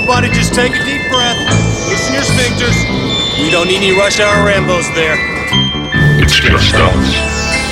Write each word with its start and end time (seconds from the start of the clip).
Everybody 0.00 0.28
just 0.30 0.54
take 0.54 0.72
a 0.72 0.82
deep 0.82 1.02
breath. 1.12 1.36
Loosen 1.90 2.14
your 2.14 2.22
sphincters. 2.22 2.74
We 3.38 3.50
don't 3.50 3.68
need 3.68 3.76
any 3.76 3.92
rush 3.92 4.18
hour 4.18 4.50
Rambos 4.50 4.88
there. 4.94 5.14
It's 6.22 6.40
just 6.40 6.74
us. 6.74 7.08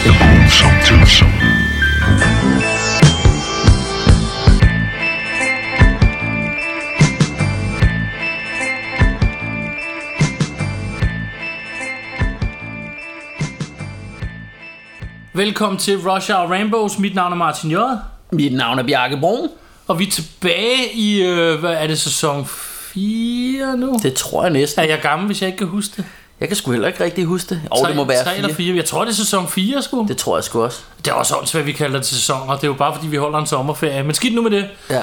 The 0.05 0.13
gruesome 0.13 0.79
twosome. 0.85 1.33
Velkommen 15.33 15.79
til 15.79 15.99
Rush 15.99 16.31
Hour 16.31 16.51
Rainbows. 16.51 16.99
Mit 16.99 17.15
navn 17.15 17.33
er 17.33 17.37
Martin 17.37 17.71
J. 17.71 17.77
Mit 18.33 18.53
navn 18.53 18.79
er 18.79 18.83
Bjarke 18.83 19.17
Brun. 19.17 19.49
Og 19.89 19.99
vi 19.99 20.07
er 20.07 20.11
tilbage 20.11 20.93
i, 20.95 21.23
øh, 21.23 21.61
hvad 21.61 21.71
er 21.73 21.87
det, 21.87 22.01
sæson 22.01 22.47
4 22.47 23.77
nu? 23.77 23.99
Det 24.03 24.15
tror 24.15 24.43
jeg 24.43 24.51
næsten. 24.53 24.83
Er 24.85 24.87
jeg 24.89 24.99
gammel, 25.03 25.27
hvis 25.27 25.41
jeg 25.43 25.47
ikke 25.47 25.59
kan 25.59 25.67
huske 25.67 25.93
det? 25.97 26.05
Jeg 26.41 26.49
kan 26.49 26.57
sgu 26.57 26.71
heller 26.73 26.89
ikke 26.89 27.05
rigtig 27.05 27.25
huske 27.25 27.49
det. 27.55 27.63
Og 27.71 27.79
Tre- 27.83 27.89
det 27.89 27.97
må 27.97 28.05
være 28.05 28.25
tre 28.25 28.37
eller 28.37 28.49
fire. 28.49 28.57
4. 28.57 28.77
Jeg 28.77 28.85
tror, 28.85 29.05
det 29.05 29.11
er 29.11 29.15
sæson 29.17 29.49
4, 29.49 29.83
sgu. 29.83 30.01
Det, 30.01 30.09
Det 30.09 30.17
tror 30.17 30.37
jeg 30.37 30.45
sgu 30.45 30.63
også. 30.63 30.79
det 30.99 31.09
er 31.09 31.13
også 31.15 31.37
åndssvagt, 31.37 31.67
vi 31.67 31.73
kalder 31.73 31.99
det 31.99 32.07
sæsoner. 32.07 32.55
Det 32.55 32.63
er 32.65 32.69
jo 32.69 32.75
bare, 32.75 32.95
fordi 32.95 33.07
vi 33.09 33.17
holder 33.17 33.39
en 33.39 33.47
sommerferie. 33.47 34.03
Men 34.03 34.15
skidt 34.15 34.35
nu 34.35 34.43
med 34.43 34.51
det. 34.51 34.67
Ja. 34.91 35.01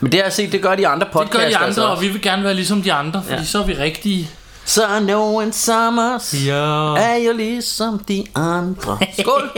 Men 0.00 0.12
det 0.12 0.20
har 0.20 0.24
jeg 0.24 0.32
set, 0.32 0.52
det 0.52 0.62
gør 0.62 0.74
de 0.74 0.88
andre 0.88 1.04
Det 1.04 1.12
podcasts. 1.12 1.36
gør 1.36 1.48
de 1.48 1.56
andre, 1.56 1.66
altså 1.66 1.84
og 1.84 1.90
også. 1.90 2.02
vi 2.02 2.08
vil 2.08 2.22
gerne 2.22 2.44
være 2.44 2.54
ligesom 2.54 2.82
de 2.82 2.92
andre, 2.92 3.22
fordi 3.22 3.34
Ja. 3.40 3.44
så 3.44 3.58
er 3.58 3.64
vi 3.66 3.72
rigtige. 3.74 4.30
Så 4.66 5.00
no 5.00 5.40
in 5.40 5.52
summers 5.52 6.34
Ja. 6.46 6.94
er 6.96 7.14
jeg 7.14 7.34
ligesom 7.34 7.98
de 7.98 8.24
andre. 8.34 8.98
Skål. 9.20 9.50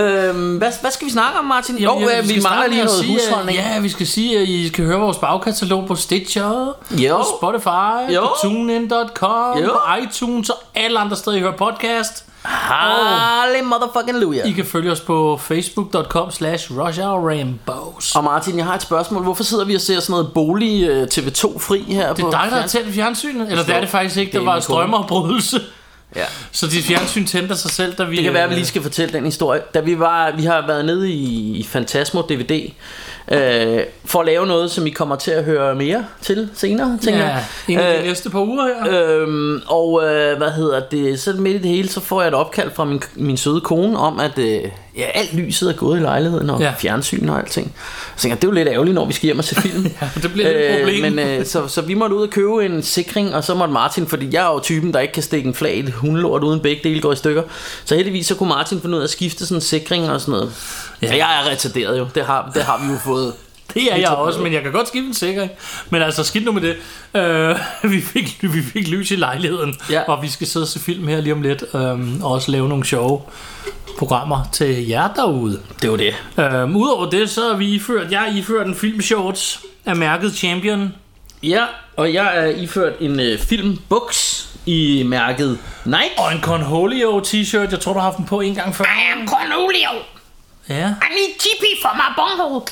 øhm, 0.00 0.56
hvad, 0.58 0.72
hvad 0.80 0.90
skal 0.90 1.06
vi 1.06 1.12
snakke 1.12 1.38
om, 1.38 1.44
Martin? 1.44 1.78
Jo, 1.78 1.92
Jamen, 2.00 2.08
øh, 2.18 2.22
vi 2.22 2.28
skal 2.28 2.42
mangler 2.42 2.66
lige 2.68 2.84
noget 2.84 3.00
sige, 3.00 3.12
husholdning. 3.12 3.58
Ja, 3.58 3.78
vi 3.80 3.88
skal 3.88 4.06
sige, 4.06 4.38
at 4.38 4.48
I 4.48 4.68
skal 4.68 4.84
høre 4.84 4.98
vores 5.00 5.16
bagkatalog 5.18 5.86
på 5.86 5.94
Stitcher, 5.94 6.76
Jo. 6.90 7.16
på 7.16 7.24
Spotify, 7.38 8.14
Jo. 8.14 8.20
på 8.20 8.34
TuneIn.com, 8.42 9.58
Jo. 9.58 9.66
på 9.72 9.78
iTunes 10.02 10.50
og 10.50 10.56
alle 10.74 10.98
andre 10.98 11.16
steder, 11.16 11.36
I 11.36 11.40
hører 11.40 11.56
podcast. 11.56 12.24
Halle 12.44 13.62
motherfucking 13.62 14.18
luja. 14.18 14.46
I 14.46 14.52
kan 14.52 14.64
følge 14.64 14.92
os 14.92 15.00
på 15.00 15.40
facebook.com 15.42 16.30
slash 16.30 16.72
rushhourrainbows. 16.78 18.16
Og 18.16 18.24
Martin, 18.24 18.56
jeg 18.56 18.64
har 18.64 18.74
et 18.74 18.82
spørgsmål. 18.82 19.22
Hvorfor 19.22 19.44
sidder 19.44 19.64
vi 19.64 19.74
og 19.74 19.80
ser 19.80 20.00
sådan 20.00 20.12
noget 20.12 20.32
bolig 20.34 20.88
øh, 20.88 21.08
TV2 21.14 21.58
fri 21.58 21.84
her 21.88 22.12
Det 22.14 22.22
er 22.22 22.24
på 22.24 22.30
dig, 22.30 22.48
der 22.50 22.60
har 22.60 22.66
tændt 22.66 22.94
fjernsynet? 22.94 23.50
Eller 23.50 23.64
det 23.64 23.76
er 23.76 23.80
det 23.80 23.88
faktisk 23.88 24.16
ikke, 24.16 24.32
Det 24.32 24.38
der 24.40 24.46
var 24.46 24.56
en 24.56 24.62
strømafbrydelse. 24.62 25.60
Ja. 26.16 26.24
Så 26.52 26.66
dit 26.66 26.84
fjernsyn 26.84 27.26
tændte 27.26 27.56
sig 27.56 27.70
selv, 27.70 27.94
da 27.94 28.04
vi... 28.04 28.16
Det 28.16 28.24
kan 28.24 28.34
være, 28.34 28.42
at 28.42 28.50
vi 28.50 28.54
øh, 28.54 28.58
lige 28.58 28.66
skal 28.66 28.82
fortælle 28.82 29.12
den 29.12 29.24
historie. 29.24 29.60
Da 29.74 29.80
vi 29.80 29.98
var, 29.98 30.32
vi 30.36 30.44
har 30.44 30.66
været 30.66 30.84
nede 30.84 31.10
i, 31.10 31.56
i 31.56 31.64
Fantasmo 31.64 32.22
DVD 32.22 32.70
øh, 33.30 33.80
for 34.04 34.20
at 34.20 34.26
lave 34.26 34.46
noget, 34.46 34.70
som 34.70 34.86
I 34.86 34.90
kommer 34.90 35.16
til 35.16 35.30
at 35.30 35.44
høre 35.44 35.74
mere 35.74 36.04
til 36.22 36.48
senere, 36.54 36.98
tænker 37.02 37.20
Ja, 37.20 37.26
jeg. 37.28 37.44
en 37.68 37.78
af 37.78 37.92
de 37.94 37.98
Øh, 38.02 38.04
næste 38.08 38.30
par 38.30 38.40
uger 38.40 38.66
her. 38.66 39.20
Øhm, 39.22 39.60
og 39.66 40.02
øh, 40.04 40.36
hvad 40.38 40.50
hedder 40.50 40.80
det 40.90 41.20
Så 41.20 41.32
midt 41.32 41.54
i 41.56 41.58
det 41.58 41.70
hele 41.70 41.88
Så 41.88 42.00
får 42.00 42.20
jeg 42.22 42.28
et 42.28 42.34
opkald 42.34 42.70
fra 42.74 42.84
min, 42.84 43.02
min 43.14 43.36
søde 43.36 43.60
kone 43.60 43.98
Om 43.98 44.20
at 44.20 44.38
øh, 44.38 44.60
ja, 44.96 45.04
alt 45.14 45.34
lyset 45.34 45.68
er 45.70 45.74
gået 45.76 45.98
i 45.98 46.02
lejligheden 46.02 46.50
Og 46.50 46.60
Ja. 46.60 46.66
ja. 46.66 46.72
fjernsyn 46.78 47.28
og 47.28 47.38
alting 47.38 47.74
Så 48.16 48.22
tænker 48.22 48.34
jeg, 48.36 48.42
det 48.42 48.48
er 48.48 48.50
jo 48.50 48.54
lidt 48.54 48.68
ærgerligt 48.68 48.94
Når 48.94 49.04
vi 49.06 49.12
skal 49.12 49.26
hjem 49.26 49.38
og 49.38 49.44
se 49.44 49.54
film 49.54 49.86
Ja, 50.02 50.08
det 50.22 50.32
bliver 50.32 50.48
et 50.48 50.78
problem. 50.80 51.12
men, 51.12 51.18
øh, 51.18 51.46
så, 51.46 51.68
så 51.68 51.80
vi 51.82 51.94
måtte 51.94 52.16
ud 52.16 52.22
og 52.22 52.30
købe 52.30 52.66
en 52.66 52.82
sikring 52.82 53.34
Og 53.34 53.44
så 53.44 53.54
måtte 53.54 53.72
Martin 53.74 54.06
Fordi 54.06 54.28
jeg 54.32 54.46
er 54.48 54.52
jo 54.52 54.60
typen 54.60 54.92
der 54.94 55.00
ikke 55.00 55.14
kan 55.14 55.22
stikke 55.22 55.46
en 55.48 55.54
flag 55.54 55.74
i 55.76 55.78
et 55.80 55.90
hundelort 55.92 56.44
Uden 56.44 56.60
begge 56.60 56.80
dele 56.88 57.00
går 57.00 57.12
i 57.12 57.16
stykker 57.16 57.42
Så 57.84 57.94
heldigvis 57.94 58.26
så 58.26 58.34
kunne 58.34 58.48
Martin 58.48 58.80
finde 58.80 58.96
ud 58.96 59.00
af 59.02 59.04
at 59.04 59.10
skifte 59.10 59.46
sådan 59.46 59.56
en 59.56 59.60
sikring 59.60 60.10
Og 60.10 60.20
sådan 60.20 60.32
noget 60.32 60.52
ja. 61.02 61.06
Ja. 61.06 61.16
Jeg 61.26 61.40
er 61.46 61.50
retarderet 61.50 61.98
jo 61.98 62.06
Det 62.14 62.24
har, 62.26 62.50
det 62.54 62.62
har 62.64 62.78
vi 62.86 62.92
jo 62.92 62.98
fået 63.04 63.32
Det 63.74 63.92
er 63.92 63.96
jeg 63.96 64.08
også, 64.08 64.40
men 64.40 64.52
jeg 64.52 64.62
kan 64.62 64.72
godt 64.72 64.88
skifte 64.88 65.06
en 65.08 65.14
sikring. 65.14 65.50
Men 65.90 66.02
altså, 66.02 66.24
skidt 66.24 66.44
nu 66.44 66.52
med 66.52 66.62
det. 66.62 66.76
Øh, 67.14 67.56
vi, 67.92 68.00
fik, 68.00 68.38
vi 68.42 68.62
fik 68.62 68.88
lys 68.88 69.10
i 69.10 69.16
lejligheden, 69.16 69.76
Ja. 69.90 70.00
og 70.02 70.22
vi 70.22 70.28
skal 70.28 70.46
sidde 70.46 70.64
og 70.64 70.68
se 70.68 70.80
film 70.80 71.08
her 71.08 71.20
lige 71.20 71.32
om 71.32 71.42
lidt. 71.42 71.64
Øh, 71.74 72.22
og 72.24 72.30
også 72.32 72.50
lave 72.50 72.68
nogle 72.68 72.84
sjove 72.84 73.22
programmer 73.98 74.48
til 74.52 74.86
jer 74.88 75.08
derude. 75.16 75.60
Det 75.82 75.90
var 75.90 75.96
det 75.96 76.14
Øh, 76.38 76.76
Udover 76.76 77.10
det, 77.10 77.30
så 77.30 77.50
er 77.50 77.56
vi 77.56 77.66
iført, 77.74 78.12
jeg 78.12 78.28
er 78.28 78.36
iført 78.36 78.66
en 78.66 78.74
filmshorts 78.74 79.60
af 79.86 79.96
mærket 79.96 80.34
Champion. 80.34 80.94
Ja, 81.42 81.64
og 81.96 82.14
jeg 82.14 82.36
er 82.38 82.46
iført 82.46 82.92
en 83.00 83.20
øh, 83.20 83.38
filmbuks 83.38 84.48
i 84.66 85.02
mærket 85.06 85.58
Nike. 85.84 85.98
Og 86.18 86.32
en 86.32 86.40
Cornholio 86.40 87.20
t-shirt. 87.20 87.70
Jeg 87.70 87.80
tror, 87.80 87.92
du 87.92 87.98
har 87.98 88.04
haft 88.06 88.16
den 88.16 88.24
på 88.26 88.40
en 88.40 88.54
gang 88.54 88.74
før. 88.76 88.84
I 88.84 89.20
am 89.20 89.28
Cornelio. 89.28 89.90
Ja. 90.70 90.86
I 90.88 91.10
need 91.14 91.38
TP 91.38 91.64
for 91.82 91.90
my 91.94 92.14
bunghole. 92.16 92.62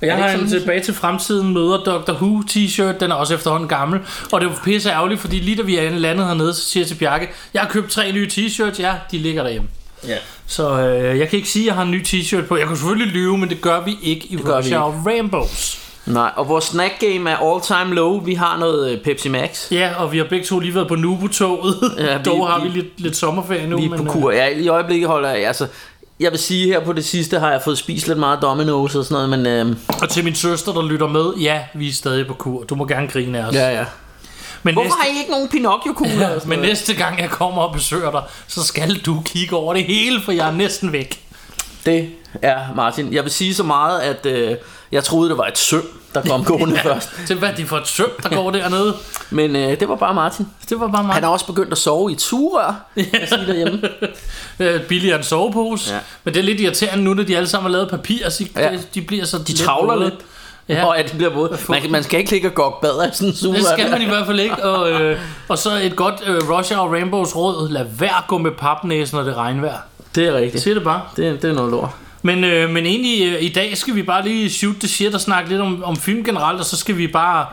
Og 0.00 0.06
jeg 0.08 0.16
har 0.16 0.28
en 0.30 0.48
tilbage 0.48 0.80
til 0.82 0.94
fremtiden 0.94 1.52
møder 1.54 1.78
Dr. 1.84 2.12
Who 2.12 2.42
t-shirt. 2.50 2.98
Den 3.00 3.10
er 3.10 3.14
også 3.14 3.34
efterhånden 3.34 3.68
gammel. 3.68 4.00
Og 4.32 4.40
det 4.40 4.48
var 4.48 4.60
pisse 4.64 4.90
ærgerligt, 4.90 5.20
fordi 5.20 5.38
lige 5.38 5.56
da 5.56 5.62
vi 5.62 5.76
er 5.78 5.90
landet 5.90 6.26
hernede, 6.26 6.54
så 6.54 6.64
siger 6.64 6.82
jeg 6.82 6.88
til 6.88 6.94
Bjarke, 6.94 7.28
jeg 7.54 7.62
har 7.62 7.68
købt 7.68 7.90
tre 7.90 8.12
nye 8.12 8.26
t-shirts. 8.32 8.80
Ja, 8.82 8.92
de 9.10 9.18
ligger 9.18 9.42
derhjemme. 9.42 9.68
Ja. 10.08 10.16
Så 10.46 10.80
øh, 10.80 11.18
jeg 11.18 11.28
kan 11.28 11.36
ikke 11.36 11.48
sige, 11.48 11.62
at 11.62 11.66
jeg 11.66 11.74
har 11.74 11.82
en 11.82 11.90
ny 11.90 12.02
t-shirt 12.06 12.46
på. 12.46 12.56
Jeg 12.56 12.66
kan 12.66 12.76
selvfølgelig 12.76 13.12
lyve, 13.12 13.38
men 13.38 13.48
det 13.48 13.60
gør 13.60 13.80
vi 13.80 13.98
ikke 14.02 14.26
i 14.30 14.36
Rush 14.36 14.72
Hour 14.74 15.02
Rainbows. 15.06 15.78
Nej, 16.06 16.30
og 16.36 16.48
vores 16.48 16.64
snack 16.64 16.92
game 17.00 17.30
er 17.30 17.36
all 17.36 17.60
time 17.62 17.94
low. 17.94 18.20
Vi 18.20 18.34
har 18.34 18.58
noget 18.58 18.90
øh, 18.92 18.98
Pepsi 19.00 19.28
Max. 19.28 19.72
Ja, 19.72 19.90
og 19.96 20.12
vi 20.12 20.18
har 20.18 20.24
begge 20.24 20.46
to 20.46 20.58
lige 20.58 20.74
været 20.74 20.88
på 20.88 20.94
Nubo-toget. 20.94 21.94
Ja, 21.98 22.04
Ja, 22.04 22.16
vi- 22.18 22.24
Dog 22.24 22.48
har 22.48 22.60
vi 22.64 22.68
vi- 22.68 22.74
lidt, 22.80 23.00
lidt 23.00 23.16
sommerferie 23.16 23.66
nu. 23.66 23.76
Vi 23.78 23.84
er 23.84 23.88
men, 23.90 23.98
på 23.98 24.12
kur. 24.12 24.32
Ja, 24.32 24.46
I 24.48 24.68
øjeblikket 24.68 25.08
holder 25.08 25.30
jeg, 25.30 25.46
altså... 25.46 25.66
Jeg 26.20 26.30
vil 26.30 26.38
sige 26.38 26.66
her 26.66 26.80
på 26.84 26.92
det 26.92 27.04
sidste 27.04 27.38
har 27.38 27.50
jeg 27.50 27.62
fået 27.62 27.78
spist 27.78 28.08
lidt 28.08 28.18
meget 28.18 28.38
Domino's 28.38 28.98
og 28.98 29.04
sådan 29.04 29.28
noget, 29.28 29.28
men 29.30 29.46
øh, 29.46 29.76
og 30.02 30.08
til 30.08 30.24
min 30.24 30.34
søster, 30.34 30.72
der 30.72 30.82
lytter 30.82 31.08
med, 31.08 31.34
ja, 31.40 31.60
vi 31.74 31.88
er 31.88 31.92
stadig 31.92 32.26
på 32.26 32.34
kur. 32.34 32.64
Du 32.64 32.74
må 32.74 32.86
gerne 32.86 33.08
grine 33.08 33.38
af 33.38 33.48
os. 33.48 33.54
ja, 33.54 33.70
ja. 33.70 33.84
men, 34.62 34.74
Hvorfor 34.74 34.84
næste, 34.84 34.98
har 35.00 35.06
I 35.16 35.18
ikke 35.18 35.30
nogen 35.30 35.48
Pinocchio-kugler? 35.48 36.30
ja, 36.30 36.38
men 36.46 36.58
næste 36.58 36.94
gang 36.94 37.20
jeg 37.20 37.30
kommer 37.30 37.62
og 37.62 37.72
besøger 37.74 38.10
dig, 38.10 38.22
så 38.46 38.64
skal 38.64 38.94
du 38.98 39.22
kigge 39.24 39.56
over 39.56 39.74
det 39.74 39.84
hele, 39.84 40.20
for 40.22 40.32
jeg 40.32 40.48
er 40.48 40.52
næsten 40.52 40.92
væk. 40.92 41.20
Det 41.86 42.10
er 42.42 42.58
Martin. 42.76 43.12
Jeg 43.12 43.22
vil 43.22 43.32
sige 43.32 43.54
så 43.54 43.62
meget, 43.62 44.00
at 44.00 44.26
øh, 44.26 44.56
jeg 44.92 45.04
troede, 45.04 45.30
det 45.30 45.38
var 45.38 45.46
et 45.46 45.58
søm, 45.58 45.88
der 46.14 46.22
kom 46.22 46.44
gående 46.58 46.78
først. 46.78 47.10
Til 47.26 47.36
hvad 47.38 47.48
er 47.48 47.54
det 47.54 47.68
for 47.68 47.76
et 47.76 47.88
søm, 47.88 48.10
der 48.22 48.28
går 48.28 48.50
dernede? 48.50 48.94
Men 49.30 49.56
øh, 49.56 49.80
det 49.80 49.88
var 49.88 49.96
bare 49.96 50.14
Martin. 50.14 50.48
Det 50.68 50.80
var 50.80 50.86
bare 50.88 50.96
Han 50.96 51.06
meget 51.06 51.24
er 51.24 51.28
også 51.28 51.46
begyndt 51.46 51.72
at 51.72 51.78
sove 51.78 52.10
i 52.10 52.14
et 52.14 52.20
sugerør, 52.20 52.74
jeg 52.96 53.04
sige 53.28 53.46
derhjemme. 53.46 53.82
øh, 54.74 54.80
billigere 54.82 55.18
en 55.18 55.24
sovepose. 55.24 55.90
Ja. 55.90 55.96
Ja. 55.96 56.00
Men 56.24 56.34
det 56.34 56.40
er 56.40 56.44
lidt 56.44 56.60
irriterende 56.60 57.04
nu, 57.04 57.14
når 57.14 57.22
de 57.22 57.36
alle 57.36 57.48
sammen 57.48 57.70
har 57.70 57.78
lavet 57.78 57.90
papir, 57.90 58.30
så 58.30 58.44
de, 58.44 58.60
Ja. 58.60 58.70
de 58.94 59.02
bliver 59.02 59.24
så 59.24 59.38
De 59.38 59.56
travler 59.56 59.96
lidt. 60.04 60.14
Ja. 60.68 60.74
Ja. 60.74 60.84
Og 60.86 60.98
at 60.98 61.12
de 61.12 61.16
bliver 61.16 61.32
våde. 61.32 61.58
Man, 61.68 61.82
man 61.90 62.02
skal 62.02 62.18
ikke 62.20 62.30
ligge 62.30 62.48
og 62.48 62.54
gokke 62.54 62.78
bad 62.82 62.98
af 63.06 63.14
sådan 63.14 63.28
en 63.28 63.34
sugerør. 63.36 63.58
Det 63.58 63.68
skal 63.78 63.90
man 63.90 64.02
i 64.02 64.04
hvert 64.04 64.26
fald 64.26 64.40
ikke. 64.40 64.64
Og, 64.64 64.90
øh, 64.90 65.18
og 65.48 65.58
så 65.58 65.70
et 65.82 65.96
godt 65.96 66.14
øh, 66.26 66.50
Rush 66.50 66.74
Hour 66.74 66.88
Rainbows 66.92 67.36
råd. 67.36 67.68
Lad 67.68 67.84
være 67.98 68.22
gå 68.28 68.38
med 68.38 68.50
papnæsen, 68.50 69.16
når 69.16 69.24
det 69.24 69.32
er 69.32 69.36
regnvejr. 69.36 69.78
Det 70.14 70.26
er 70.28 70.32
rigtigt. 70.34 70.62
siger 70.62 70.74
det 70.74 70.84
bare. 70.84 71.00
Det, 71.16 71.42
det 71.42 71.50
er 71.50 71.54
noget 71.54 71.70
lort. 71.70 71.90
Men, 72.22 72.44
øh, 72.44 72.70
men 72.70 72.86
egentlig, 72.86 73.34
øh, 73.34 73.42
i 73.42 73.48
dag 73.48 73.76
skal 73.76 73.94
vi 73.94 74.02
bare 74.02 74.24
lige 74.24 74.50
shoot 74.50 74.76
the 74.76 74.88
shit 74.88 75.14
og 75.14 75.20
snakke 75.20 75.50
lidt 75.50 75.60
om, 75.60 75.84
om 75.84 75.96
film 75.96 76.24
generelt, 76.24 76.60
og 76.60 76.66
så 76.66 76.76
skal 76.76 76.96
vi 76.96 77.06
bare 77.06 77.46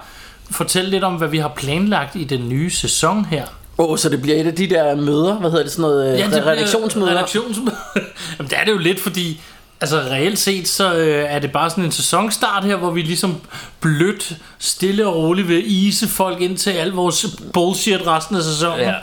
fortælle 0.51 0.89
lidt 0.89 1.03
om, 1.03 1.13
hvad 1.15 1.27
vi 1.27 1.37
har 1.37 1.53
planlagt 1.55 2.15
i 2.15 2.23
den 2.23 2.49
nye 2.49 2.69
sæson 2.69 3.25
her. 3.25 3.45
Åh, 3.77 3.89
oh, 3.89 3.97
så 3.97 4.09
det 4.09 4.21
bliver 4.21 4.37
et 4.37 4.47
af 4.47 4.55
de 4.55 4.69
der 4.69 4.95
møder, 4.95 5.33
hvad 5.33 5.49
hedder 5.49 5.63
det, 5.63 5.71
sådan 5.71 5.81
noget 5.81 6.19
ja, 6.19 6.25
det 6.25 6.45
redaktionsmøder? 6.45 7.11
Redaktionsmøder. 7.11 7.77
Jamen, 8.37 8.49
det 8.49 8.59
er 8.59 8.63
det 8.63 8.71
jo 8.71 8.77
lidt, 8.77 8.99
fordi 8.99 9.41
altså 9.81 9.99
reelt 9.99 10.39
set, 10.39 10.67
så 10.67 10.95
øh, 10.95 11.25
er 11.29 11.39
det 11.39 11.51
bare 11.51 11.69
sådan 11.69 11.83
en 11.83 11.91
sæsonstart 11.91 12.63
her, 12.63 12.75
hvor 12.75 12.91
vi 12.91 13.01
ligesom 13.01 13.35
blødt, 13.79 14.37
stille 14.59 15.07
og 15.07 15.15
roligt 15.15 15.47
vil 15.47 15.63
ise 15.65 16.07
folk 16.07 16.41
ind 16.41 16.57
til 16.57 16.69
al 16.69 16.91
vores 16.91 17.25
bullshit 17.53 18.07
resten 18.07 18.35
af 18.35 18.43
sæsonen. 18.43 18.79
Ja. 18.79 18.93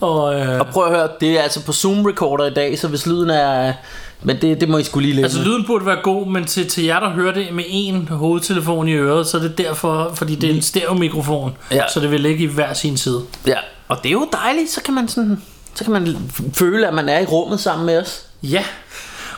Og, 0.00 0.40
øh, 0.40 0.60
Og 0.60 0.66
prøv 0.66 0.84
at 0.84 0.90
høre, 0.90 1.08
det 1.20 1.38
er 1.38 1.42
altså 1.42 1.64
på 1.64 1.72
Zoom-recorder 1.72 2.44
i 2.44 2.54
dag, 2.54 2.78
så 2.78 2.88
hvis 2.88 3.06
lyden 3.06 3.30
er... 3.30 3.72
Men 4.22 4.36
det, 4.42 4.60
det 4.60 4.68
må 4.68 4.78
I 4.78 4.82
skulle 4.84 5.06
lige 5.06 5.14
lidt 5.14 5.24
Altså 5.24 5.38
med. 5.38 5.46
lyden 5.46 5.64
burde 5.66 5.86
være 5.86 5.98
god, 6.02 6.26
men 6.26 6.44
til, 6.44 6.68
til 6.68 6.84
jer 6.84 7.00
der 7.00 7.10
hører 7.10 7.34
det 7.34 7.46
med 7.52 7.64
en 7.68 8.08
hovedtelefon 8.08 8.88
i 8.88 8.92
øret, 8.92 9.26
så 9.26 9.36
er 9.36 9.40
det 9.42 9.58
derfor, 9.58 10.12
fordi 10.14 10.34
det 10.34 10.50
er 10.50 10.54
en 10.54 10.62
stereomikrofon, 10.62 11.56
Ja. 11.70 11.82
så 11.94 12.00
det 12.00 12.10
vil 12.10 12.20
ligge 12.20 12.44
i 12.44 12.46
hver 12.46 12.74
sin 12.74 12.96
side. 12.96 13.22
Ja, 13.46 13.56
og 13.88 13.96
det 14.02 14.08
er 14.08 14.12
jo 14.12 14.28
dejligt, 14.32 14.70
så 14.70 14.82
kan 14.82 14.94
man 14.94 15.08
sådan... 15.08 15.42
Så 15.74 15.84
kan 15.84 15.92
man 15.92 16.16
føle, 16.54 16.88
at 16.88 16.94
man 16.94 17.08
er 17.08 17.18
i 17.20 17.24
rummet 17.24 17.60
sammen 17.60 17.86
med 17.86 17.98
os. 18.00 18.22
Ja. 18.42 18.64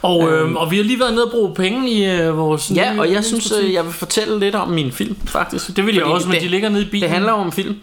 Og, 0.03 0.31
øh, 0.33 0.53
og 0.55 0.71
vi 0.71 0.77
har 0.77 0.85
lige 0.85 1.01
været 1.01 1.13
nede 1.13 1.25
og 1.25 1.31
bruge 1.31 1.55
penge 1.55 1.91
i 1.91 2.05
øh, 2.11 2.39
vores 2.39 2.71
Ja, 2.75 2.93
nye 2.93 3.01
og 3.01 3.13
jeg 3.13 3.25
synes, 3.25 3.53
øh, 3.63 3.73
jeg 3.73 3.85
vil 3.85 3.93
fortælle 3.93 4.39
lidt 4.41 4.55
om 4.55 4.69
min 4.69 4.93
film, 4.93 5.17
faktisk. 5.27 5.77
Det 5.77 5.87
vil 5.87 5.95
jeg 5.95 6.05
også, 6.05 6.27
men 6.29 6.35
det, 6.35 6.43
de 6.43 6.49
ligger 6.49 6.69
nede 6.69 6.83
i 6.83 6.87
bilen. 6.91 7.03
Det 7.03 7.11
handler 7.11 7.33
om 7.33 7.53
film. 7.53 7.77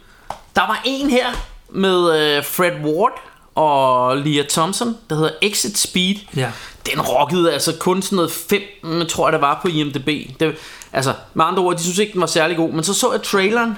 Der 0.55 0.61
var 0.61 0.81
en 0.85 1.09
her 1.09 1.25
med 1.69 2.19
øh, 2.37 2.43
Fred 2.43 2.71
Ward 2.85 3.11
og 3.55 4.17
Leah 4.17 4.45
Thompson, 4.49 4.95
der 5.09 5.15
hedder 5.15 5.29
Exit 5.41 5.77
Speed. 5.77 6.15
Ja. 6.35 6.49
Den 6.93 7.01
rockede 7.01 7.53
altså 7.53 7.73
kun 7.79 8.01
sådan 8.01 8.15
noget 8.15 8.31
5, 8.31 8.61
tror 9.09 9.27
jeg 9.27 9.33
det 9.33 9.41
var 9.41 9.59
på 9.61 9.67
IMDb. 9.67 10.39
Det, 10.39 10.55
altså, 10.93 11.13
med 11.33 11.45
andre 11.45 11.63
ord, 11.63 11.77
de 11.77 11.83
synes 11.83 11.97
ikke, 11.97 12.13
den 12.13 12.21
var 12.21 12.27
særlig 12.27 12.57
god. 12.57 12.71
Men 12.71 12.83
så 12.83 12.93
så 12.93 13.11
jeg 13.11 13.23
traileren, 13.23 13.77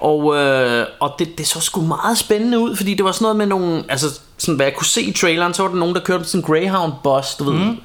og, 0.00 0.36
øh, 0.36 0.86
og 1.00 1.14
det, 1.18 1.38
det 1.38 1.46
så 1.46 1.60
sgu 1.60 1.80
meget 1.80 2.18
spændende 2.18 2.58
ud, 2.58 2.76
fordi 2.76 2.94
det 2.94 3.04
var 3.04 3.12
sådan 3.12 3.24
noget 3.24 3.36
med 3.36 3.46
nogle, 3.46 3.84
altså 3.88 4.20
sådan 4.38 4.56
hvad 4.56 4.66
jeg 4.66 4.74
kunne 4.74 4.86
se 4.86 5.02
i 5.02 5.12
traileren, 5.12 5.54
så 5.54 5.62
var 5.62 5.68
der 5.68 5.76
nogen, 5.76 5.94
der 5.94 6.00
kørte 6.00 6.18
på 6.18 6.28
sådan 6.28 6.40
en 6.40 6.46
Greyhound 6.46 6.92
bus, 7.02 7.34
du 7.34 7.44
ved. 7.44 7.54
Mm. 7.54 7.78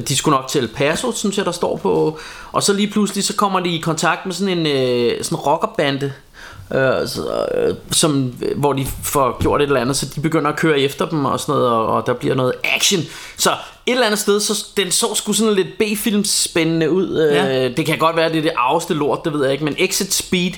De 0.00 0.16
skulle 0.16 0.36
nok 0.36 0.48
til 0.48 0.62
El 0.62 0.68
Paso, 0.68 1.12
synes 1.12 1.38
jeg, 1.38 1.44
der 1.44 1.52
står 1.52 1.76
på. 1.76 2.18
Og 2.52 2.62
så 2.62 2.72
lige 2.72 2.90
pludselig, 2.90 3.24
så 3.24 3.34
kommer 3.34 3.60
de 3.60 3.70
i 3.70 3.78
kontakt 3.80 4.26
med 4.26 4.34
sådan 4.34 4.58
en 4.58 4.66
øh, 4.66 5.24
sådan 5.24 5.38
rockerbande, 5.38 6.12
øh, 6.74 7.08
så, 7.08 7.46
øh, 7.54 7.74
som, 7.90 8.34
hvor 8.56 8.72
de 8.72 8.86
får 9.02 9.42
gjort 9.42 9.62
et 9.62 9.66
eller 9.66 9.80
andet, 9.80 9.96
så 9.96 10.06
de 10.14 10.20
begynder 10.20 10.50
at 10.50 10.56
køre 10.56 10.80
efter 10.80 11.08
dem 11.08 11.24
og 11.24 11.40
sådan 11.40 11.52
noget, 11.52 11.70
og, 11.70 11.86
og 11.86 12.06
der 12.06 12.12
bliver 12.12 12.34
noget 12.34 12.52
action. 12.64 13.02
Så 13.36 13.50
et 13.50 13.92
eller 13.92 14.06
andet 14.06 14.18
sted, 14.18 14.40
så 14.40 14.66
den 14.76 14.90
så 14.90 15.14
sgu 15.14 15.32
sådan 15.32 15.54
lidt 15.54 15.78
B-films 15.78 16.28
spændende 16.28 16.90
ud. 16.90 17.30
Ja. 17.32 17.46
Ja. 17.46 17.68
Det 17.68 17.86
kan 17.86 17.98
godt 17.98 18.16
være, 18.16 18.28
det 18.28 18.38
er 18.38 18.42
det 18.42 18.52
arveste 18.56 18.94
lort, 18.94 19.24
det 19.24 19.32
ved 19.32 19.42
jeg 19.42 19.52
ikke, 19.52 19.64
men 19.64 19.74
Exit 19.78 20.14
Speed, 20.14 20.52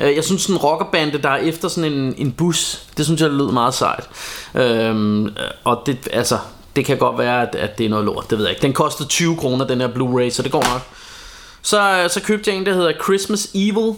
øh, 0.00 0.16
jeg 0.16 0.24
synes 0.24 0.42
sådan 0.42 0.54
en 0.54 0.60
rockerbande, 0.60 1.18
der 1.18 1.28
er 1.28 1.36
efter 1.36 1.68
sådan 1.68 1.92
en, 1.92 2.14
en 2.18 2.32
bus, 2.32 2.82
det 2.96 3.04
synes 3.04 3.20
jeg 3.20 3.30
lød 3.30 3.52
meget 3.52 3.74
sejt. 3.74 4.08
Øhm, 4.54 5.28
og 5.64 5.82
det, 5.86 6.08
altså, 6.12 6.38
det 6.76 6.84
kan 6.84 6.98
godt 6.98 7.18
være, 7.18 7.48
at, 7.48 7.54
at 7.54 7.78
det 7.78 7.86
er 7.86 7.90
noget 7.90 8.04
lort, 8.04 8.30
det 8.30 8.38
ved 8.38 8.44
jeg 8.44 8.52
ikke. 8.52 8.62
Den 8.62 8.72
kostede 8.72 9.08
20 9.08 9.36
kroner, 9.36 9.66
den 9.66 9.80
her 9.80 9.88
Blu-ray, 9.88 10.30
så 10.30 10.42
det 10.42 10.52
går 10.52 10.62
nok. 10.72 10.82
Så, 11.62 12.08
så 12.08 12.20
købte 12.20 12.50
jeg 12.50 12.58
en, 12.58 12.66
der 12.66 12.74
hedder 12.74 12.92
Christmas 13.04 13.48
Evil, 13.54 13.94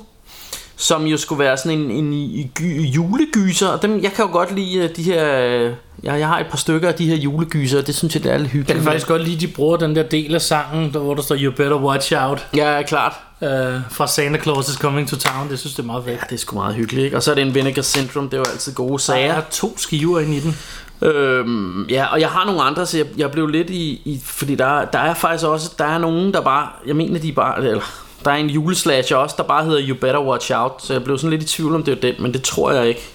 som 0.81 1.07
jo 1.07 1.17
skulle 1.17 1.39
være 1.45 1.57
sådan 1.57 1.79
en, 1.79 1.91
en, 1.91 2.13
en 2.13 2.51
gy- 2.61 2.95
julegyser. 2.95 3.69
Og 3.69 3.83
dem, 3.83 4.03
jeg 4.03 4.13
kan 4.13 4.25
jo 4.25 4.31
godt 4.33 4.55
lide 4.55 4.77
øh, 4.79 4.97
de 4.97 5.03
her... 5.03 5.39
øh, 5.47 5.73
Jeg, 6.03 6.19
jeg 6.19 6.29
har 6.29 6.41
et 6.41 6.47
par 6.47 6.57
stykker 6.57 6.89
af 6.89 6.95
de 6.95 7.07
her 7.07 7.17
julegyser, 7.17 7.79
og 7.79 7.87
det 7.87 7.95
synes 7.95 8.15
jeg, 8.15 8.25
det 8.25 8.33
er 8.33 8.39
lidt 8.39 8.45
Jeg 8.47 8.53
hyggeligt. 8.53 8.77
kan 8.79 8.85
faktisk 8.85 9.07
godt 9.07 9.25
lide, 9.25 9.41
de 9.47 9.53
bruger 9.53 9.77
den 9.77 9.97
der 9.97 10.03
del 10.03 10.35
af 10.35 10.43
sangen, 10.43 10.93
der, 10.93 10.99
hvor 10.99 11.15
der 11.15 11.23
står 11.23 11.37
You 11.41 11.53
Better 11.53 11.77
Watch 11.77 12.13
Out 12.17 12.47
Ja, 12.57 12.83
klart. 12.83 13.13
øh, 13.43 13.49
fra 13.91 14.07
Santa 14.07 14.41
Claus 14.43 14.69
is 14.69 14.75
Coming 14.75 15.09
to 15.09 15.17
Town. 15.17 15.51
Det 15.51 15.59
synes 15.59 15.75
det 15.75 15.83
er 15.83 15.87
meget 15.87 16.05
fedt. 16.05 16.17
Ja, 16.17 16.21
det 16.31 16.35
er 16.35 16.39
sgu 16.39 16.57
meget 16.57 16.75
hyggeligt, 16.75 17.05
ikke? 17.05 17.17
Og 17.17 17.23
så 17.23 17.31
er 17.31 17.35
det 17.35 17.43
en 17.47 17.55
Vinegar 17.55 17.83
Syndrome, 17.83 18.27
det 18.27 18.35
er 18.35 18.39
jo 18.39 18.45
altid 18.53 18.75
gode 18.75 18.91
Der 18.93 18.97
sager. 18.99 19.35
er 19.35 19.41
to 19.51 19.79
skiver 19.79 20.21
inde 20.21 20.37
i 20.37 20.41
den. 20.41 20.57
Øhm, 21.03 21.87
ja, 21.91 22.07
og 22.07 22.21
jeg 22.21 22.29
har 22.29 22.47
nogle 22.47 22.63
andre, 22.63 22.87
så 22.87 22.97
jeg, 22.97 23.07
jeg 23.17 23.31
blev 23.31 23.47
lidt 23.47 23.71
i, 23.71 24.03
i 24.05 24.21
fordi 24.25 24.55
der, 24.55 24.85
der 24.85 24.99
er 24.99 25.15
faktisk 25.15 25.45
også, 25.47 25.71
der 25.79 25.85
er 25.85 25.99
nogen, 25.99 26.35
der 26.35 26.41
bare, 26.41 26.69
jeg 26.87 26.97
mener 26.97 27.21
de 27.21 27.29
er 27.29 27.33
bare, 27.33 27.67
eller 27.67 27.81
der 28.25 28.31
er 28.31 28.37
en 28.37 28.51
juleslasher 28.51 29.17
også, 29.17 29.35
der 29.39 29.43
bare 29.43 29.65
hedder 29.65 29.89
You 29.89 29.97
Better 29.97 30.21
Watch 30.21 30.53
Out, 30.55 30.73
så 30.79 30.93
jeg 30.93 31.05
blev 31.05 31.19
sådan 31.19 31.31
lidt 31.31 31.43
i 31.43 31.47
tvivl 31.47 31.75
om 31.75 31.83
det 31.83 31.97
er 31.97 32.01
den, 32.01 32.15
men 32.23 32.33
det 32.33 32.43
tror 32.43 32.73
jeg 32.73 32.89
ikke. 32.89 33.09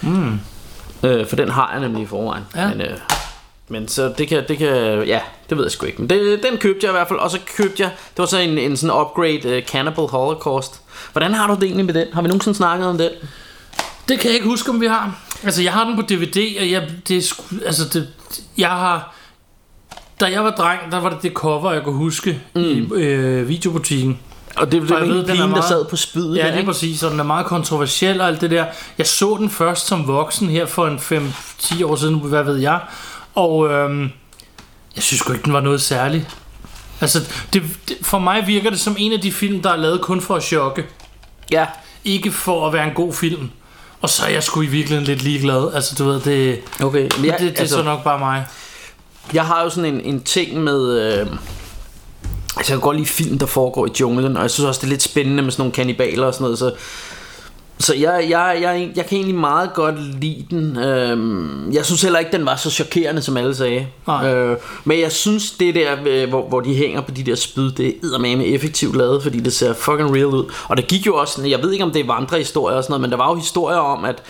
Mm. 0.00 0.40
Øh, 1.02 1.26
for 1.26 1.36
den 1.36 1.48
har 1.48 1.70
jeg 1.72 1.80
nemlig 1.80 2.02
i 2.02 2.06
forvejen. 2.06 2.44
Ja. 2.56 2.68
Men, 2.68 2.80
øh, 2.80 2.98
men 3.68 3.88
så 3.88 4.12
det 4.18 4.28
kan, 4.28 4.44
det 4.48 4.58
kan, 4.58 4.68
ja, 5.06 5.20
det 5.50 5.56
ved 5.56 5.64
jeg 5.64 5.70
sgu 5.70 5.86
ikke. 5.86 5.98
Men 5.98 6.10
det, 6.10 6.42
den 6.50 6.58
købte 6.58 6.86
jeg 6.86 6.90
i 6.90 6.96
hvert 6.96 7.08
fald, 7.08 7.18
og 7.18 7.30
så 7.30 7.38
købte 7.56 7.82
jeg, 7.82 7.90
det 7.90 8.18
var 8.18 8.26
så 8.26 8.38
en, 8.38 8.58
en 8.58 8.76
sådan 8.76 8.96
upgrade 8.96 9.56
uh, 9.56 9.64
Cannibal 9.64 10.06
Holocaust. 10.06 10.80
Hvordan 11.12 11.34
har 11.34 11.46
du 11.46 11.54
det 11.54 11.62
egentlig 11.62 11.86
med 11.86 11.94
den? 11.94 12.06
Har 12.12 12.22
vi 12.22 12.28
nogensinde 12.28 12.56
snakket 12.56 12.88
om 12.88 12.98
den? 12.98 13.10
Det 14.08 14.20
kan 14.20 14.28
jeg 14.28 14.34
ikke 14.34 14.48
huske, 14.48 14.70
om 14.70 14.80
vi 14.80 14.86
har. 14.86 15.20
Altså, 15.44 15.62
jeg 15.62 15.72
har 15.72 15.84
den 15.84 15.96
på 15.96 16.02
DVD, 16.02 16.60
og 16.60 16.70
jeg, 16.70 16.90
det 17.08 17.32
altså, 17.66 17.88
det, 17.92 18.08
jeg 18.58 18.68
har... 18.68 19.14
Da 20.20 20.26
jeg 20.26 20.44
var 20.44 20.50
dreng, 20.50 20.92
der 20.92 21.00
var 21.00 21.08
det 21.08 21.22
det 21.22 21.32
cover, 21.32 21.72
jeg 21.72 21.82
kunne 21.82 21.96
huske 21.96 22.40
mm. 22.54 22.62
i 22.62 22.88
øh, 22.94 23.48
videobutikken. 23.48 24.18
Og 24.56 24.72
det 24.72 24.82
Og 24.82 24.90
var 24.90 24.96
er 24.96 25.24
pigen, 25.26 25.50
der 25.50 25.60
sad 25.60 25.84
på 25.84 25.96
spydet. 25.96 26.36
Ja, 26.36 26.54
lige 26.54 26.66
præcis, 26.66 27.02
og 27.02 27.10
den 27.10 27.20
er 27.20 27.24
meget 27.24 27.46
kontroversiel 27.46 28.20
og 28.20 28.26
alt 28.26 28.40
det 28.40 28.50
der. 28.50 28.64
Jeg 28.98 29.06
så 29.06 29.36
den 29.38 29.50
først 29.50 29.86
som 29.86 30.06
voksen 30.06 30.48
her 30.48 30.66
for 30.66 30.86
en 30.86 30.96
5-10 30.96 31.84
år 31.84 31.96
siden, 31.96 32.14
hvad 32.18 32.42
ved 32.42 32.56
jeg. 32.56 32.80
Og 33.34 33.68
øhm, 33.70 34.10
jeg 34.96 35.02
synes 35.02 35.20
sgu 35.20 35.32
ikke, 35.32 35.44
den 35.44 35.52
var 35.52 35.60
noget 35.60 35.82
særligt. 35.82 36.36
Altså, 37.00 37.20
det, 37.52 37.62
det, 37.88 37.96
for 38.02 38.18
mig 38.18 38.46
virker 38.46 38.70
det 38.70 38.80
som 38.80 38.96
en 38.98 39.12
af 39.12 39.20
de 39.20 39.32
film, 39.32 39.62
der 39.62 39.70
er 39.70 39.76
lavet 39.76 40.00
kun 40.00 40.20
for 40.20 40.36
at 40.36 40.42
chokke. 40.42 40.86
Ja, 41.50 41.66
Ikke 42.04 42.32
for 42.32 42.66
at 42.66 42.72
være 42.72 42.88
en 42.88 42.94
god 42.94 43.14
film. 43.14 43.50
Og 44.00 44.08
så 44.08 44.24
er 44.26 44.30
jeg 44.30 44.42
sgu 44.42 44.62
i 44.62 44.66
virkeligheden 44.66 45.04
lidt 45.04 45.22
ligeglad. 45.22 45.74
Altså, 45.74 45.94
du 45.98 46.04
ved, 46.04 46.20
det, 46.20 46.60
okay. 46.82 47.08
Men 47.16 47.26
jeg, 47.26 47.36
det, 47.38 47.50
det 47.50 47.56
er 47.56 47.60
altså, 47.60 47.76
så 47.76 47.82
nok 47.82 48.04
bare 48.04 48.18
mig. 48.18 48.46
Jeg 49.32 49.46
har 49.46 49.62
jo 49.62 49.70
sådan 49.70 49.94
en, 49.94 50.00
en 50.00 50.22
ting 50.22 50.64
med... 50.64 51.12
Øh, 51.20 51.26
altså 52.56 52.72
jeg 52.72 52.80
kan 52.80 52.84
godt 52.84 52.96
lide 52.96 53.08
film, 53.08 53.38
der 53.38 53.46
foregår 53.46 53.86
i 53.86 53.90
junglen, 54.00 54.36
og 54.36 54.42
jeg 54.42 54.50
synes 54.50 54.68
også, 54.68 54.78
det 54.78 54.86
er 54.86 54.90
lidt 54.90 55.02
spændende 55.02 55.42
med 55.42 55.50
sådan 55.52 55.60
nogle 55.60 55.72
kannibaler 55.72 56.26
og 56.26 56.34
sådan 56.34 56.44
noget, 56.44 56.58
så... 56.58 56.72
Så 57.78 57.94
jeg, 57.94 58.26
jeg, 58.30 58.58
jeg, 58.60 58.90
jeg 58.96 59.06
kan 59.06 59.16
egentlig 59.16 59.34
meget 59.34 59.70
godt 59.74 60.20
lide 60.20 60.46
den. 60.50 60.78
Øhm, 60.78 61.72
jeg 61.72 61.86
synes 61.86 62.02
heller 62.02 62.18
ikke, 62.18 62.32
den 62.32 62.46
var 62.46 62.56
så 62.56 62.70
chokerende, 62.70 63.22
som 63.22 63.36
alle 63.36 63.54
sagde. 63.54 63.86
Nej. 64.06 64.34
Øh, 64.34 64.56
men 64.84 65.00
jeg 65.00 65.12
synes, 65.12 65.50
det 65.50 65.74
der, 65.74 65.96
øh, 66.06 66.28
hvor, 66.28 66.48
hvor 66.48 66.60
de 66.60 66.74
hænger 66.74 67.00
på 67.00 67.10
de 67.10 67.22
der 67.22 67.34
spyd, 67.34 67.72
det 67.72 67.86
er 67.86 67.92
eddermame 68.02 68.46
effektivt 68.46 68.96
lavet, 68.96 69.22
fordi 69.22 69.40
det 69.40 69.52
ser 69.52 69.74
fucking 69.74 70.14
real 70.14 70.26
ud. 70.26 70.52
Og 70.68 70.76
der 70.76 70.82
gik 70.82 71.06
jo 71.06 71.16
også, 71.16 71.46
jeg 71.46 71.62
ved 71.62 71.72
ikke, 71.72 71.84
om 71.84 71.90
det 71.90 72.00
er 72.00 72.06
vandrehistorier 72.06 72.76
og 72.76 72.84
sådan 72.84 72.92
noget, 72.92 73.00
men 73.00 73.10
der 73.10 73.16
var 73.16 73.28
jo 73.28 73.34
historier 73.34 73.78
om, 73.78 74.04
at 74.04 74.22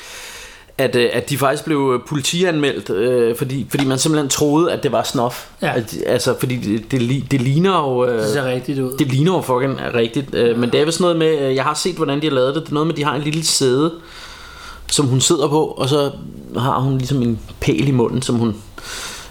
at, 0.80 0.96
øh, 0.96 1.10
at 1.12 1.30
de 1.30 1.38
faktisk 1.38 1.64
blev 1.64 2.02
politianmeldt, 2.08 2.90
øh, 2.90 3.36
fordi, 3.36 3.66
fordi 3.70 3.84
man 3.84 3.98
simpelthen 3.98 4.28
troede, 4.28 4.72
at 4.72 4.82
det 4.82 4.92
var 4.92 5.02
snuff. 5.02 5.46
Ja. 5.62 5.76
At, 5.76 5.94
altså, 6.06 6.34
fordi 6.40 6.56
det, 6.56 6.90
det, 6.90 7.30
det 7.30 7.40
ligner 7.40 7.78
jo... 7.78 8.04
Øh, 8.06 8.18
Det 8.22 8.30
ser 8.32 8.44
rigtigt 8.44 8.78
ud. 8.78 8.92
det 8.98 9.06
ligner 9.06 9.32
jo 9.32 9.40
fucking 9.40 9.78
rigtigt. 9.94 10.34
Øh, 10.34 10.58
men 10.58 10.72
det 10.72 10.80
er 10.80 10.84
vist 10.84 11.00
noget 11.00 11.16
med... 11.16 11.38
Øh, 11.48 11.54
jeg 11.54 11.64
har 11.64 11.74
set, 11.74 11.96
hvordan 11.96 12.20
de 12.22 12.26
har 12.26 12.34
lavet 12.34 12.54
det. 12.54 12.62
Det 12.62 12.68
er 12.70 12.74
noget 12.74 12.86
med, 12.86 12.94
at 12.94 12.98
de 12.98 13.04
har 13.04 13.14
en 13.14 13.22
lille 13.22 13.44
sæde, 13.44 13.92
som 14.90 15.06
hun 15.06 15.20
sidder 15.20 15.48
på, 15.48 15.64
og 15.64 15.88
så 15.88 16.10
har 16.56 16.78
hun 16.80 16.98
ligesom 16.98 17.22
en 17.22 17.38
pæl 17.60 17.88
i 17.88 17.90
munden, 17.90 18.22
som 18.22 18.34
hun... 18.36 18.54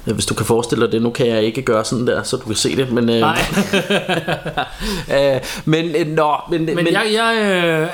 øh, 0.07 0.13
Hvis 0.13 0.25
du 0.25 0.33
kan 0.33 0.45
forestille 0.45 0.85
dig 0.85 0.91
det, 0.91 1.01
nu 1.01 1.09
kan 1.09 1.27
jeg 1.27 1.43
ikke 1.43 1.61
gøre 1.61 1.85
sådan 1.85 2.07
der, 2.07 2.23
så 2.23 2.37
du 2.37 2.45
kan 2.45 2.55
se 2.55 2.75
det, 2.75 2.91
men... 2.91 3.09
Øh, 3.09 3.19
Nej, 3.19 3.39
øh, 5.35 5.41
men, 5.65 5.85
øh, 5.95 6.07
nå, 6.07 6.35
men, 6.49 6.65
men, 6.65 6.75
men 6.75 6.87
jeg, 6.87 7.05
jeg 7.13 7.35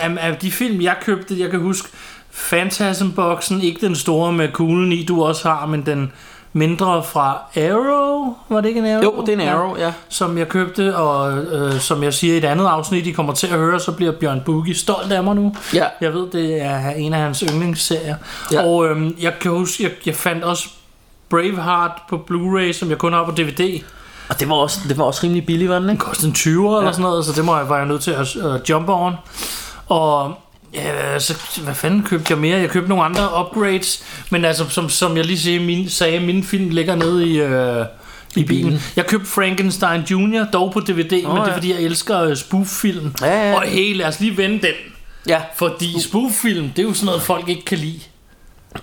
øh, 0.01 0.27
af 0.27 0.35
de 0.41 0.51
film, 0.51 0.81
jeg 0.81 0.95
købte, 1.05 1.39
jeg 1.39 1.49
kan 1.49 1.59
huske 1.59 1.87
Phantasm-boksen, 2.35 3.61
ikke 3.61 3.87
den 3.87 3.95
store 3.95 4.31
med 4.31 4.51
kuglen 4.51 4.91
i, 4.91 5.03
du 5.05 5.23
også 5.23 5.49
har, 5.49 5.65
men 5.65 5.85
den 5.85 6.11
mindre 6.53 7.03
fra 7.03 7.37
Arrow, 7.55 8.35
var 8.49 8.61
det 8.61 8.67
ikke 8.69 8.79
en 8.79 8.85
Arrow? 8.85 9.03
jo, 9.03 9.21
det 9.25 9.29
er 9.29 9.33
en 9.33 9.47
arrow, 9.47 9.77
ja. 9.77 9.93
som 10.09 10.37
jeg 10.37 10.47
købte, 10.49 10.95
og 10.95 11.37
øh, 11.37 11.79
som 11.79 12.03
jeg 12.03 12.13
siger 12.13 12.33
i 12.33 12.37
et 12.37 12.45
andet 12.45 12.65
afsnit, 12.65 13.07
I 13.07 13.11
kommer 13.11 13.33
til 13.33 13.47
at 13.47 13.53
høre, 13.59 13.79
så 13.79 13.91
bliver 13.91 14.11
Bjørn 14.11 14.41
Bugge 14.45 14.75
stolt 14.75 15.11
af 15.11 15.23
mig 15.23 15.35
nu. 15.35 15.55
Ja, 15.73 15.85
Jeg 16.01 16.13
ved, 16.13 16.27
det 16.31 16.61
er 16.61 16.89
en 16.89 17.13
af 17.13 17.19
hans 17.19 17.43
yndlingsserier. 17.51 18.15
Ja. 18.51 18.65
Og 18.65 18.87
øhm, 18.87 19.15
jeg 19.21 19.33
kan 19.41 19.51
huske, 19.51 19.83
jeg, 19.83 19.91
jeg 20.05 20.15
fandt 20.15 20.43
også 20.43 20.69
Braveheart 21.29 21.91
på 22.09 22.25
Blu-ray, 22.31 22.71
som 22.73 22.89
jeg 22.89 22.97
kun 22.97 23.13
har 23.13 23.25
på 23.25 23.31
DVD. 23.31 23.81
og 24.29 24.39
det 24.39 24.49
var 24.49 24.55
også, 24.55 24.79
det 24.89 24.97
var 24.97 25.03
også 25.03 25.21
rimelig 25.23 25.45
billigt, 25.45 25.69
var 25.69 25.75
den, 25.75 25.83
Den 25.83 25.91
ikke? 25.91 26.05
kostede 26.05 26.27
en 26.27 26.33
20 26.33 26.71
ja. 26.71 26.77
eller 26.77 26.91
sådan 26.91 27.03
noget, 27.03 27.25
så 27.25 27.31
det 27.31 27.45
må 27.45 27.57
jeg, 27.57 27.69
var 27.69 27.77
jeg 27.77 27.85
nødt 27.85 28.01
til 28.01 28.11
at 28.11 28.35
uh, 28.35 28.69
jump 28.69 28.89
on. 28.89 29.13
Og 29.87 30.33
ja, 30.75 31.19
så, 31.19 31.59
hvad 31.63 31.75
fanden 31.75 32.03
købte 32.03 32.25
jeg 32.29 32.37
mere? 32.37 32.59
Jeg 32.59 32.69
købte 32.69 32.89
nogle 32.89 33.03
andre 33.03 33.39
upgrades, 33.39 34.03
men 34.29 34.45
altså, 34.45 34.69
som, 34.69 34.89
som 34.89 35.17
jeg 35.17 35.25
lige 35.25 35.39
sagde, 35.39 35.59
min, 35.59 35.89
sagde, 35.89 36.19
min 36.19 36.43
film 36.43 36.69
ligger 36.69 36.95
nede 36.95 37.27
i... 37.27 37.39
Øh, 37.39 37.85
i 38.37 38.43
bilen. 38.43 38.81
Jeg 38.95 39.05
købte 39.07 39.27
Frankenstein 39.27 40.01
Jr. 40.01 40.45
dog 40.53 40.71
på 40.71 40.79
DVD, 40.79 41.25
oh, 41.25 41.33
men 41.33 41.41
det 41.41 41.49
er 41.49 41.53
fordi, 41.53 41.71
jeg 41.71 41.81
elsker 41.81 42.21
øh, 42.21 42.35
spoof-film. 42.35 43.13
Ja, 43.21 43.49
ja. 43.49 43.55
Og 43.55 43.61
hey, 43.61 43.95
lad 43.95 44.05
os 44.05 44.19
lige 44.19 44.37
vende 44.37 44.61
den. 44.61 44.73
Ja, 45.27 45.41
Fordi 45.55 46.01
spoof-film, 46.01 46.69
det 46.69 46.79
er 46.79 46.87
jo 46.87 46.93
sådan 46.93 47.05
noget, 47.05 47.21
folk 47.21 47.49
ikke 47.49 47.65
kan 47.65 47.77
lide. 47.77 47.99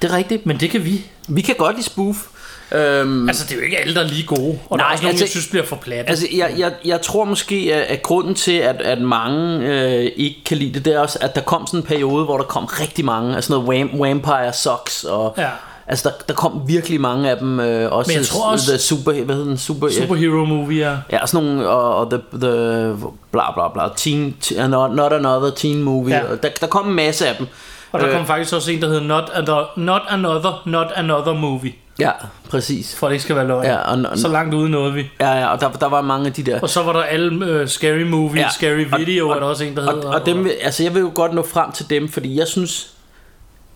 det 0.03 0.11
er 0.11 0.17
rigtigt. 0.17 0.47
Men 0.47 0.61
det 0.61 0.71
kan 0.71 0.85
vi. 0.85 1.05
Vi 1.29 1.41
kan 1.41 1.55
godt 1.59 1.77
lide 1.77 1.87
spoof. 1.87 2.27
Øhm, 2.75 3.29
Altså, 3.29 3.45
det 3.45 3.53
er 3.53 3.57
jo 3.57 3.63
ikke 3.63 3.79
alle, 3.79 3.95
der 3.95 4.01
er 4.01 4.09
lige 4.09 4.27
gode. 4.27 4.59
Og 4.71 4.79
der 4.79 4.85
Nej, 4.85 4.89
er 4.89 4.93
også 4.93 5.03
nogle, 5.03 5.11
altså- 5.11 5.25
jeg 5.25 5.31
synes 5.31 5.47
bliver 5.49 5.65
for 5.67 5.77
platte. 5.77 6.11
Altså, 6.11 6.27
jeg, 6.37 6.55
jeg, 6.59 6.73
jeg 6.85 7.01
tror 7.03 7.25
måske, 7.25 7.71
at, 7.75 7.81
at 7.83 8.03
grunden 8.03 8.35
til, 8.35 8.53
at, 8.53 8.83
at 8.83 9.01
mange 9.01 9.67
øh, 9.67 10.11
ikke 10.17 10.43
kan 10.47 10.57
lide 10.57 10.75
det, 10.75 10.85
det 10.85 10.95
er 10.95 10.99
også, 11.01 11.19
at 11.21 11.35
der 11.35 11.41
kom 11.41 11.67
sådan 11.67 11.81
en 11.81 11.87
periode, 11.87 12.25
hvor 12.25 12.37
der 12.37 12.45
kom 12.45 12.65
rigtig 12.65 13.05
mange 13.05 13.43
sådan 13.43 13.63
noget 13.65 13.83
Wam- 13.91 13.99
Vampire 14.03 14.53
Socks, 14.53 15.05
og 15.05 15.35
Ja. 15.39 15.49
altså, 15.87 16.09
der, 16.09 16.15
der 16.29 16.35
kom 16.35 16.63
virkelig 16.67 17.01
mange 17.01 17.31
af 17.31 17.37
dem, 17.39 17.61
øh, 17.61 17.93
også, 17.93 18.09
Men 18.11 18.17
jeg 18.19 18.27
tror 18.27 18.51
også- 18.53 18.71
The 18.71 18.79
super, 18.79 19.13
hvad 19.13 19.35
hedder 19.35 19.49
den, 19.49 19.59
super, 19.59 19.89
Superhero 19.91 20.45
movie, 20.45 20.91
ja. 20.91 20.97
ja, 21.13 21.27
sådan 21.27 21.47
nogle, 21.47 21.69
og, 21.69 21.97
og 21.97 22.11
the, 22.11 22.21
the, 22.49 22.97
bla 23.33 23.53
bla 23.55 23.69
bla, 23.73 23.83
teen, 23.97 24.37
t- 24.45 24.67
not, 24.67 24.95
not 24.95 25.13
another 25.13 25.51
teen 25.51 25.83
movie, 25.83 26.15
Ja. 26.15 26.23
der, 26.43 26.49
der 26.61 26.67
kom 26.67 26.89
en 26.89 26.95
masse 26.95 27.27
af 27.29 27.37
dem. 27.37 27.47
Og 27.93 28.01
der 28.01 28.09
Øh. 28.09 28.15
kom 28.17 28.27
faktisk 28.27 28.55
også 28.55 28.71
en, 28.73 28.83
der 28.83 28.89
hedder 28.89 29.03
Not, 29.03 29.31
another, 29.35 29.73
not 29.77 30.03
Another, 30.09 30.63
Not 30.67 30.87
Another 30.97 31.33
Movie. 31.33 31.73
Ja, 31.99 32.11
præcis. 32.51 32.97
For 32.97 33.07
det 33.07 33.13
ikke 33.15 33.23
skal 33.23 33.37
være 33.37 33.47
løgn. 33.47 33.65
Ja, 33.65 33.77
og, 33.77 34.05
og, 34.11 34.19
Så 34.19 34.29
langt 34.29 34.55
ude 34.55 34.71
nåede 34.71 34.93
vi. 34.93 35.11
ja, 35.21 35.31
ja, 35.33 35.47
og 35.47 35.61
der, 35.61 35.71
der 35.73 35.87
var 35.89 36.01
mange 36.01 36.27
af 36.27 36.33
de 36.33 36.43
der. 36.43 36.61
Og 36.61 36.69
så 36.69 36.83
var 36.83 36.93
der 36.93 37.03
alle 37.03 37.61
uh, 37.63 37.67
Scary 37.69 38.03
Movie, 38.03 38.41
Ja. 38.41 38.49
Scary 38.49 38.87
og- 38.93 38.99
Video, 38.99 39.29
og- 39.29 39.37
er 39.37 39.41
der 39.41 39.47
også 39.47 39.65
en, 39.65 39.77
der 39.77 39.87
Og, 39.89 39.95
hedder. 39.95 40.13
og 40.13 40.27
dem, 40.27 40.45
vil- 40.45 40.55
altså 40.63 40.83
jeg 40.83 40.95
vil 40.95 41.01
jo 41.01 41.13
godt 41.15 41.35
nå 41.35 41.43
frem 41.47 41.73
til 41.73 41.91
dem, 41.91 42.09
fordi 42.09 42.39
jeg 42.39 42.47
synes, 42.49 42.91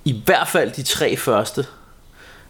i 0.04 0.22
hvert 0.24 0.48
fald 0.48 0.70
de 0.70 0.82
tre 0.82 1.16
første, 1.16 1.66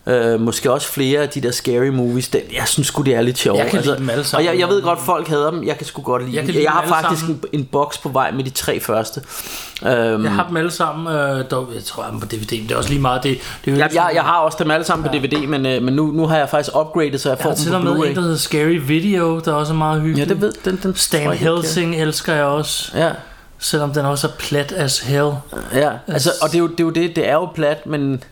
øh, 0.06 0.40
måske 0.40 0.72
også 0.72 0.88
flere 0.92 1.20
af 1.20 1.28
de 1.28 1.40
der 1.40 1.50
scary 1.50 1.88
movies, 1.88 2.28
den, 2.28 2.40
jeg 2.52 2.62
synes 2.68 2.88
sgu 2.88 3.02
det 3.02 3.14
er 3.14 3.20
lidt 3.22 3.38
sjovt. 3.38 3.58
Jeg 3.58 3.70
kan 3.70 3.82
lide 3.82 3.96
dem 3.96 4.10
alle 4.10 4.20
Og 4.20 4.26
sammen. 4.26 4.50
jeg, 4.50 4.58
jeg 4.60 4.68
ved 4.68 4.82
godt, 4.82 4.98
folk 5.00 5.28
hader 5.28 5.50
dem, 5.50 5.64
jeg 5.64 5.76
kan 5.78 5.86
sgu 5.86 6.02
godt 6.02 6.22
lide 6.24 6.36
Jeg 6.36 6.42
dem. 6.46 6.50
lide 6.50 6.62
Jeg 6.64 6.72
har 6.72 6.80
dem 6.80 6.90
faktisk 6.90 7.24
en, 7.28 7.42
en 7.52 7.64
boks 7.64 7.98
på 7.98 8.08
vej 8.08 8.30
med 8.30 8.44
de 8.44 8.50
tre 8.50 8.80
første. 8.80 9.20
Øhm, 9.86 10.24
Jeg 10.24 10.32
har 10.32 10.46
dem 10.48 10.56
alle 10.56 10.70
sammen, 10.70 11.14
øh, 11.16 11.44
dog, 11.50 11.68
jeg 11.74 11.84
tror, 11.84 12.02
jeg 12.02 12.06
har 12.06 12.10
dem 12.10 12.20
på 12.20 12.26
DVD, 12.26 12.52
men 12.58 12.68
det 12.68 12.70
er 12.72 12.76
også 12.76 12.90
lige 12.90 13.00
meget. 13.02 13.22
Det, 13.22 13.38
det 13.64 13.72
er 13.72 13.76
jeg, 13.76 13.90
jeg, 13.94 14.10
jeg 14.14 14.22
har 14.22 14.38
også 14.38 14.58
dem 14.60 14.70
alle 14.70 14.84
sammen 14.84 15.08
på 15.10 15.16
DVD, 15.16 15.46
men, 15.46 15.66
øh, 15.66 15.82
men 15.82 15.94
nu, 15.94 16.06
nu 16.06 16.26
har 16.26 16.36
jeg 16.38 16.48
faktisk 16.48 16.76
upgradet, 16.76 17.20
så 17.20 17.28
jeg 17.28 17.38
jeg 17.38 17.42
får 17.42 17.50
har 17.50 17.56
til 17.56 17.74
og 17.74 17.80
dem 17.80 17.86
på 17.88 17.94
med 17.94 18.00
en, 18.08 18.14
der 18.16 18.20
Blu-ray. 18.20 18.22
hedder 18.24 18.36
Scary 18.36 18.80
Video, 18.86 19.38
der 19.44 19.50
er 19.52 19.56
også 19.56 19.74
meget 19.74 19.98
Ja, 19.98 20.02
hyggelig. 20.04 20.28
det 20.28 20.40
ved 20.40 20.52
den, 20.64 20.80
den 20.82 20.94
Stan 20.96 21.22
jeg 21.22 21.32
ikke, 21.32 21.44
jeg- 21.44 21.54
Helsing 21.54 21.96
elsker 21.96 22.34
jeg 22.34 22.44
også. 22.44 22.92
Ja. 22.98 23.10
Selvom 23.58 23.92
den 23.92 24.04
også 24.06 24.26
er 24.26 24.30
plat 24.38 24.72
as 24.72 24.98
hell. 25.00 25.30
Ja, 25.74 25.90
altså, 26.06 26.30
og 26.42 26.48
det 26.48 26.54
er, 26.54 26.58
jo, 26.58 26.66
det 26.66 26.80
er 26.80 26.84
jo 26.84 26.90
det, 26.90 27.16
det 27.16 27.28
er 27.28 27.32
jo 27.34 27.46
plat, 27.54 27.86
men, 27.86 28.22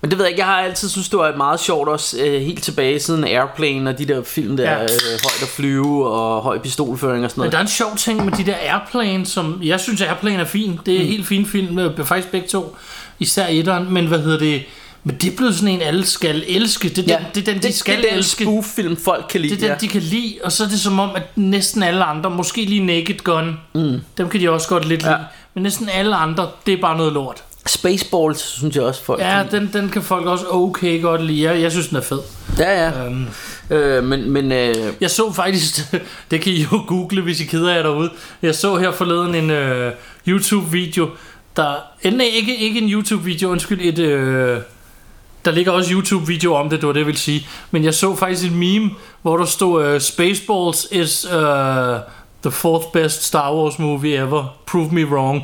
men 0.00 0.10
det 0.10 0.18
ved 0.18 0.24
jeg 0.24 0.30
ikke, 0.30 0.40
jeg 0.40 0.46
har 0.46 0.60
altid 0.60 0.88
synes 0.88 1.08
det 1.08 1.18
var 1.18 1.36
meget 1.36 1.60
sjovt 1.60 1.88
også 1.88 2.16
øh, 2.24 2.40
helt 2.40 2.62
tilbage 2.62 3.00
siden 3.00 3.24
Airplane 3.24 3.90
og 3.90 3.98
de 3.98 4.04
der 4.04 4.22
film 4.22 4.56
der, 4.56 4.62
Ja. 4.64 4.76
ja. 4.76 4.82
øh, 4.82 4.88
højt 5.22 5.42
at 5.42 5.48
flyve 5.48 6.08
og 6.10 6.42
høj 6.42 6.58
pistolføring 6.58 7.24
og 7.24 7.30
sådan 7.30 7.40
Men 7.40 7.42
noget. 7.42 7.52
der 7.52 7.58
er 7.58 7.62
en 7.62 7.68
sjov 7.68 7.96
ting 7.96 8.24
med 8.24 8.32
de 8.32 8.46
der 8.46 8.54
Airplane, 8.72 9.26
som 9.26 9.60
jeg 9.62 9.80
synes 9.80 10.00
Airplane 10.02 10.36
er 10.40 10.44
fin. 10.44 10.80
Det 10.86 10.94
er 10.96 11.00
mm. 11.00 11.06
helt 11.06 11.26
fin 11.26 11.46
film, 11.46 11.78
øh, 11.78 12.04
faktisk 12.04 12.28
begge 12.30 12.48
to. 12.48 12.76
Især 13.18 13.46
etteren, 13.50 13.92
men 13.92 14.06
hvad 14.06 14.18
hedder 14.18 14.38
det? 14.38 14.62
Men 15.04 15.16
det 15.16 15.32
er 15.32 15.36
blevet 15.36 15.54
sådan 15.54 15.74
en, 15.74 15.82
alle 15.82 16.06
skal 16.06 16.44
elske. 16.46 16.88
Det 16.88 16.98
er 17.10 17.16
den, 17.18 17.26
det 17.34 17.48
er 17.48 17.52
den 17.52 17.62
de 17.62 17.72
skal 17.72 17.96
det 17.96 18.04
er 18.04 18.08
den 18.08 18.18
elske. 18.18 18.44
spoof-film, 18.44 18.96
folk 18.96 19.24
kan 19.30 19.40
lide. 19.40 19.54
Det 19.56 19.62
er 19.62 19.66
den, 19.66 19.68
ja. 19.70 19.78
de 19.80 19.88
kan 19.88 20.02
lide, 20.02 20.34
og 20.44 20.52
så 20.52 20.64
er 20.64 20.68
det 20.68 20.80
som 20.80 21.00
om, 21.00 21.10
at 21.16 21.22
næsten 21.36 21.82
alle 21.82 22.04
andre, 22.04 22.30
måske 22.30 22.64
lige 22.64 22.84
Naked 22.86 23.18
Gun, 23.24 23.60
mm. 23.74 24.00
dem 24.18 24.28
kan 24.28 24.40
de 24.40 24.50
også 24.50 24.68
godt 24.68 24.88
lidt 24.88 25.02
Ja. 25.02 25.08
lide, 25.08 25.18
men 25.54 25.62
næsten 25.62 25.88
alle 25.88 26.16
andre, 26.16 26.48
det 26.66 26.74
er 26.74 26.80
bare 26.80 26.96
noget 26.96 27.12
lort. 27.12 27.42
Spaceballs, 27.68 28.40
synes 28.40 28.76
jeg 28.76 28.84
også, 28.84 29.02
folk 29.04 29.20
Ja, 29.20 29.44
den, 29.50 29.70
den 29.72 29.88
kan 29.88 30.02
folk 30.02 30.26
også 30.26 30.44
okay 30.48 31.02
godt 31.02 31.24
lide. 31.24 31.42
Jeg, 31.42 31.62
jeg 31.62 31.70
synes, 31.72 31.88
den 31.88 31.96
er 31.96 32.00
fed. 32.00 32.20
Ja, 32.58 32.84
ja. 32.84 33.06
Um, 33.06 33.28
Øh, 33.70 34.04
men, 34.04 34.30
men 34.30 34.52
øh, 34.52 34.74
jeg 35.00 35.10
så 35.10 35.32
faktisk, 35.32 35.94
det 36.30 36.40
kan 36.40 36.52
I 36.52 36.62
jo 36.62 36.84
google, 36.86 37.22
hvis 37.22 37.40
I 37.40 37.44
keder 37.44 37.74
jer 37.74 37.82
derude. 37.82 38.10
Jeg 38.42 38.54
så 38.54 38.76
her 38.76 38.90
forleden 38.92 39.34
en 39.34 39.50
uh, 39.50 39.92
YouTube-video, 40.28 41.08
der... 41.56 41.74
eh, 42.02 42.12
Nej, 42.12 42.26
ikke, 42.26 42.56
ikke 42.56 42.80
en 42.80 42.90
YouTube-video, 42.92 43.50
undskyld, 43.50 43.80
et... 43.80 43.98
Uh, 43.98 44.62
der 45.44 45.50
ligger 45.50 45.72
også 45.72 45.92
YouTube-video 45.92 46.54
om 46.54 46.70
det, 46.70 46.80
det 46.80 46.86
var 46.86 46.92
det, 46.92 47.00
jeg 47.00 47.06
ville 47.06 47.20
sige. 47.20 47.46
Men 47.70 47.84
jeg 47.84 47.94
så 47.94 48.16
faktisk 48.16 48.44
et 48.50 48.56
meme, 48.56 48.90
hvor 49.22 49.36
der 49.36 49.44
stod, 49.44 49.94
uh, 49.94 50.00
Spaceballs 50.00 50.86
is 50.92 51.26
uh, 51.26 51.32
the 52.42 52.50
fourth 52.50 52.86
best 52.92 53.24
Star 53.24 53.54
Wars 53.54 53.78
movie 53.78 54.16
ever. 54.16 54.44
Prove 54.66 54.94
me 54.94 55.04
wrong. 55.06 55.42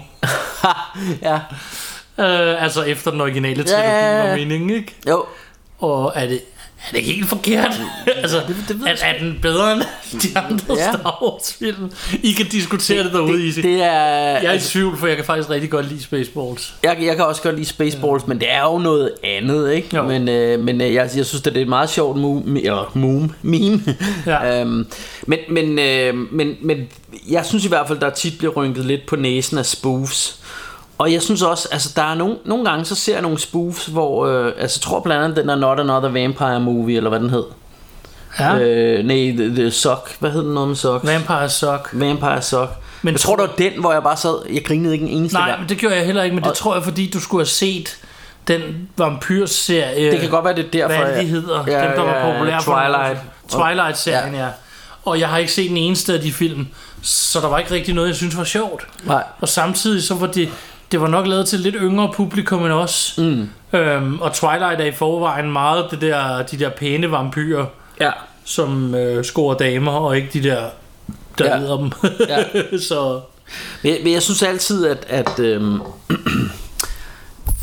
ja. 1.22 1.40
Uh, 2.18 2.62
altså 2.62 2.82
efter 2.82 3.10
den 3.10 3.20
originale 3.20 3.62
trilogi 3.64 3.82
Ja, 3.88 4.22
ja, 4.22 4.30
ja. 4.30 4.36
meningen, 4.36 4.70
ikke? 4.70 4.94
Jo, 5.08 5.24
Og 5.78 6.12
er 6.16 6.26
det, 6.26 6.40
er 6.90 6.92
det 6.92 7.02
helt 7.02 7.28
forkert? 7.28 7.80
altså, 8.22 8.40
det 8.68 8.80
ved 8.80 8.86
er, 8.86 8.94
er 9.06 9.18
den 9.18 9.38
bedre 9.42 9.72
end 9.72 9.82
de 10.22 10.38
andre 10.38 10.74
Ja. 10.76 10.92
Star 10.92 11.18
Wars 11.22 11.56
film? 11.58 11.90
I 12.22 12.32
kan 12.32 12.46
diskutere 12.46 13.04
det 13.04 13.12
derude, 13.12 13.32
det, 13.32 13.40
Isi. 13.44 13.62
det 13.62 13.82
er... 13.82 13.86
Jeg 13.86 14.36
er 14.36 14.40
i 14.42 14.46
altså, 14.46 14.70
tvivl, 14.70 14.96
for 14.96 15.06
jeg 15.06 15.16
kan 15.16 15.24
faktisk 15.24 15.50
rigtig 15.50 15.70
godt 15.70 15.88
lide 15.88 16.02
Spaceballs. 16.02 16.74
jeg, 16.82 16.96
jeg 17.02 17.16
kan 17.16 17.24
også 17.24 17.42
godt 17.42 17.54
lide 17.54 17.66
Spaceballs, 17.68 18.26
men 18.26 18.38
det 18.40 18.52
er 18.52 18.62
jo 18.62 18.78
noget 18.78 19.10
andet, 19.24 19.72
ikke? 19.72 19.96
Jo. 19.96 20.02
Men, 20.02 20.28
øh, 20.28 20.60
men 20.60 20.80
øh, 20.80 20.94
jeg, 20.94 21.10
jeg 21.16 21.26
synes, 21.26 21.42
det 21.42 21.56
er 21.56 21.60
et 21.60 21.68
meget 21.68 21.90
sjovt 21.90 22.16
meme, 22.16 22.60
eller 22.64 22.90
meme, 22.94 23.30
meme. 23.42 23.80
Ja. 24.26 24.60
øhm, 24.60 24.86
men, 25.26 25.38
men, 25.48 25.78
øh, 25.78 26.14
men, 26.32 26.56
men 26.62 26.78
jeg 27.30 27.46
synes 27.46 27.64
i 27.64 27.68
hvert 27.68 27.88
fald, 27.88 27.98
der 28.00 28.10
tit 28.10 28.38
bliver 28.38 28.52
rynket 28.52 28.84
lidt 28.84 29.06
på 29.06 29.16
næsen 29.16 29.58
af 29.58 29.66
spoofs. 29.66 30.40
Og 30.98 31.12
jeg 31.12 31.22
synes 31.22 31.42
også, 31.42 31.68
altså 31.72 31.92
der 31.96 32.02
er 32.02 32.14
nogle, 32.14 32.36
nogle 32.44 32.64
gange, 32.64 32.84
så 32.84 32.94
ser 32.94 33.12
jeg 33.12 33.22
nogle 33.22 33.38
spoofs, 33.38 33.86
hvor, 33.86 34.26
øh, 34.26 34.52
altså 34.58 34.78
jeg 34.78 34.82
tror 34.82 35.00
blandt 35.00 35.24
andet 35.24 35.36
den 35.36 35.48
der 35.48 35.56
Not 35.56 35.80
Another 35.80 36.08
Vampire 36.08 36.60
Movie, 36.60 36.96
eller 36.96 37.10
hvad 37.10 37.20
den 37.20 37.30
hed. 37.30 37.44
Ja. 38.40 38.58
Øh, 38.58 39.04
nej, 39.04 39.16
the, 39.36 39.54
the 39.54 39.70
Sock, 39.70 40.16
hvad 40.20 40.30
hed 40.30 40.42
den 40.44 40.54
noget 40.54 40.68
med 40.68 40.76
Sock? 40.76 41.06
Vampire 41.06 41.48
Suck. 41.48 41.88
Vampire 41.92 42.42
Sock. 42.42 42.70
Men 43.02 43.12
jeg 43.14 43.20
tror, 43.20 43.36
det 43.36 43.42
var 43.48 43.54
den, 43.58 43.72
hvor 43.80 43.92
jeg 43.92 44.02
bare 44.02 44.16
sad, 44.16 44.34
jeg 44.52 44.64
grinede 44.64 44.92
ikke 44.94 45.06
en 45.06 45.12
eneste 45.18 45.38
Nej, 45.38 45.48
gang. 45.48 45.60
men 45.60 45.68
det 45.68 45.78
gjorde 45.78 45.96
jeg 45.96 46.06
heller 46.06 46.22
ikke, 46.22 46.34
men 46.34 46.42
det 46.44 46.50
Og- 46.50 46.56
tror 46.56 46.74
jeg, 46.74 46.84
fordi 46.84 47.10
du 47.10 47.20
skulle 47.20 47.40
have 47.40 47.46
set 47.48 47.96
den 48.48 48.88
vampyrserie. 48.96 50.10
Det 50.10 50.20
kan 50.20 50.30
godt 50.30 50.44
være, 50.44 50.56
det 50.56 50.64
er 50.64 50.70
derfor, 50.70 51.04
Hvad 51.04 51.14
det, 51.14 51.22
de 51.22 51.26
hedder? 51.28 51.64
Ja, 51.66 51.84
dem, 51.86 51.90
der 51.96 52.02
var 52.02 52.16
ja, 52.16 52.32
populære 52.32 52.62
nogle 52.66 52.80
år 52.96 53.02
Twilight. 53.02 53.20
Twilight-serien, 53.48 54.34
ja. 54.34 54.46
Og 55.04 55.20
jeg 55.20 55.28
har 55.28 55.38
ikke 55.38 55.52
set 55.52 55.68
den 55.68 55.76
eneste 55.76 56.14
af 56.14 56.20
de 56.20 56.32
film, 56.32 56.66
så 57.02 57.40
der 57.40 57.48
var 57.48 57.58
ikke 57.58 57.70
rigtig 57.74 57.94
noget, 57.94 58.08
jeg 58.08 58.16
synes 58.16 58.36
var 58.36 58.44
sjovt. 58.44 58.86
Nej. 59.04 59.22
Og 59.40 59.48
samtidig 59.48 60.02
så 60.02 60.14
var 60.14 60.26
det, 60.26 60.48
det 60.94 61.00
var 61.02 61.08
nok 61.08 61.26
lavet 61.26 61.48
til 61.48 61.60
lidt 61.60 61.76
yngre 61.78 62.12
publikum 62.14 62.64
end 62.64 62.72
os. 62.72 63.14
Mm. 63.18 63.48
Øhm, 63.72 64.20
og 64.20 64.32
Twilight 64.32 64.80
er 64.80 64.84
i 64.84 64.92
forvejen 64.92 65.52
meget 65.52 65.86
det 65.90 66.00
der, 66.00 66.42
de 66.42 66.58
der 66.58 66.68
pæne 66.70 67.10
vampyrer, 67.10 67.66
Ja. 68.00 68.10
som 68.44 68.94
øh, 68.94 69.24
scorer 69.24 69.56
damer, 69.56 69.92
og 69.92 70.16
ikke 70.16 70.28
de 70.32 70.42
der, 70.42 70.62
der 71.38 71.60
Ja. 71.60 71.76
dem. 71.76 71.92
Ja. 72.28 72.44
så 72.88 73.20
Men 73.82 73.92
jeg, 73.92 74.00
men 74.04 74.12
jeg 74.12 74.22
synes 74.22 74.42
altid, 74.42 74.86
at, 74.86 75.06
at 75.08 75.38
øhm, 75.40 75.80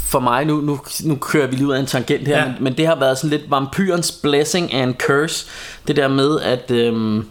for 0.08 0.20
mig, 0.20 0.46
nu, 0.46 0.56
nu, 0.62 0.80
nu 1.04 1.16
kører 1.16 1.48
vi 1.48 1.56
lige 1.56 1.68
ud 1.68 1.74
af 1.74 1.80
en 1.80 1.86
tangent 1.86 2.28
her, 2.28 2.38
ja. 2.38 2.46
men, 2.46 2.56
men 2.60 2.78
det 2.78 2.88
har 2.88 2.96
været 2.96 3.18
sådan 3.18 3.30
lidt 3.30 3.52
vampyrens 3.52 4.12
blessing 4.12 4.74
and 4.74 4.96
curse. 4.96 5.46
Det 5.88 5.96
der 5.96 6.08
med, 6.08 6.40
at... 6.42 6.72
Øhm, 6.72 7.26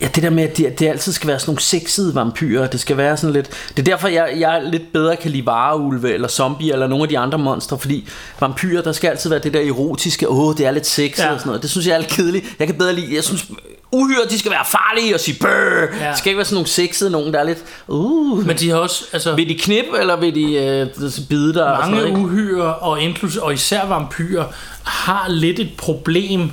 Ja, 0.00 0.06
det 0.14 0.22
der 0.22 0.30
med, 0.30 0.42
at 0.44 0.56
det, 0.56 0.78
det 0.78 0.86
altid 0.88 1.12
skal 1.12 1.28
være 1.28 1.38
sådan 1.38 1.50
nogle 1.50 1.62
sexede 1.62 2.14
vampyrer. 2.14 2.66
Det 2.66 2.80
skal 2.80 2.96
være 2.96 3.16
sådan 3.16 3.32
lidt... 3.34 3.50
Det 3.76 3.78
er 3.78 3.82
derfor, 3.92 4.08
jeg, 4.08 4.34
jeg 4.38 4.62
lidt 4.64 4.92
bedre 4.92 5.16
kan 5.16 5.30
lide 5.30 5.46
vareulve 5.46 6.12
eller 6.14 6.28
zombie 6.28 6.72
eller 6.72 6.86
nogle 6.86 7.02
af 7.02 7.08
de 7.08 7.18
andre 7.18 7.38
monstre. 7.38 7.78
Fordi 7.78 8.08
vampyrer, 8.40 8.82
der 8.82 8.92
skal 8.92 9.08
altid 9.08 9.30
være 9.30 9.38
det 9.38 9.54
der 9.54 9.60
erotiske. 9.60 10.28
Åh, 10.30 10.54
det 10.56 10.66
er 10.66 10.70
lidt 10.70 10.86
sexet 10.86 11.24
Ja. 11.24 11.32
og 11.32 11.38
sådan 11.38 11.48
noget. 11.48 11.62
Det 11.62 11.70
synes 11.70 11.86
jeg 11.86 11.94
er 11.94 11.98
lidt 11.98 12.10
kedeligt. 12.10 12.44
Jeg 12.58 12.66
kan 12.66 12.76
bedre 12.78 12.94
lide... 12.94 13.14
Jeg 13.14 13.24
synes, 13.24 13.44
uhyre, 13.92 14.24
de 14.30 14.38
skal 14.38 14.50
være 14.50 14.64
farlige 14.70 15.14
og 15.14 15.20
sige 15.20 15.38
bøh. 15.40 16.00
Ja. 16.00 16.08
Det 16.08 16.18
skal 16.18 16.30
ikke 16.30 16.36
være 16.38 16.44
sådan 16.44 16.54
nogle 16.54 16.68
sexede 16.68 17.10
nogen, 17.10 17.32
der 17.32 17.40
er 17.40 17.44
lidt... 17.44 17.58
Uh. 17.88 18.46
Men 18.46 18.56
de 18.58 18.70
har 18.70 18.76
også, 18.76 19.04
altså... 19.12 19.34
Vil 19.34 19.48
de 19.48 19.58
knippe, 19.58 19.98
eller 20.00 20.16
vil 20.16 20.34
de 20.34 20.54
øh, 20.54 20.86
bide 21.28 21.54
dig? 21.54 21.64
og 21.66 21.76
sådan 21.84 21.94
Mange 21.94 21.96
noget, 21.96 22.08
ikke? 22.08 22.20
uhyrer 22.20 22.68
og, 22.68 23.00
inklus- 23.02 23.36
og 23.36 23.52
især 23.54 23.86
vampyrer 23.86 24.44
har 24.84 25.28
lidt 25.28 25.58
et 25.58 25.70
problem. 25.78 26.50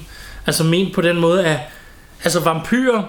Altså 0.47 0.63
ment 0.63 0.93
på 0.93 1.01
den 1.01 1.19
måde, 1.19 1.45
at 1.45 1.59
altså 2.23 2.39
vampyrer, 2.39 3.03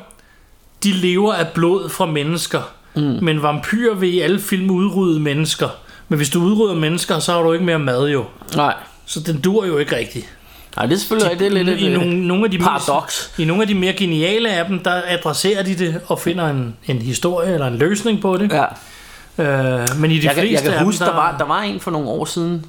de 0.84 0.92
lever 0.92 1.32
af 1.32 1.48
blod 1.48 1.88
fra 1.88 2.06
mennesker. 2.06 2.60
Mm. 2.94 3.18
Men 3.22 3.42
vampyrer 3.42 3.94
vil 3.94 4.14
i 4.14 4.20
alle 4.20 4.40
film 4.40 4.70
udrydde 4.70 5.20
mennesker. 5.20 5.68
Men 6.08 6.16
hvis 6.16 6.30
du 6.30 6.42
udrydder 6.42 6.74
mennesker, 6.74 7.18
så 7.18 7.32
har 7.32 7.42
du 7.42 7.52
ikke 7.52 7.64
mere 7.64 7.78
mad 7.78 8.08
jo. 8.08 8.24
Nej. 8.56 8.74
Så 9.06 9.20
den 9.20 9.40
dur 9.40 9.66
jo 9.66 9.78
ikke 9.78 9.96
rigtigt. 9.96 10.26
Nej, 10.76 10.86
det 10.86 10.94
er 10.94 10.98
selvfølgelig 10.98 11.30
rigtigt. 11.30 11.52
Det 11.52 11.60
er 11.60 11.64
lidt 11.64 11.80
I 11.80 11.86
øh, 11.86 11.92
nogle, 11.98 12.26
nogle 12.26 12.44
af 12.44 12.50
de 12.50 12.58
paradoks. 12.58 13.30
Mest, 13.30 13.38
I 13.38 13.44
nogle 13.44 13.62
af 13.62 13.68
de 13.68 13.74
mere 13.74 13.92
geniale 13.92 14.50
af 14.50 14.64
dem, 14.66 14.78
der 14.78 15.02
adresserer 15.06 15.62
de 15.62 15.74
det 15.74 16.00
og 16.06 16.18
finder 16.18 16.48
en, 16.48 16.76
en 16.86 17.02
historie 17.02 17.54
eller 17.54 17.66
en 17.66 17.76
løsning 17.76 18.22
på 18.22 18.36
det. 18.36 18.52
Ja. 18.52 18.64
Øh, 19.38 19.88
men 19.98 20.10
i 20.10 20.18
de 20.18 20.26
Jeg, 20.26 20.34
fleste 20.34 20.66
jeg 20.66 20.76
kan 20.76 20.84
huske, 20.84 21.04
dem, 21.04 21.08
der 21.08 21.16
var, 21.16 21.36
der 21.38 21.44
var 21.44 21.60
en 21.60 21.80
for 21.80 21.90
nogle 21.90 22.08
år 22.08 22.24
siden, 22.24 22.64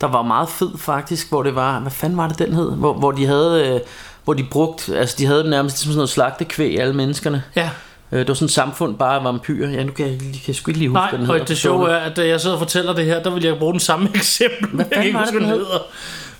der 0.00 0.06
var 0.06 0.22
meget 0.22 0.48
fed 0.48 0.70
faktisk, 0.78 1.28
hvor 1.28 1.42
det 1.42 1.54
var, 1.54 1.80
hvad 1.80 1.92
fanden 1.92 2.18
var 2.18 2.28
det 2.28 2.38
den 2.38 2.52
hed? 2.52 2.70
Hvor, 2.70 2.92
hvor 2.92 3.12
de 3.12 3.26
havde, 3.26 3.68
øh, 3.74 3.80
hvor 4.24 4.34
de 4.34 4.44
brugte, 4.50 4.98
altså 4.98 5.14
de 5.18 5.26
havde 5.26 5.50
nærmest 5.50 5.78
som 5.78 5.84
sådan 5.88 5.96
noget 5.96 6.08
slagtekvæg 6.10 6.80
alle 6.80 6.94
menneskerne. 6.94 7.42
Ja, 7.56 7.70
Øh, 8.12 8.18
Det 8.20 8.28
var 8.28 8.34
sådan 8.34 8.44
et 8.46 8.52
samfund 8.52 8.94
bare 8.96 9.18
af 9.18 9.24
vampyrer. 9.24 9.70
Ja, 9.70 9.84
nu 9.84 9.92
kan 9.92 10.06
jeg, 10.06 10.12
jeg 10.22 10.40
kan 10.46 10.54
sgu 10.54 10.70
ikke 10.70 10.78
lige 10.78 10.88
huske, 10.88 10.98
Nej, 11.00 11.10
hvad 11.10 11.18
den 11.18 11.26
hedder. 11.26 11.44
det 11.44 11.58
sjove 11.58 11.90
er, 11.90 11.96
at 11.96 12.16
da 12.16 12.26
jeg 12.26 12.40
sidder 12.40 12.56
og 12.56 12.60
fortæller 12.60 12.92
det 12.92 13.04
her, 13.04 13.22
der 13.22 13.30
vil 13.30 13.44
jeg 13.44 13.56
bruge 13.58 13.72
den 13.72 13.80
samme 13.80 14.08
eksempel. 14.14 14.68
Hvad 14.72 14.84
fanden 14.94 15.14
var 15.14 15.24
det, 15.24 15.34
den 15.34 15.44
hed? 15.44 15.64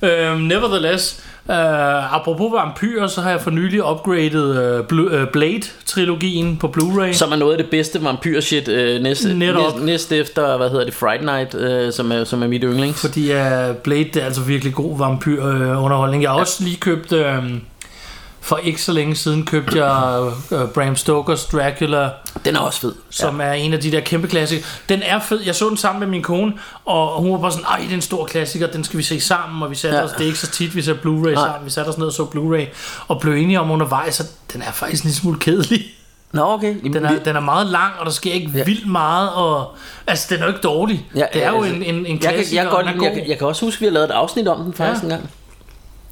Uh, 0.02 0.40
nevertheless, 0.40 1.24
uh, 1.48 2.14
apropos 2.14 2.52
vampyrer, 2.52 3.06
så 3.06 3.20
har 3.20 3.30
jeg 3.30 3.40
for 3.40 3.50
nylig 3.50 3.84
upgradet 3.90 4.80
uh, 4.80 4.86
Blu- 4.86 5.16
uh, 5.22 5.28
Blade-trilogien 5.32 6.56
på 6.56 6.72
Blu-ray. 6.76 7.12
Som 7.12 7.32
er 7.32 7.36
noget 7.36 7.52
af 7.52 7.58
det 7.58 7.70
bedste 7.70 8.04
vampyrshit 8.04 8.68
øh, 8.68 9.02
næst, 9.02 9.24
Netop. 9.28 9.74
næst, 9.74 9.84
næst 9.84 10.12
efter, 10.12 10.56
hvad 10.56 10.70
hedder 10.70 10.84
det, 10.84 10.94
Friday 10.94 11.24
Night, 11.24 11.54
øh, 11.54 11.92
som, 11.92 12.12
er, 12.12 12.24
som 12.24 12.42
er 12.42 12.46
mit 12.48 12.62
yndlings. 12.64 13.00
Fordi 13.00 13.30
uh, 13.30 13.36
Blade 13.84 14.04
det 14.04 14.16
er 14.16 14.24
altså 14.24 14.40
virkelig 14.40 14.74
god 14.74 14.98
vampyr-underholdning. 14.98 16.22
Jeg 16.22 16.30
har 16.30 16.38
også 16.38 16.64
lige 16.64 16.76
købt... 16.76 17.12
Uh, 17.12 17.20
for 18.44 18.56
ikke 18.56 18.82
så 18.82 18.92
længe 18.92 19.14
siden 19.16 19.46
købte 19.46 19.84
jeg 19.84 20.22
uh, 20.50 20.68
Bram 20.74 20.96
Stokers 20.96 21.44
Dracula 21.44 22.10
Den 22.44 22.56
er 22.56 22.60
også 22.60 22.80
fed. 22.80 22.94
som 23.10 23.40
ja. 23.40 23.46
er 23.46 23.52
en 23.52 23.72
af 23.72 23.80
de 23.80 23.92
der 23.92 24.00
kæmpe 24.00 24.28
klassikere. 24.28 24.66
Den 24.88 25.02
er 25.02 25.20
fed. 25.20 25.40
Jeg 25.46 25.54
så 25.54 25.68
den 25.68 25.76
sammen 25.76 26.00
med 26.00 26.08
min 26.08 26.22
kone, 26.22 26.52
og 26.84 27.20
hun 27.22 27.32
var 27.32 27.38
bare 27.38 27.52
sådan, 27.52 27.64
ej, 27.66 27.78
det 27.78 27.90
er 27.90 27.94
en 27.94 28.00
stor 28.02 28.26
klassiker, 28.26 28.66
den 28.66 28.84
skal 28.84 28.98
vi 28.98 29.02
se 29.02 29.20
sammen, 29.20 29.62
og 29.62 29.70
vi 29.70 29.74
satte 29.74 29.96
ja. 29.96 30.02
Ja. 30.02 30.08
os, 30.08 30.12
det 30.12 30.20
er 30.20 30.26
ikke 30.26 30.38
så 30.38 30.50
tit, 30.50 30.76
vi 30.76 30.82
ser 30.82 30.94
Blu-ray 30.94 31.08
Nej. 31.30 31.34
sammen, 31.34 31.64
vi 31.64 31.70
satte 31.70 31.88
os 31.88 31.98
ned 31.98 32.06
og 32.06 32.12
så 32.12 32.22
Blu-ray, 32.24 32.64
og 33.08 33.20
blev 33.20 33.34
enige 33.34 33.60
om 33.60 33.70
undervejs, 33.70 34.20
at 34.20 34.26
den 34.52 34.62
er 34.62 34.72
faktisk 34.72 35.02
en 35.04 35.08
lille 35.08 35.16
smule 35.16 35.38
kedelig. 35.38 35.84
Nå, 36.32 36.42
okay. 36.52 36.76
Jamen, 36.78 36.92
Den 36.92 37.04
er, 37.04 37.12
vi- 37.12 37.18
den 37.24 37.36
er 37.36 37.40
meget 37.40 37.66
lang, 37.66 37.92
og 37.98 38.06
der 38.06 38.12
sker 38.12 38.32
ikke 38.32 38.50
ja. 38.52 38.58
Ja. 38.58 38.64
vildt 38.64 38.88
meget, 38.90 39.30
og 39.30 39.74
altså, 40.06 40.26
den 40.30 40.38
er 40.38 40.42
jo 40.46 40.48
ikke 40.48 40.60
dårlig. 40.62 41.06
Ja, 41.16 41.24
det 41.32 41.44
er 41.44 41.50
jo 41.50 41.62
altså, 41.62 41.74
en, 41.74 41.82
en, 41.82 41.94
en 42.06 42.06
jeg, 42.06 42.20
klassiker, 42.20 42.40
kan, 42.44 42.54
jeg, 42.56 42.84
kan 42.86 42.96
godt, 42.96 43.04
jeg, 43.04 43.12
kan- 43.14 43.28
jeg 43.28 43.38
kan 43.38 43.46
også 43.46 43.64
huske, 43.64 43.76
at 43.76 43.80
vi 43.80 43.86
har 43.86 43.92
lavet 43.92 44.04
et 44.04 44.10
afsnit 44.14 44.48
om 44.48 44.64
den 44.64 44.72
faktisk 44.74 45.02
Ja. 45.02 45.08
ja. 45.08 45.14
en 45.14 45.20
gang. 45.20 45.30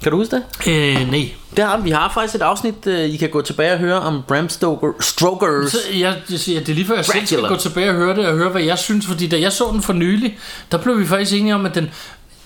Kan 0.03 0.11
du 0.11 0.17
huske 0.17 0.35
det? 0.35 0.43
Øh, 0.67 1.11
nej. 1.11 1.31
Det 1.55 1.63
har 1.63 1.77
vi. 1.77 1.89
Har 1.91 2.11
faktisk 2.13 2.35
et 2.35 2.41
afsnit, 2.41 2.87
øh, 2.87 2.99
I 3.09 3.17
kan 3.17 3.29
gå 3.29 3.41
tilbage 3.41 3.71
og 3.73 3.77
høre 3.79 3.99
om 3.99 4.21
Bram 4.27 4.49
Stoker, 4.49 4.91
Strokers. 4.99 5.71
Så 5.71 5.77
jeg, 5.93 6.15
jeg 6.31 6.39
siger, 6.39 6.59
det 6.59 6.69
er 6.69 6.73
lige 6.73 6.87
før 6.87 6.95
jeg 6.95 7.05
selv 7.05 7.25
skal 7.25 7.37
Dracula. 7.37 7.55
gå 7.55 7.59
tilbage 7.61 7.89
og 7.89 7.95
høre 7.95 8.15
det, 8.15 8.27
og 8.27 8.33
høre, 8.37 8.49
hvad 8.49 8.61
jeg 8.61 8.77
synes, 8.77 9.05
fordi 9.05 9.27
da 9.27 9.39
jeg 9.39 9.51
så 9.51 9.69
den 9.71 9.81
for 9.81 9.93
nylig, 9.93 10.37
der 10.71 10.77
blev 10.77 10.99
vi 10.99 11.05
faktisk 11.05 11.33
enige 11.33 11.55
om, 11.55 11.65
at 11.65 11.75
den, 11.75 11.91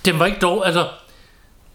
den 0.05 0.19
var 0.19 0.25
ikke 0.25 0.39
dårlig, 0.41 0.65
altså, 0.65 0.87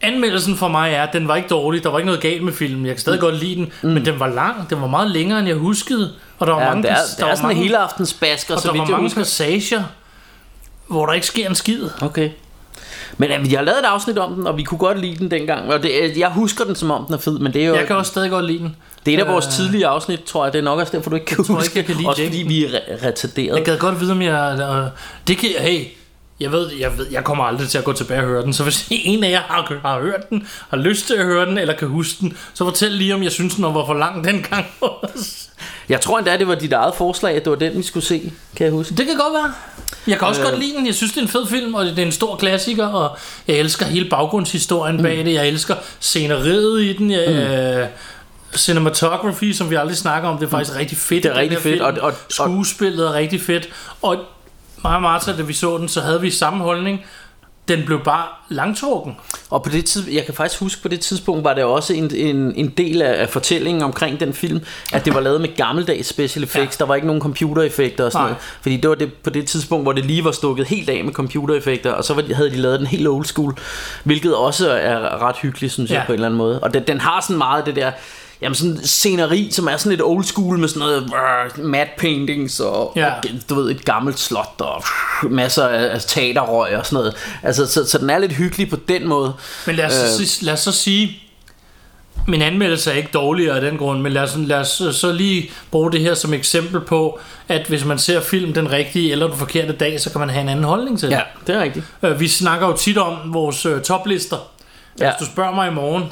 anmeldelsen 0.01 0.57
for 0.57 0.69
mig 0.69 0.93
er, 0.93 1.03
at 1.03 1.12
den 1.12 1.29
var 1.29 1.37
ikke 1.37 1.49
dårlig, 1.49 1.83
der 1.83 1.89
var 1.91 1.99
ikke 1.99 2.07
noget 2.07 2.21
galt 2.21 2.45
med 2.45 2.53
filmen, 2.53 2.87
jeg 2.87 2.95
kan 2.95 3.01
stadig 3.01 3.19
mm. 3.19 3.21
godt 3.21 3.35
lide 3.41 3.55
den, 3.57 3.73
mm. 3.83 3.91
men 3.91 4.05
den 4.05 4.21
var 4.21 4.29
lang, 4.29 4.71
den 4.71 4.81
var 4.81 4.87
meget 4.87 5.11
længere, 5.11 5.39
end 5.39 5.49
jeg 5.49 5.57
huskede, 5.57 6.12
og 6.39 6.47
der 6.47 6.53
var 6.53 6.61
Ja, 6.62 6.69
mange, 6.69 6.83
det 6.83 6.91
er, 6.91 6.95
pas- 6.97 7.17
det 7.17 7.23
er 7.23 7.27
var 7.27 7.35
sådan 7.35 7.47
mange, 7.49 7.62
hele 7.62 7.79
aftens 7.79 8.12
basker, 8.15 8.55
og 8.55 8.61
så 8.61 8.69
der 8.69 8.77
var 8.79 8.85
mange 8.85 9.03
husker. 9.03 9.21
passager, 9.21 9.83
hvor 10.89 11.07
der 11.07 11.12
ikke 11.12 11.27
sker 11.27 11.49
en 11.49 11.55
skid. 11.55 11.89
Okay. 12.03 12.31
Men 13.19 13.31
øh, 13.31 13.45
vi 13.49 13.54
har 13.54 13.62
lavet 13.62 13.78
et 13.78 13.85
afsnit 13.85 14.19
om 14.19 14.35
den, 14.35 14.47
og 14.47 14.57
vi 14.57 14.62
kunne 14.62 14.78
godt 14.78 15.00
lide 15.00 15.16
den 15.16 15.31
dengang. 15.31 15.73
Og 15.73 15.83
det, 15.83 15.90
øh, 16.02 16.19
jeg 16.19 16.28
husker 16.31 16.64
den 16.64 16.75
som 16.75 16.90
om 16.90 17.04
den 17.07 17.14
er 17.14 17.19
fed, 17.19 17.38
men 17.38 17.52
det 17.52 17.62
er 17.62 17.66
jo... 17.66 17.75
Jeg 17.75 17.87
kan 17.87 17.97
også 17.97 18.11
stadig 18.11 18.31
godt 18.31 18.45
lide 18.45 18.59
den. 18.59 18.76
Det 19.07 19.14
er 19.14 19.19
et 19.19 19.23
af 19.25 19.33
vores 19.33 19.47
Øh, 19.47 19.52
tidlige 19.52 19.87
afsnit, 19.87 20.23
tror 20.25 20.45
jeg. 20.45 20.52
Det 20.52 20.59
er 20.59 20.62
nok 20.62 20.78
også 20.78 20.97
derfor, 20.97 21.11
du 21.11 21.16
ikke 21.16 21.26
kan 21.26 21.45
tror 21.45 21.54
huske. 21.54 21.66
ikke, 21.66 21.78
jeg 21.78 21.85
kan 21.87 21.97
lide 21.97 22.09
også 22.09 22.23
fordi 22.25 22.42
vi 22.49 22.64
er 22.64 22.69
re- 22.69 23.07
retarderet. 23.07 23.57
Jeg 23.57 23.64
gad 23.64 23.78
godt 23.78 24.00
vide, 24.00 24.12
om 24.12 24.23
jeg... 24.23 24.59
Øh, 24.61 24.90
det 25.28 25.38
kan, 25.38 25.50
hey, 25.59 25.85
jeg 26.40 26.52
ved, 26.52 26.71
jeg 26.81 26.99
ved, 26.99 27.07
jeg 27.11 27.25
kommer 27.25 27.45
aldrig 27.45 27.69
til 27.69 27.78
at 27.78 27.85
gå 27.85 27.92
tilbage 27.92 28.21
og 28.21 28.26
høre 28.26 28.42
den. 28.42 28.52
Så 28.52 28.62
hvis 28.62 28.87
en 28.90 29.25
af 29.25 29.31
jer 29.31 29.40
har, 29.40 29.78
har 29.83 30.00
hørt 30.00 30.31
den, 30.31 30.47
har 30.71 30.76
lyst 30.76 31.07
til 31.07 31.14
at 31.14 31.25
høre 31.25 31.47
den, 31.47 31.59
eller 31.59 31.75
kan 31.76 31.88
huske 31.88 32.16
den, 32.21 32.37
så 32.54 32.64
fortæl 32.64 32.92
lige, 32.92 33.14
om 33.14 33.23
jeg 33.23 33.33
synes, 33.33 33.54
den 33.54 33.64
var 33.64 33.87
for 33.87 33.95
lang 33.95 34.25
dengang. 34.25 34.66
Jeg 35.89 36.01
tror 36.01 36.19
endda, 36.19 36.37
det 36.37 36.49
var 36.49 36.55
dit 36.55 36.73
eget 36.73 36.95
forslag, 36.95 37.35
at 37.37 37.45
det 37.45 37.51
var 37.51 37.57
den, 37.57 37.77
vi 37.79 37.83
skulle 37.83 38.07
se. 38.07 38.33
Kan 38.57 38.65
jeg 38.65 38.73
huske? 38.73 38.95
det 38.95 39.07
kan 39.07 39.17
godt 39.17 39.33
være. 39.33 39.53
Jeg 40.07 40.19
kan 40.19 40.29
også 40.29 40.41
Øh. 40.41 40.47
godt 40.49 40.59
lide 40.61 40.77
den. 40.77 40.87
Jeg 40.87 40.95
synes, 40.95 41.12
det 41.12 41.19
er 41.19 41.23
en 41.23 41.29
fed 41.29 41.47
film, 41.47 41.75
og 41.75 41.85
det 41.85 41.99
er 41.99 42.03
en 42.07 42.12
stor 42.12 42.37
klassiker, 42.37 42.87
og 42.87 43.17
jeg 43.49 43.57
elsker 43.57 43.87
hele 43.87 44.09
baggrundshistorien 44.11 44.97
Mm. 44.97 45.03
bag 45.03 45.17
det. 45.25 45.33
Jeg 45.35 45.49
elsker 45.49 45.75
sceneriet 46.01 46.83
i 46.83 46.93
den. 46.97 47.11
Jeg, 47.11 47.29
øh, 47.29 47.87
cinematography, 48.57 49.53
som 49.53 49.71
vi 49.71 49.75
aldrig 49.75 49.97
snakker 49.97 50.29
om, 50.29 50.39
det 50.39 50.47
er 50.47 50.51
faktisk 50.51 50.77
rigtig 50.79 50.99
fedt. 50.99 51.23
Det 51.23 51.31
er 51.31 51.37
rigtig 51.37 51.59
fedt, 51.59 51.81
og- 51.83 51.93
og- 51.93 52.03
og- 52.03 52.15
Skuespillet 52.29 53.07
er 53.07 53.12
rigtig 53.12 53.43
fedt. 53.43 53.69
Og 54.03 54.17
mig 54.85 54.95
og 54.97 55.03
Martha, 55.03 55.33
da 55.37 55.43
vi 55.43 55.53
så 55.53 55.79
den, 55.79 55.89
så 55.89 56.01
havde 56.01 56.21
vi 56.21 56.31
samme 56.31 56.65
holdning. 56.65 57.01
Den 57.69 57.83
blev 57.87 58.04
bare 58.04 58.25
langtrukken. 58.49 59.16
Og 59.50 59.62
på 59.62 59.71
det 59.71 59.85
tid, 59.85 60.11
jeg 60.12 60.25
kan 60.25 60.35
faktisk 60.35 60.61
huske, 60.61 60.83
på 60.83 60.88
det 60.88 61.00
tidspunkt 61.00 61.45
var 61.45 61.54
det 61.54 61.64
også 61.64 61.95
en, 61.95 62.14
en, 62.14 62.54
en 62.54 62.69
del 62.69 63.02
af, 63.02 63.21
af 63.23 63.28
fortællingen 63.28 63.83
omkring 63.83 64.21
den 64.21 64.33
film, 64.33 64.61
at 64.92 65.04
det 65.04 65.14
var 65.14 65.21
lavet 65.21 65.40
med 65.40 65.57
gammeldags 65.57 66.09
special 66.09 66.42
effects. 66.45 66.76
Ja. 66.81 66.83
Der 66.85 66.88
var 66.88 66.95
ikke 66.95 67.07
nogen 67.07 67.23
computereffekter 67.23 68.04
og 68.04 68.12
sådan 68.12 68.23
Nej. 68.23 68.28
noget. 68.31 68.42
Fordi 68.62 68.76
det 68.76 68.90
var 68.90 68.95
det, 68.97 69.12
på 69.14 69.31
det 69.31 69.47
tidspunkt, 69.47 69.85
hvor 69.85 69.92
det 69.92 70.04
lige 70.04 70.25
var 70.25 70.31
stukket 70.33 70.66
helt 70.66 70.90
af 70.90 71.04
med 71.04 71.12
computereffekter, 71.12 71.92
og 71.92 72.04
så 72.04 72.14
var, 72.14 72.23
de- 72.23 72.35
havde 72.35 72.50
de 72.50 72.57
lavet 72.57 72.78
den 72.78 72.87
helt 72.87 73.09
old 73.09 73.25
school, 73.25 73.54
hvilket 74.04 74.35
også 74.37 74.71
er 74.71 75.23
ret 75.23 75.37
hyggeligt, 75.37 75.73
synes 75.73 75.90
ja. 75.90 75.95
jeg 75.97 76.04
på 76.07 76.12
en 76.12 76.14
eller 76.14 76.26
anden 76.26 76.38
måde. 76.38 76.61
Og 76.61 76.75
den, 76.75 76.83
den 76.87 77.00
har 77.00 77.21
sådan 77.21 77.38
meget 77.38 77.66
det 77.66 77.76
der, 77.76 77.90
Jamen 78.42 78.54
sådan 78.54 78.78
sceneri, 78.84 79.49
som 79.50 79.66
er 79.68 79.76
sådan 79.76 79.90
lidt 79.90 80.02
old 80.02 80.25
school 80.25 80.58
med 80.58 80.68
sådan 80.68 80.80
noget 80.80 81.02
uh, 81.58 81.64
matte 81.64 81.92
paintings 81.99 82.61
og, 82.61 82.92
Ja. 82.96 83.06
og 83.14 83.22
du 83.50 83.54
ved, 83.54 83.70
et 83.70 83.84
gammelt 83.84 84.18
slot 84.18 84.54
og 84.58 84.84
masser 85.30 85.66
af, 85.68 86.00
teaterrøg 86.00 86.76
og 86.76 86.87
sådan 86.87 86.96
noget. 86.96 87.14
Altså, 87.42 87.66
så, 87.66 87.84
så 87.90 87.99
den 87.99 88.11
er 88.11 88.18
lidt 88.18 88.32
hyggelig 88.32 88.70
på 88.70 88.76
den 88.88 89.08
måde. 89.08 89.32
Men 89.66 89.76
lad 89.76 89.84
os, 89.84 89.92
Øh. 89.92 90.22
øh. 90.22 90.46
lad 90.46 90.52
os 90.52 90.61
så 90.61 90.72
sige, 90.72 91.18
min 92.28 92.42
anmeldelse 92.42 92.90
er 92.90 92.94
ikke 92.94 93.11
dårligere 93.14 93.54
af 93.56 93.61
den 93.61 93.76
grund, 93.78 94.00
men 94.00 94.12
lad 94.12 94.22
os, 94.22 94.34
lad 94.37 94.58
os 94.58 94.82
så 94.92 95.12
lige 95.12 95.50
bruge 95.70 95.92
det 95.92 96.00
her 96.00 96.14
som 96.14 96.34
eksempel 96.34 96.80
på, 96.80 97.20
at 97.49 97.66
hvis 97.66 97.84
man 97.84 97.99
ser 97.99 98.20
film 98.20 98.52
den 98.52 98.70
rigtige 98.72 99.12
eller 99.12 99.26
den 99.28 99.37
forkerte 99.38 99.72
dag, 99.72 100.00
så 100.00 100.11
kan 100.11 100.18
man 100.20 100.30
have 100.30 100.42
en 100.42 100.49
anden 100.49 100.64
holdning 100.64 100.99
til 100.99 101.08
det. 101.11 101.14
Ja, 101.16 101.22
det 101.46 101.54
er 101.56 101.62
rigtigt. 101.62 101.84
Øh, 102.02 102.20
Vi 102.20 102.28
snakker 102.28 102.66
jo 102.66 102.76
tit 102.76 102.99
om 102.99 103.34
vores 103.34 103.66
øh, 103.66 103.80
toplister. 103.82 104.37
Ja. 105.00 105.04
Ja. 105.04 105.11
Hvis 105.18 105.26
du 105.28 105.32
spørger 105.32 105.54
mig 105.54 105.68
i 105.70 105.75
morgen, 105.75 106.04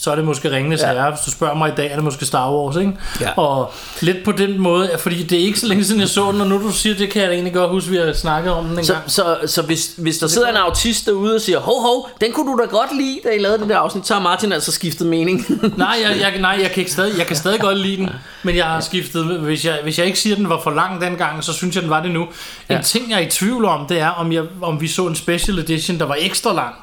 så 0.00 0.10
er 0.10 0.14
det 0.16 0.24
måske 0.24 0.50
Ringenes 0.50 0.80
Ja. 0.80 0.92
Herre. 0.92 1.10
Hvis 1.10 1.20
du 1.24 1.30
spørger 1.30 1.54
mig 1.54 1.68
i 1.68 1.74
dag, 1.76 1.90
er 1.90 1.94
det 1.94 2.04
måske 2.04 2.26
Star 2.26 2.52
Wars, 2.52 2.76
ikke? 2.76 2.92
Ja. 3.20 3.30
Og 3.36 3.72
lidt 4.00 4.16
på 4.24 4.32
den 4.32 4.58
måde, 4.60 4.90
fordi 4.98 5.22
det 5.22 5.40
er 5.40 5.44
ikke 5.44 5.60
så 5.60 5.66
længe 5.66 5.84
siden, 5.84 6.00
jeg 6.00 6.08
så 6.08 6.32
den, 6.32 6.40
og 6.40 6.46
nu 6.46 6.62
du 6.62 6.70
siger, 6.72 6.94
det 6.96 7.10
kan 7.10 7.20
jeg 7.22 7.28
da 7.28 7.34
egentlig 7.34 7.54
godt 7.54 7.70
huske, 7.70 7.90
vi 7.90 7.96
har 7.96 8.12
snakket 8.12 8.52
om 8.52 8.64
den 8.64 8.78
en 8.78 8.84
Så, 8.84 8.92
gang. 8.92 9.10
så, 9.10 9.36
så 9.46 9.62
hvis, 9.62 9.90
hvis 9.98 10.18
der 10.18 10.26
sidder 10.26 10.48
en 10.48 10.56
autist 10.56 11.06
derude 11.06 11.34
og 11.34 11.40
siger, 11.40 11.58
hov, 11.58 11.80
hov, 11.82 12.08
den 12.20 12.32
kunne 12.32 12.52
du 12.52 12.58
da 12.62 12.66
godt 12.66 12.96
lide, 12.96 13.18
da 13.24 13.28
I 13.30 13.38
lavede 13.38 13.58
det 13.58 13.68
der 13.68 13.78
afsnit, 13.78 14.06
så 14.06 14.14
har 14.14 14.20
Martin 14.20 14.52
altså 14.52 14.72
skiftet 14.72 15.06
mening. 15.06 15.46
Nej, 15.76 15.96
jeg, 16.02 16.16
jeg, 16.20 16.40
nej 16.40 16.58
jeg, 16.62 16.70
kan 16.70 16.78
ikke 16.80 16.92
stadig, 16.92 17.18
jeg 17.18 17.26
kan 17.26 17.36
stadig 17.36 17.60
godt 17.60 17.78
lide 17.78 17.96
den, 17.96 18.10
men 18.42 18.56
jeg 18.56 18.64
har 18.64 18.80
skiftet. 18.80 19.24
Hvis 19.24 19.64
jeg, 19.64 19.78
hvis 19.82 19.98
jeg 19.98 20.06
ikke 20.06 20.18
siger, 20.18 20.34
at 20.34 20.38
den 20.38 20.48
var 20.48 20.60
for 20.62 20.70
lang 20.70 21.00
dengang, 21.00 21.44
så 21.44 21.52
synes 21.52 21.74
jeg, 21.74 21.82
den 21.82 21.90
var 21.90 22.02
det 22.02 22.10
nu. 22.10 22.22
En 22.22 22.28
Ja. 22.70 22.80
ting, 22.82 23.10
jeg 23.10 23.16
er 23.22 23.26
i 23.26 23.30
tvivl 23.30 23.64
om, 23.64 23.86
det 23.86 24.00
er, 24.00 24.08
om, 24.08 24.32
jeg, 24.32 24.42
om 24.62 24.80
vi 24.80 24.88
så 24.88 25.06
en 25.06 25.14
special 25.16 25.58
edition, 25.58 25.98
der 25.98 26.04
var 26.06 26.16
ekstra 26.20 26.52
lang. 26.54 26.74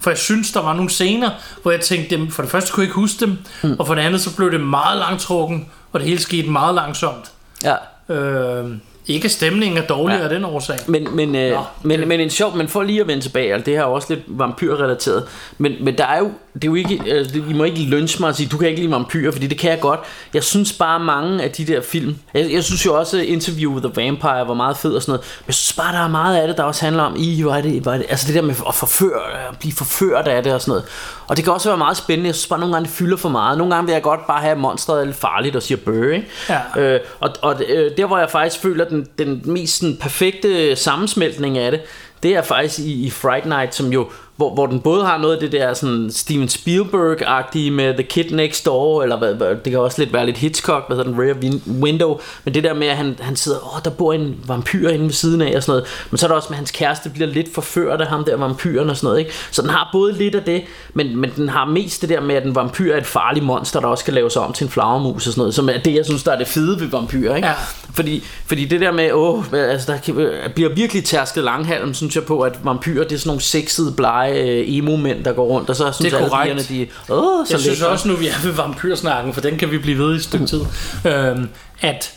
For 0.00 0.10
jeg 0.10 0.18
synes, 0.18 0.52
der 0.52 0.62
var 0.62 0.74
nogle 0.74 0.90
scener, 0.90 1.30
hvor 1.62 1.70
jeg 1.70 1.80
tænkte, 1.80 2.16
dem, 2.16 2.30
for 2.30 2.42
det 2.42 2.50
første 2.50 2.72
kunne 2.72 2.82
jeg 2.82 2.86
ikke 2.88 2.94
huske 3.00 3.20
dem, 3.20 3.38
mm. 3.62 3.76
og 3.78 3.86
for 3.86 3.94
det 3.94 4.02
andet, 4.02 4.20
så 4.20 4.36
blev 4.36 4.52
det 4.52 4.60
meget 4.60 4.98
langtrukken, 4.98 5.68
og 5.92 6.00
det 6.00 6.08
hele 6.08 6.20
skete 6.20 6.50
meget 6.50 6.74
langsomt. 6.74 7.30
ja. 7.64 7.74
Øh, 8.14 8.70
ikke 9.06 9.28
stemningen 9.28 9.78
er 9.78 9.86
dårligere 9.86 10.18
Ja. 10.20 10.24
af 10.28 10.30
den 10.34 10.44
årsag. 10.44 10.78
Men, 10.86 11.16
men, 11.16 11.34
øh, 11.36 11.50
Nå, 11.52 11.62
men, 11.82 11.98
det- 12.00 12.08
men 12.08 12.20
en 12.20 12.30
sjov, 12.30 12.56
men 12.56 12.68
for 12.68 12.82
lige 12.82 13.00
at 13.00 13.06
vende 13.06 13.22
tilbage, 13.22 13.52
altså 13.52 13.64
det 13.66 13.74
her 13.74 13.80
er 13.80 13.84
også 13.86 14.14
lidt 14.14 14.24
vampyrrelateret, 14.26 15.24
men, 15.58 15.72
men 15.80 15.98
der 15.98 16.04
er 16.06 16.18
jo, 16.18 16.30
det 16.62 16.68
er 16.68 16.68
jo 16.68 16.74
ikke, 16.74 17.02
altså, 17.06 17.36
I 17.48 17.52
må 17.52 17.64
ikke 17.64 17.78
lynche 17.80 18.20
mig 18.20 18.28
og 18.28 18.36
sige, 18.36 18.48
du 18.48 18.58
kan 18.58 18.68
ikke 18.68 18.80
lide 18.80 18.92
vampyrer, 18.92 19.32
fordi 19.32 19.46
det 19.46 19.58
kan 19.58 19.70
jeg 19.70 19.80
godt. 19.80 20.00
Jeg 20.34 20.44
synes 20.44 20.72
bare 20.72 21.00
mange 21.00 21.42
af 21.42 21.50
de 21.50 21.66
der 21.66 21.80
film, 21.80 22.16
jeg, 22.34 22.52
jeg 22.52 22.64
synes 22.64 22.86
jo 22.86 22.98
også 22.98 23.18
Interview 23.18 23.72
with 23.72 23.86
the 23.86 24.02
Vampire 24.02 24.48
var 24.48 24.54
meget 24.54 24.76
fed 24.76 24.92
og 24.92 25.02
sådan 25.02 25.10
noget, 25.12 25.26
men 25.40 25.46
jeg 25.46 25.54
synes 25.54 25.72
bare, 25.72 25.92
der 25.92 26.04
er 26.04 26.08
meget 26.08 26.36
af 26.36 26.48
det, 26.48 26.56
der 26.56 26.62
også 26.62 26.84
handler 26.84 27.02
om, 27.02 27.16
i, 27.18 27.42
hvor 27.42 27.54
er 27.54 27.60
det, 27.60 27.82
hvor 27.82 27.92
er 27.92 27.96
det, 27.96 28.06
altså 28.08 28.26
det 28.26 28.34
der 28.34 28.42
med 28.42 28.54
at 28.68 28.74
forføre, 28.74 29.48
at 29.48 29.58
blive 29.58 29.72
forført 29.72 30.28
af 30.28 30.42
det 30.42 30.54
og 30.54 30.60
sådan 30.60 30.70
noget. 30.70 30.84
Og 31.28 31.36
det 31.36 31.44
kan 31.44 31.52
også 31.52 31.68
være 31.68 31.78
meget 31.78 31.96
spændende, 31.96 32.26
jeg 32.26 32.34
synes 32.34 32.48
bare, 32.48 32.58
nogle 32.58 32.74
gange 32.74 32.86
det 32.86 32.94
fylder 32.94 33.16
for 33.16 33.28
meget. 33.28 33.58
Nogle 33.58 33.74
gange 33.74 33.86
vil 33.86 33.92
jeg 33.92 34.02
godt 34.02 34.26
bare 34.26 34.40
have, 34.40 34.56
er 34.56 35.04
lidt 35.04 35.16
farligt 35.16 35.56
og 35.56 35.62
siger 35.62 35.78
bøh, 35.84 36.14
ikke? 36.14 36.28
Ja. 36.48 36.80
Øh, 36.80 37.00
og 37.20 37.30
og 37.42 37.62
øh, 37.68 37.90
der 37.96 38.06
hvor 38.06 38.18
jeg 38.18 38.30
faktisk 38.30 38.62
føler 38.62 38.84
den, 38.84 39.06
den 39.18 39.42
mest 39.44 39.78
sådan, 39.78 39.96
perfekte 39.96 40.76
sammensmeltning 40.76 41.58
af 41.58 41.70
det 41.70 41.80
Det 42.22 42.36
er 42.36 42.42
faktisk 42.42 42.78
i, 42.78 43.06
i 43.06 43.10
Fright 43.10 43.46
Night 43.46 43.74
Som 43.74 43.92
jo 43.92 44.10
hvor, 44.38 44.54
hvor 44.54 44.66
den 44.66 44.80
både 44.80 45.04
har 45.04 45.18
noget 45.18 45.34
af 45.34 45.40
det 45.40 45.52
der 45.52 45.74
sådan 45.74 46.10
Steven 46.12 46.48
Spielberg-agtige 46.48 47.70
med 47.70 47.94
The 47.94 48.02
Kid 48.02 48.30
Next 48.30 48.66
Door, 48.66 49.02
eller 49.02 49.18
hvad, 49.18 49.34
hvad, 49.34 49.48
det 49.48 49.70
kan 49.70 49.78
også 49.80 50.02
lidt 50.02 50.12
være 50.12 50.26
lidt 50.26 50.36
Hitchcock, 50.38 50.84
hvad 50.86 50.96
hedder 50.96 51.10
den, 51.10 51.20
Rear 51.22 51.34
Win- 51.34 51.82
Window, 51.82 52.18
men 52.44 52.54
det 52.54 52.64
der 52.64 52.74
med, 52.74 52.86
at 52.86 52.96
han, 52.96 53.16
han 53.20 53.36
sidder, 53.36 53.58
åh, 53.76 53.80
der 53.84 53.90
bor 53.90 54.12
en 54.12 54.36
vampyr 54.46 54.88
inde 54.88 55.04
ved 55.04 55.12
siden 55.12 55.40
af, 55.40 55.56
og 55.56 55.62
sådan 55.62 55.70
noget, 55.72 55.88
men 56.10 56.18
så 56.18 56.26
er 56.26 56.28
der 56.28 56.34
også 56.34 56.46
med, 56.50 56.54
at 56.54 56.58
hans 56.58 56.70
kæreste 56.70 57.10
bliver 57.10 57.26
lidt 57.28 57.54
forført 57.54 58.00
af 58.00 58.06
ham 58.06 58.24
der 58.24 58.36
vampyren 58.36 58.90
og 58.90 58.96
sådan 58.96 59.06
noget, 59.06 59.18
ikke? 59.18 59.30
Så 59.50 59.62
den 59.62 59.70
har 59.70 59.88
både 59.92 60.12
lidt 60.12 60.34
af 60.34 60.42
det, 60.42 60.62
men, 60.94 61.16
men 61.16 61.32
den 61.36 61.48
har 61.48 61.64
mest 61.64 62.00
det 62.00 62.08
der 62.08 62.20
med, 62.20 62.34
at 62.34 62.44
en 62.44 62.54
vampyr 62.54 62.92
er 62.94 62.98
et 62.98 63.06
farligt 63.06 63.44
monster, 63.44 63.80
der 63.80 63.86
også 63.88 64.04
kan 64.04 64.14
lave 64.14 64.30
sig 64.30 64.42
om 64.42 64.52
til 64.52 64.64
en 64.64 64.70
flagermus 64.70 65.26
og 65.26 65.32
sådan 65.32 65.40
noget, 65.40 65.54
som 65.54 65.68
er 65.68 65.78
det, 65.78 65.94
jeg 65.94 66.04
synes, 66.04 66.22
der 66.22 66.32
er 66.32 66.38
det 66.38 66.48
fede 66.48 66.80
ved 66.80 66.86
vampyrer, 66.88 67.36
ikke? 67.36 67.48
Ja. 67.48 67.54
Fordi, 67.94 68.22
fordi 68.46 68.64
det 68.64 68.80
der 68.80 68.92
med, 68.92 69.12
åh, 69.12 69.44
altså 69.52 69.92
der 69.92 69.98
kan- 69.98 70.28
bliver 70.54 70.70
virkelig 70.74 71.04
tærsket 71.04 71.44
langhalm, 71.44 71.94
synes 71.94 72.14
jeg 72.16 72.24
på, 72.24 72.40
at 72.40 72.58
vampyrer, 72.64 73.04
det 73.04 73.12
er 73.12 73.18
sådan 73.18 73.28
nogle 73.28 73.42
sexede, 73.42 73.92
blege 73.92 74.27
øh, 74.30 74.64
emo-mænd, 74.66 75.24
der 75.24 75.32
går 75.32 75.46
rundt, 75.46 75.70
og 75.70 75.76
så 75.76 75.92
synes 75.92 76.12
Det 76.12 76.20
er 76.20 76.36
alle 76.36 76.62
pigerne, 76.64 76.86
de, 77.08 77.14
åh, 77.14 77.46
så 77.46 77.54
Jeg 77.54 77.60
synes 77.60 77.78
lækre. 77.78 77.90
også, 77.92 78.08
nu 78.08 78.14
vi 78.16 78.28
er 78.28 78.42
ved 78.44 78.52
vampyrsnakken, 78.52 79.34
for 79.34 79.40
den 79.40 79.58
kan 79.58 79.70
vi 79.70 79.78
blive 79.78 79.98
ved 79.98 80.12
i 80.12 80.16
et 80.16 80.22
stykke 80.24 80.46
tid, 80.46 80.60
øhm, 81.06 81.48
at 81.80 82.12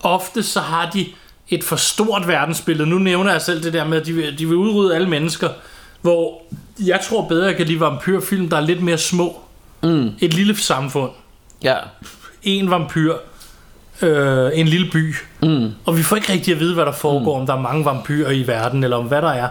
ofte 0.00 0.42
så 0.42 0.60
har 0.60 0.90
de 0.90 1.06
et 1.48 1.64
for 1.64 1.76
stort 1.76 2.28
verdensbillede. 2.28 2.88
Nu 2.88 2.98
nævner 2.98 3.32
jeg 3.32 3.42
selv 3.42 3.62
det 3.62 3.72
der 3.72 3.84
med, 3.84 4.00
at 4.00 4.06
de 4.06 4.12
vil, 4.12 4.38
de 4.38 4.46
vil 4.46 4.56
udrydde 4.56 4.94
alle 4.94 5.08
mennesker, 5.08 5.48
hvor 6.00 6.42
jeg 6.86 7.00
tror 7.08 7.28
bedre, 7.28 7.46
jeg 7.46 7.56
kan 7.56 7.66
lide 7.66 7.80
vampyrfilm, 7.80 8.48
der 8.48 8.56
er 8.56 8.60
lidt 8.60 8.82
mere 8.82 8.98
små. 8.98 9.40
Mm. 9.82 10.10
Et 10.20 10.34
lille 10.34 10.56
samfund. 10.56 11.10
Ja, 11.62 11.74
En 12.42 12.70
vampyr. 12.70 13.14
Øh, 14.02 14.50
en 14.54 14.68
lille 14.68 14.90
by. 14.92 15.14
mm. 15.42 15.70
Og 15.84 15.96
vi 15.98 16.02
får 16.02 16.16
ikke 16.16 16.32
rigtig 16.32 16.54
at 16.54 16.60
vide, 16.60 16.74
hvad 16.74 16.86
der 16.86 16.92
foregår, 16.92 17.34
mm. 17.36 17.40
om 17.40 17.46
der 17.46 17.54
er 17.54 17.60
mange 17.60 17.84
vampyrer 17.84 18.30
i 18.30 18.46
verden, 18.46 18.84
eller 18.84 18.96
om 18.96 19.04
hvad 19.04 19.22
der 19.22 19.28
er. 19.30 19.48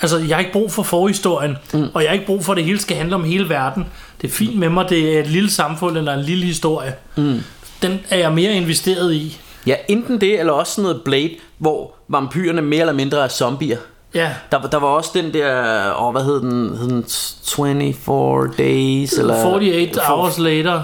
Altså, 0.00 0.18
jeg 0.18 0.36
har 0.36 0.38
ikke 0.38 0.52
brug 0.52 0.72
for 0.72 0.82
forhistorien, 0.82 1.56
mm. 1.72 1.88
og 1.94 2.02
jeg 2.02 2.10
har 2.10 2.14
ikke 2.14 2.26
brug 2.26 2.44
for, 2.44 2.52
at 2.52 2.56
det 2.56 2.64
hele 2.64 2.80
skal 2.80 2.96
handle 2.96 3.14
om 3.14 3.24
hele 3.24 3.48
verden. 3.48 3.86
Det 4.22 4.28
er 4.28 4.32
fint 4.32 4.58
med 4.58 4.68
mig, 4.68 4.88
det 4.88 5.16
er 5.16 5.20
et 5.20 5.26
lille 5.26 5.50
samfund 5.50 5.96
eller 5.98 6.14
en 6.14 6.22
lille 6.22 6.44
historie. 6.46 6.94
Mm. 7.16 7.40
Den 7.82 8.00
er 8.10 8.16
jeg 8.18 8.32
mere 8.32 8.52
investeret 8.52 9.14
i. 9.14 9.40
ja, 9.66 9.74
enten 9.88 10.20
det, 10.20 10.40
eller 10.40 10.52
også 10.52 10.72
sådan 10.72 10.82
noget 10.82 11.02
Blade, 11.04 11.30
hvor 11.58 11.94
vampyrerne 12.08 12.62
mere 12.62 12.80
eller 12.80 12.92
mindre 12.92 13.24
er 13.24 13.28
zombier. 13.28 13.78
Ja, 14.14 14.30
Der, 14.52 14.60
der 14.60 14.78
var 14.78 14.88
også 14.88 15.10
den 15.14 15.34
der, 15.34 15.62
åh, 16.02 16.12
hvad 16.12 16.22
hed 16.24 16.40
den, 16.40 16.76
hed 16.76 16.88
den 16.88 17.04
24 17.44 18.48
Days, 18.58 19.12
eller... 19.12 19.46
48 19.46 20.04
hours 20.08 20.38
later, 20.38 20.82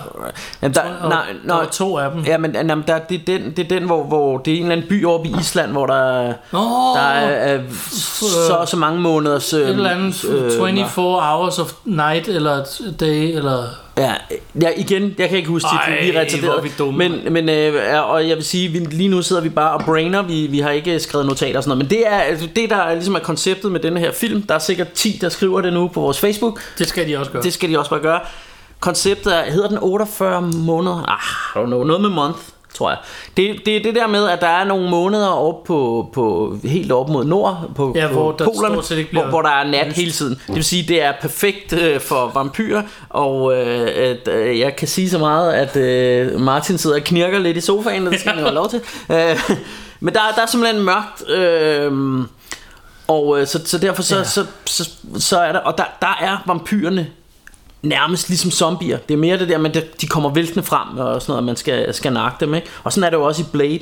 Jamen, 0.62 0.74
der, 0.74 0.80
og 1.02 1.08
nej, 1.08 1.24
der 1.26 1.32
nej, 1.44 1.56
var 1.56 1.64
to 1.64 1.98
af 1.98 2.10
dem. 2.10 2.20
Ja, 2.24 2.38
men 2.38 2.52
jamen, 2.54 2.84
der, 2.86 2.98
det, 2.98 3.14
er 3.20 3.24
den, 3.38 3.50
det 3.56 3.58
er 3.64 3.68
den, 3.78 3.82
hvor, 3.86 4.04
hvor 4.04 4.38
det 4.38 4.52
er 4.52 4.56
en 4.56 4.62
eller 4.62 4.76
anden 4.76 4.88
by 4.88 5.06
oppe 5.06 5.28
i 5.28 5.34
Island, 5.40 5.70
hvor 5.70 5.86
der, 5.86 5.94
er- 6.20 6.32
Nå, 6.52 6.58
der 6.94 7.00
er, 7.00 7.54
er 7.56 7.60
så 7.92 8.54
og 8.54 8.68
så 8.68 8.76
mange 8.76 9.00
måneders... 9.00 9.52
et 9.52 9.68
eller 9.68 9.90
andet 9.90 10.14
24 10.14 11.04
hours 11.22 11.58
of 11.58 11.72
night, 11.84 12.28
eller 12.28 12.64
day, 13.00 13.36
eller... 13.36 13.64
Ja, 14.00 14.14
ja, 14.62 14.68
igen, 14.76 15.14
jeg 15.18 15.28
kan 15.28 15.38
ikke 15.38 15.48
huske 15.48 15.68
titlen, 15.68 16.04
vi 16.04 16.10
er 16.10 16.20
Ej, 16.20 16.24
retarderet. 16.24 16.80
er. 16.80 16.90
Men, 16.90 17.32
men 17.32 17.48
øh, 17.48 18.10
og 18.10 18.28
jeg 18.28 18.36
vil 18.36 18.44
sige, 18.44 18.68
vi, 18.68 18.78
lige 18.78 19.08
nu 19.08 19.22
sidder 19.22 19.42
vi 19.42 19.48
bare 19.48 19.72
og 19.72 19.84
brainer, 19.84 20.22
vi, 20.22 20.46
vi 20.46 20.58
har 20.58 20.70
ikke 20.70 21.00
skrevet 21.00 21.26
notater 21.26 21.56
og 21.56 21.62
sådan 21.64 21.78
noget, 21.78 21.84
men 21.84 21.98
det 21.98 22.06
er 22.06 22.18
altså, 22.18 22.48
det, 22.56 22.70
der 22.70 22.76
er, 22.76 22.94
ligesom 22.94 23.14
er 23.14 23.18
konceptet 23.18 23.72
med 23.72 23.80
denne 23.80 24.00
her 24.00 24.12
film. 24.12 24.42
Der 24.42 24.54
er 24.54 24.58
sikkert 24.58 24.92
10, 24.92 25.18
der 25.20 25.28
skriver 25.28 25.60
det 25.60 25.72
nu 25.72 25.88
på 25.88 26.00
vores 26.00 26.20
Facebook. 26.20 26.60
Det 26.78 26.88
skal 26.88 27.08
de 27.08 27.16
også 27.18 27.30
gøre. 27.30 27.42
Det 27.42 27.52
skal 27.52 27.70
de 27.70 27.78
også 27.78 27.90
bare 27.90 28.00
gøre. 28.00 28.20
Konceptet 28.80 29.36
er, 29.36 29.50
hedder 29.50 29.68
den 29.68 29.78
48 29.80 30.42
måneder? 30.42 31.04
Ah, 31.08 31.62
I 31.62 31.64
don't 31.64 31.66
know, 31.66 31.84
noget 31.84 32.02
med 32.02 32.10
month, 32.10 32.38
tror 32.74 32.90
jeg. 32.90 32.98
Det, 33.36 33.66
det 33.66 33.76
er 33.76 33.82
det 33.82 33.94
der 33.94 34.06
med, 34.06 34.28
at 34.28 34.40
der 34.40 34.46
er 34.46 34.64
nogle 34.64 34.90
måneder 34.90 35.28
op 35.28 35.64
på, 35.64 36.08
på 36.12 36.56
helt 36.64 36.92
op 36.92 37.08
mod 37.08 37.24
nord, 37.24 37.70
på, 37.76 37.92
Ja, 37.96 38.06
på 38.06 38.12
hvor 38.12 38.32
der 38.32 38.44
polerne, 38.44 39.06
hvor, 39.12 39.24
hvor 39.26 39.42
der 39.42 39.50
er 39.50 39.64
nat 39.64 39.86
lyst. 39.86 39.96
hele 39.96 40.10
tiden. 40.10 40.40
Det 40.46 40.54
vil 40.54 40.64
sige, 40.64 40.88
det 40.88 41.02
er 41.02 41.12
perfekt 41.20 41.72
øh, 41.72 42.00
for 42.00 42.30
vampyrer, 42.34 42.82
og 43.08 43.54
øh, 43.56 43.88
at, 43.96 44.28
øh, 44.28 44.58
jeg 44.58 44.76
kan 44.76 44.88
sige 44.88 45.10
så 45.10 45.18
meget, 45.18 45.52
at 45.52 45.76
øh, 45.76 46.40
Martin 46.40 46.78
sidder 46.78 46.96
og 46.96 47.02
knirker 47.02 47.38
lidt 47.38 47.56
i 47.56 47.60
sofaen, 47.60 48.06
og 48.06 48.12
det 48.12 48.20
skal 48.20 48.32
han 48.32 48.38
jo 48.40 48.44
have 48.46 48.54
lov 48.54 48.68
til. 48.70 48.80
Øh, 49.10 49.40
men 50.00 50.14
der, 50.14 50.20
der 50.36 50.42
er 50.42 50.46
simpelthen 50.46 50.84
mørkt, 50.84 51.30
øh, 51.30 51.92
Og 53.08 53.40
øh, 53.40 53.46
så, 53.46 53.60
så 53.64 53.78
derfor 53.78 54.02
så, 54.02 54.16
ja. 54.16 54.24
så, 54.24 54.46
så, 54.64 54.90
så 55.18 55.38
er 55.38 55.52
der, 55.52 55.58
og 55.58 55.78
der, 55.78 55.84
der 56.02 56.18
er 56.20 56.42
vampyrerne 56.46 57.06
nærmest 57.82 58.28
ligesom 58.28 58.50
zombier. 58.50 58.98
Det 59.08 59.14
er 59.14 59.18
mere 59.18 59.38
det 59.38 59.48
der 59.48 59.58
med, 59.58 59.76
at 59.76 59.84
de 60.00 60.06
kommer 60.06 60.30
væltende 60.30 60.62
frem 60.62 60.98
og 60.98 61.22
sådan 61.22 61.32
noget, 61.32 61.44
man 61.44 61.56
skal, 61.56 61.94
skal 61.94 62.12
nakke 62.12 62.36
dem. 62.44 62.54
Ikke? 62.54 62.66
Og 62.84 62.92
sådan 62.92 63.04
er 63.04 63.10
det 63.10 63.16
jo 63.16 63.22
også 63.24 63.42
i 63.42 63.44
Blade. 63.52 63.80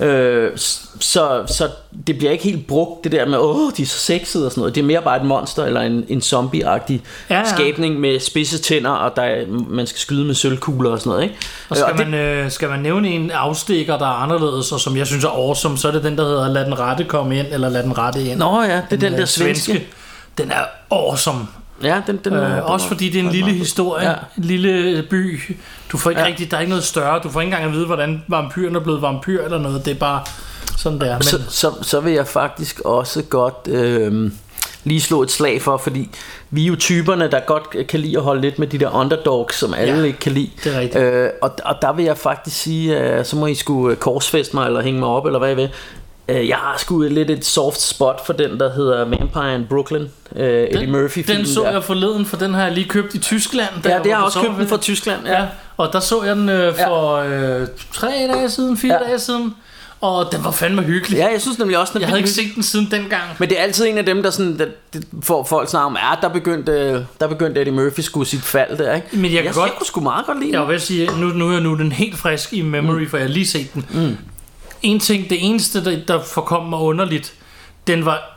Øh, 0.00 0.50
så, 1.00 1.42
så 1.46 1.68
det 2.06 2.18
bliver 2.18 2.32
ikke 2.32 2.44
helt 2.44 2.66
brugt, 2.66 3.04
det 3.04 3.12
der 3.12 3.26
med, 3.26 3.38
åh, 3.38 3.70
de 3.76 3.82
er 3.82 3.86
så 3.86 3.98
sexede 3.98 4.46
og 4.46 4.50
sådan 4.52 4.60
noget. 4.60 4.74
Det 4.74 4.80
er 4.80 4.84
mere 4.84 5.02
bare 5.02 5.16
et 5.16 5.24
monster 5.24 5.64
eller 5.64 5.80
en, 5.80 6.04
en 6.08 6.20
zombie-agtig 6.20 7.00
Ja, 7.30 7.38
ja, 7.38 7.44
skabning 7.44 8.00
med 8.00 8.20
spidse 8.20 8.58
tænder, 8.58 8.90
og 8.90 9.16
der 9.16 9.22
er, 9.22 9.46
man 9.68 9.86
skal 9.86 9.98
skyde 10.00 10.24
med 10.24 10.34
sølvkugler 10.34 10.90
og 10.90 10.98
sådan 10.98 11.10
noget. 11.10 11.22
Ikke? 11.22 11.34
Og 11.68 11.76
Øh, 11.76 11.82
skal, 11.82 11.98
det- 11.98 12.08
man, 12.10 12.20
øh, 12.20 12.50
skal 12.50 12.68
man 12.68 12.80
nævne 12.80 13.08
en 13.08 13.30
afstikker, 13.30 13.98
der 13.98 14.06
er 14.06 14.22
anderledes, 14.22 14.72
og 14.72 14.80
som 14.80 14.96
jeg 14.96 15.06
synes 15.06 15.24
er 15.24 15.28
awesome, 15.28 15.78
så 15.78 15.88
er 15.88 15.92
det 15.92 16.04
den, 16.04 16.18
der 16.18 16.24
hedder 16.24 16.48
Lad 16.48 16.64
den 16.64 16.78
rette 16.78 17.04
komme 17.04 17.38
ind, 17.38 17.46
eller 17.50 17.68
Lad 17.68 17.82
den 17.82 17.98
rette 17.98 18.24
ind. 18.24 18.38
Nå 18.38 18.62
ja, 18.62 18.76
det 18.90 18.96
er 18.96 18.96
den 19.00 19.12
øh, 19.12 19.18
der 19.18 19.26
svenske. 19.26 19.86
Den 20.38 20.50
er 20.50 20.64
awesome. 20.90 21.46
Ja, 21.82 22.02
den, 22.06 22.16
den, 22.24 22.32
Øh, 22.32 22.70
også 22.70 22.88
fordi 22.88 23.08
det 23.08 23.20
er 23.20 23.24
en 23.24 23.30
lille 23.32 23.50
historie, 23.52 24.08
Ja. 24.08 24.14
en 24.38 24.44
lille 24.44 25.02
by. 25.10 25.40
Du 25.92 25.96
får 25.98 26.10
ikke. 26.10 26.22
Ja. 26.22 26.26
rigtig, 26.28 26.50
der 26.50 26.56
er 26.56 26.60
ikke 26.60 26.70
noget 26.70 26.84
større. 26.84 27.20
Du 27.22 27.28
får 27.30 27.40
ikke 27.40 27.48
engang 27.52 27.64
at 27.64 27.72
vide, 27.72 27.86
hvordan 27.86 28.22
vampyren 28.28 28.76
er 28.76 28.80
blevet 28.80 29.02
vampyr 29.02 29.44
eller 29.44 29.58
noget. 29.58 29.84
Det 29.84 29.90
er 29.90 29.98
bare 29.98 30.22
sådan 30.76 31.00
der. 31.00 31.12
Men, 31.14 31.22
så, 31.22 31.38
så, 31.48 31.72
så 31.82 32.00
vil 32.00 32.12
jeg 32.12 32.26
faktisk 32.26 32.80
også 32.80 33.22
godt 33.22 33.68
øh, 33.68 34.30
lige 34.84 35.00
slå 35.00 35.22
et 35.22 35.30
slag 35.30 35.62
for, 35.62 35.76
fordi 35.76 36.08
vi 36.50 36.62
er 36.62 36.66
jo 36.66 36.76
typerne, 36.76 37.30
der 37.30 37.40
godt 37.40 37.86
kan 37.88 38.00
lide 38.00 38.16
at 38.16 38.22
holde 38.22 38.40
lidt 38.40 38.58
med 38.58 38.66
de 38.66 38.78
der 38.78 38.90
underdogs, 38.94 39.56
som 39.58 39.74
alle 39.74 39.94
Ja, 39.98 40.02
ikke 40.02 40.18
kan 40.18 40.32
lide. 40.32 40.50
det 40.64 40.74
er 40.76 40.80
rigtigt. 40.80 41.04
Øh, 41.04 41.30
og, 41.42 41.50
og 41.64 41.76
der 41.82 41.92
vil 41.92 42.04
jeg 42.04 42.18
faktisk 42.18 42.56
sige, 42.56 42.98
øh, 43.00 43.24
så 43.24 43.36
må 43.36 43.46
I 43.46 43.54
skulle 43.54 43.96
korsfeste 43.96 44.56
mig, 44.56 44.66
eller 44.66 44.82
hænge 44.82 45.00
mig 45.00 45.08
op, 45.08 45.26
eller 45.26 45.38
hvad 45.38 45.52
I 45.52 45.54
vil. 45.54 45.68
Øh, 46.30 46.48
jeg 46.48 46.56
har 46.56 46.78
sgu 46.78 47.00
lidt 47.02 47.30
et 47.30 47.44
soft 47.44 47.80
spot 47.80 48.26
for 48.26 48.32
den, 48.32 48.60
der 48.60 48.72
hedder 48.72 49.04
Vampire 49.04 49.54
in 49.54 49.66
Brooklyn. 49.68 50.06
Øh, 50.36 50.62
Eddie 50.62 50.86
Murphy 50.86 51.24
den 51.28 51.46
så 51.46 51.62
der. 51.62 51.70
jeg 51.70 51.84
forleden, 51.84 52.26
for 52.26 52.36
den 52.36 52.54
har 52.54 52.62
jeg 52.62 52.72
lige 52.72 52.88
købt 52.88 53.14
i 53.14 53.18
Tyskland. 53.18 53.68
Ja, 53.84 53.90
jeg 53.94 54.04
det 54.04 54.12
har 54.12 54.18
jeg 54.18 54.24
også 54.26 54.40
købt 54.42 54.58
den 54.58 54.68
fra 54.68 54.76
Tyskland. 54.76 55.20
Ja. 55.26 55.40
Ja, 55.40 55.46
og 55.76 55.92
der 55.92 56.00
så 56.00 56.22
jeg 56.22 56.36
den 56.36 56.48
øh, 56.48 56.74
for 56.86 57.14
øh, 57.16 57.66
tre 57.92 58.08
dage 58.34 58.50
siden, 58.50 58.76
fire 58.76 58.98
Ja. 59.02 59.08
dage 59.08 59.18
siden. 59.18 59.54
Og 60.00 60.32
den 60.32 60.44
var 60.44 60.50
fandme 60.50 60.82
hyggelig. 60.82 61.16
ja, 61.16 61.28
jeg 61.32 61.40
synes 61.40 61.58
nemlig 61.58 61.78
også, 61.78 61.92
den 61.92 62.00
Jeg 62.00 62.08
havde 62.08 62.20
ikke 62.20 62.30
set 62.30 62.54
den 62.54 62.62
siden 62.62 62.88
dengang. 62.90 63.22
Men 63.38 63.48
det 63.48 63.58
er 63.58 63.62
altid 63.62 63.86
en 63.86 63.98
af 63.98 64.06
dem, 64.06 64.22
der 64.22 64.30
sådan, 64.30 64.58
der, 64.58 64.64
der 64.92 65.00
får 65.22 65.44
folk 65.44 65.68
snakker 65.70 65.86
om, 65.86 65.96
ja, 65.96 66.14
der 66.28 66.28
begyndte, 66.28 67.06
der 67.20 67.26
begyndte 67.28 67.60
Eddie 67.60 67.72
Murphy 67.74 68.00
skulle 68.00 68.28
sit 68.28 68.42
fald 68.42 68.78
der, 68.78 68.94
ikke? 68.94 69.06
Men 69.12 69.24
jeg 69.24 69.30
kan 69.30 69.44
jeg, 69.44 69.54
godt- 69.54 69.70
jeg 69.70 69.78
kunne 69.78 69.86
sgu 69.86 70.00
meget 70.00 70.26
godt 70.26 70.40
lide 70.40 70.52
Jeg 70.52 70.60
den. 70.60 70.68
vil 70.68 70.72
vil 70.74 70.80
sige, 70.80 71.10
nu, 71.20 71.26
nu 71.26 71.52
er 71.56 71.60
nu 71.60 71.74
den 71.78 71.92
helt 71.92 72.18
frisk 72.18 72.52
i 72.52 72.62
memory, 72.62 73.08
for 73.08 73.16
jeg 73.16 73.26
har 73.26 73.32
lige 73.32 73.46
set 73.46 73.74
den. 73.74 73.86
Mm. 73.90 74.16
En 74.82 75.00
ting, 75.00 75.30
det 75.30 75.38
eneste, 75.46 75.84
der, 75.84 75.98
der 76.08 76.22
forkom 76.22 76.64
mig 76.66 76.78
underligt, 76.78 77.34
den 77.86 78.04
var 78.04 78.36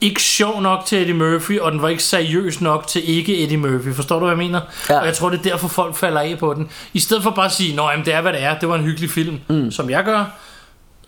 ikke 0.00 0.22
sjov 0.22 0.60
nok 0.60 0.84
til 0.86 1.00
Eddie 1.00 1.14
Murphy, 1.14 1.60
og 1.60 1.72
den 1.72 1.82
var 1.82 1.88
ikke 1.88 2.02
seriøs 2.02 2.60
nok 2.60 2.86
til 2.86 3.10
ikke 3.18 3.42
Eddie 3.42 3.56
Murphy. 3.56 3.94
Forstår 3.94 4.18
du, 4.18 4.20
hvad 4.26 4.30
jeg 4.36 4.38
mener? 4.38 4.60
Ja. 4.90 4.98
Og 5.00 5.06
jeg 5.06 5.14
tror, 5.14 5.30
det 5.30 5.38
er 5.38 5.42
derfor, 5.42 5.68
folk 5.68 5.96
falder 5.96 6.20
af 6.20 6.36
på 6.38 6.54
den. 6.54 6.68
I 6.92 6.98
stedet 6.98 7.22
for 7.22 7.30
bare 7.30 7.44
at 7.46 7.52
sige, 7.52 7.82
at 7.82 8.06
det 8.06 8.14
er, 8.14 8.20
hvad 8.20 8.32
det 8.32 8.42
er, 8.42 8.58
det 8.58 8.68
var 8.68 8.74
en 8.74 8.84
hyggelig 8.84 9.10
film, 9.10 9.40
mm. 9.48 9.70
som 9.70 9.90
jeg 9.90 10.04
gør, 10.04 10.24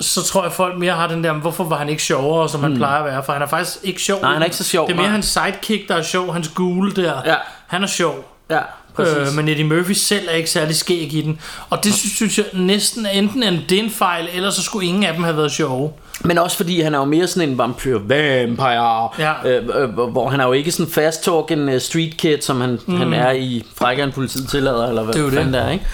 så 0.00 0.22
tror 0.22 0.42
jeg, 0.42 0.52
folk 0.52 0.79
mere 0.79 0.92
har 0.92 1.09
den 1.09 1.24
der, 1.24 1.33
hvorfor 1.33 1.64
var 1.64 1.76
han 1.79 1.88
ikke 1.88 2.02
sjovere, 2.02 2.48
som 2.48 2.61
han 2.62 2.70
Mm. 2.70 2.76
plejer 2.76 2.98
at 2.98 3.05
være? 3.05 3.22
For 3.24 3.33
han 3.33 3.42
er 3.42 3.46
faktisk 3.46 3.76
ikke 3.83 4.02
sjov. 4.02 4.20
Nej, 4.20 4.33
han 4.33 4.42
er 4.42 4.44
ikke 4.44 4.57
så 4.57 4.64
sjov, 4.64 4.87
Det 4.87 4.92
er 4.92 4.96
mere 4.96 5.07
nej. 5.07 5.12
hans 5.12 5.26
sidekick, 5.26 5.88
der 5.88 5.94
er 5.96 6.02
sjov, 6.02 6.33
hans 6.33 6.48
gule 6.48 6.92
der. 6.92 7.22
Ja. 7.26 7.35
Han 7.66 7.83
er 7.83 7.87
sjov. 7.87 8.33
Ja, 8.50 8.61
præcis. 8.96 9.16
Øh, 9.16 9.37
men 9.37 9.48
Eddie 9.48 9.64
Murphy 9.64 9.92
selv 9.92 10.28
er 10.28 10.32
ikke 10.35 10.50
særlig 10.50 10.76
skæg 10.76 11.12
i 11.14 11.20
den. 11.20 11.40
Og 11.70 11.85
det 11.85 11.94
synes, 11.94 12.12
synes 12.14 12.38
jeg 12.38 12.46
næsten 12.52 13.06
er 13.06 13.11
enten 13.11 13.42
en, 13.42 13.61
det 13.68 13.78
er 13.78 13.82
en 13.82 13.90
fejl, 13.90 14.28
eller 14.35 14.50
så 14.50 14.62
skulle 14.62 14.87
ingen 14.87 15.04
af 15.04 15.14
dem 15.14 15.24
have 15.24 15.37
været 15.37 15.52
sjove. 15.52 15.90
Men 16.24 16.38
også 16.38 16.56
fordi 16.56 16.80
han 16.80 16.94
er 16.94 16.98
jo 16.98 17.04
mere 17.04 17.26
sådan 17.26 17.48
en 17.48 17.59
vampyr 17.59 17.98
vampire, 17.98 19.09
Ja. 19.18 19.32
øh, 19.59 19.62
øh, 19.82 19.90
hvor 19.90 20.28
han 20.28 20.40
er 20.40 20.44
jo 20.46 20.52
ikke 20.52 20.70
sådan 20.72 20.92
fast 20.92 21.24
talking 21.24 21.74
uh, 21.74 21.80
street 21.80 22.16
kid, 22.16 22.38
som 22.40 22.61
han, 22.61 22.78
mm. 22.87 22.96
han 22.96 23.12
er 23.12 23.30
i 23.30 23.62
Frækkeren 23.74 24.12
politiet 24.12 24.48
tillader, 24.48 24.88
eller 24.88 25.02
hvad 25.02 25.14
Det 25.14 25.20
er 25.26 25.30
fanden 25.30 25.46
det. 25.46 25.52
det 25.54 25.62
er, 25.62 25.70
ikke? 25.70 25.85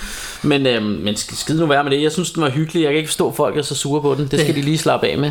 Men, 0.42 0.66
øh, 0.66 0.82
men 0.82 1.14
sk- 1.14 1.40
skid 1.40 1.58
nu 1.58 1.66
være 1.66 1.84
med 1.84 1.90
det. 1.92 2.02
Jeg 2.02 2.12
synes, 2.12 2.30
den 2.30 2.42
var 2.42 2.50
hyggelig. 2.50 2.82
Jeg 2.82 2.90
kan 2.90 2.96
ikke 2.96 3.08
forstå, 3.08 3.28
at 3.28 3.36
folk 3.36 3.56
er 3.58 3.62
så 3.62 3.74
sure 3.74 4.02
på 4.02 4.14
den. 4.14 4.26
Det 4.26 4.40
skal 4.40 4.46
Det- 4.54 4.56
de 4.56 4.60
lige 4.62 4.78
slappe 4.78 5.06
af 5.06 5.18
med. 5.18 5.30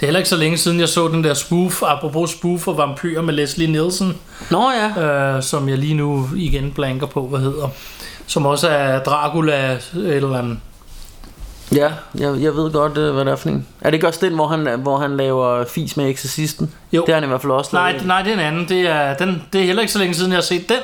Det 0.00 0.06
er 0.06 0.08
heller 0.08 0.18
ikke 0.18 0.28
så 0.28 0.36
længe 0.36 0.58
siden, 0.58 0.80
jeg 0.80 0.88
så 0.88 1.08
den 1.08 1.24
der 1.24 1.34
spoof, 1.34 1.82
apropos 1.82 2.30
spoof 2.30 2.68
og 2.68 2.76
vampyr 2.76 3.22
med 3.22 3.34
Leslie 3.34 3.70
Nielsen, 3.70 4.16
Nå 4.50 4.70
ja. 4.70 5.02
øh, 5.02 5.42
som 5.42 5.68
jeg 5.68 5.78
lige 5.78 5.94
nu 5.94 6.28
igen 6.36 6.72
blanker 6.72 7.06
på, 7.06 7.26
hvad 7.26 7.40
hedder. 7.40 7.68
Som 8.26 8.46
også 8.46 8.68
er 8.68 9.02
Dracula 9.02 9.78
eller 9.94 10.38
andet. 10.38 10.58
Ja, 11.74 11.90
jeg, 12.18 12.34
jeg 12.40 12.56
ved 12.56 12.72
godt, 12.72 12.98
øh, 12.98 13.14
hvad 13.14 13.24
det 13.24 13.32
er 13.32 13.36
for 13.36 13.48
en. 13.48 13.66
Er 13.80 13.90
det 13.90 13.94
ikke 13.94 14.06
også 14.08 14.20
den, 14.26 14.34
hvor 14.34 14.48
han, 14.48 14.80
hvor 14.82 14.98
han 14.98 15.16
laver 15.16 15.64
fis 15.64 15.96
med 15.96 16.08
eksorcisten? 16.08 16.70
Jo. 16.92 17.00
Det 17.00 17.08
har 17.08 17.14
han 17.14 17.24
i 17.24 17.26
hvert 17.26 17.40
fald 17.40 17.52
også 17.52 17.70
Nej, 17.72 17.92
lavet. 17.92 18.06
nej, 18.06 18.22
det 18.22 18.30
er 18.30 18.34
en 18.34 18.40
anden. 18.40 18.68
Det 18.68 18.80
er, 18.80 19.14
den, 19.14 19.42
det 19.52 19.60
er 19.60 19.64
heller 19.64 19.80
ikke 19.82 19.92
så 19.92 19.98
længe 19.98 20.14
siden, 20.14 20.30
jeg 20.30 20.36
har 20.36 20.42
set 20.42 20.68
den. 20.68 20.76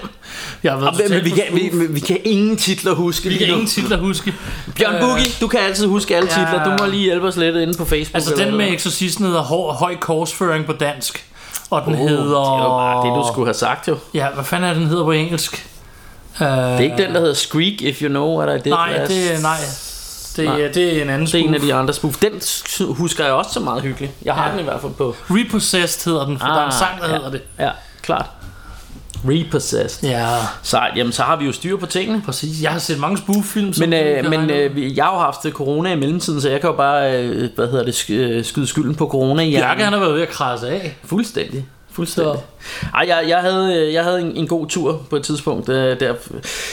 Jeg 0.62 0.72
har 0.72 0.78
været 0.80 1.00
Ah, 1.04 1.10
men, 1.10 1.24
vi, 1.24 1.30
kan, 1.30 1.44
vi, 1.52 1.86
vi 1.90 2.00
kan 2.00 2.18
ingen 2.24 2.56
titler 2.56 2.94
huske 2.94 3.28
vi 3.28 3.36
kan 3.36 3.46
nu. 3.48 3.52
ingen 3.52 3.68
titler 3.68 3.96
huske. 3.98 4.34
Bjørn 4.76 4.94
Øh, 4.94 5.26
du 5.40 5.46
kan 5.48 5.60
altid 5.60 5.86
huske 5.86 6.16
alle 6.16 6.28
ja. 6.36 6.44
titler. 6.44 6.64
Du 6.76 6.82
må 6.84 6.90
lige 6.90 7.02
hjælpe 7.04 7.26
os 7.26 7.36
lidt 7.36 7.56
inde 7.56 7.74
på 7.78 7.84
Facebook. 7.84 8.14
Altså 8.14 8.34
den 8.36 8.56
med 8.56 8.68
eksorcisten 8.72 9.24
hedder 9.26 9.40
Hår, 9.42 9.72
Høj 9.72 9.96
Korsføring 9.96 10.66
på 10.66 10.72
dansk. 10.72 11.24
Og 11.70 11.82
den 11.86 11.92
Oh, 11.94 11.98
hedder... 11.98 12.22
Det 12.24 12.62
var 12.62 12.68
bare 12.68 13.06
det, 13.06 13.16
du 13.16 13.24
skulle 13.32 13.46
have 13.46 13.54
sagt 13.54 13.88
jo. 13.88 13.96
Ja, 14.14 14.26
hvad 14.34 14.44
fanden 14.44 14.70
er 14.70 14.74
den 14.74 14.86
hedder 14.86 15.04
på 15.04 15.12
engelsk? 15.12 15.66
Det 16.38 16.46
er 16.48 16.78
ikke 16.78 16.96
den, 16.96 17.14
der 17.14 17.20
hedder 17.20 17.34
Squeak, 17.34 17.72
if 17.82 18.02
you 18.02 18.08
know 18.08 18.38
what 18.42 18.58
I 18.60 18.62
did 18.62 18.72
Nej, 18.72 18.92
last- 18.96 19.08
det, 19.12 19.42
nej. 19.42 19.56
Det, 20.36 20.44
Nej. 20.44 20.56
det 20.74 20.98
er 20.98 21.02
en 21.02 21.10
anden 21.10 21.26
Det 21.26 21.34
er 21.34 21.38
en 21.38 21.54
af 21.54 21.60
spoof. 21.60 21.68
de 21.68 21.74
andre 21.74 21.94
spoof. 21.94 22.16
Den 22.16 22.32
husker 22.94 23.24
jeg 23.24 23.32
også 23.32 23.52
så 23.52 23.60
meget 23.60 23.82
hyggelig. 23.82 24.10
Jeg 24.24 24.34
har 24.34 24.46
Ja. 24.46 24.52
den 24.52 24.60
i 24.60 24.62
hvert 24.62 24.80
fald 24.80 24.92
på. 24.92 25.14
Repossessed 25.30 26.10
hedder 26.12 26.26
den, 26.26 26.38
for 26.38 26.46
ah, 26.46 26.54
der 26.56 26.60
er 26.62 26.66
en 26.66 26.72
sang, 26.72 27.00
der 27.00 27.08
ja. 27.08 27.14
hedder 27.14 27.30
det. 27.30 27.42
Ja, 27.58 27.70
klart. 28.02 28.26
Repossessed. 29.28 30.08
Ja, 30.08 30.26
Sejt. 30.62 30.96
Jamen, 30.96 31.12
så 31.12 31.22
har 31.22 31.36
vi 31.36 31.44
jo 31.46 31.52
styr 31.52 31.76
på 31.76 31.86
tingene. 31.86 32.22
præcis. 32.24 32.62
Jeg 32.62 32.70
har 32.72 32.78
set 32.78 32.98
mange 33.00 33.18
spoof-film. 33.18 33.74
Men, 33.78 33.92
øh, 33.92 34.30
men 34.30 34.50
øh, 34.50 34.96
jeg 34.96 35.04
har 35.04 35.12
jo 35.12 35.18
haft 35.18 35.46
corona 35.54 35.92
i 35.92 35.96
mellemtiden, 35.96 36.40
så 36.40 36.50
jeg 36.50 36.60
kan 36.60 36.70
jo 36.70 36.76
bare, 36.76 37.22
øh, 37.22 37.48
hvad 37.54 37.66
hedder 37.68 37.84
det, 37.84 38.10
øh, 38.10 38.44
skyde 38.44 38.66
skylden 38.66 38.94
på 38.94 39.06
corona 39.08 39.42
i 39.42 39.52
Bjarke, 39.56 39.84
han 39.84 39.92
har 39.92 40.00
været 40.00 40.14
ved 40.14 40.22
at 40.22 40.28
krasse 40.28 40.68
af. 40.68 40.96
Fuldstændig. 41.04 41.66
Fuldstændig. 41.92 42.34
Ej, 42.94 43.04
jeg, 43.08 43.24
jeg, 43.28 43.38
havde, 43.38 43.76
øh, 43.86 43.92
jeg 43.94 44.04
havde 44.04 44.20
en, 44.20 44.36
en 44.36 44.46
god 44.48 44.66
tur 44.66 45.00
på 45.10 45.16
et 45.16 45.22
tidspunkt. 45.22 45.68
øh, 45.68 46.00
Der, 46.00 46.14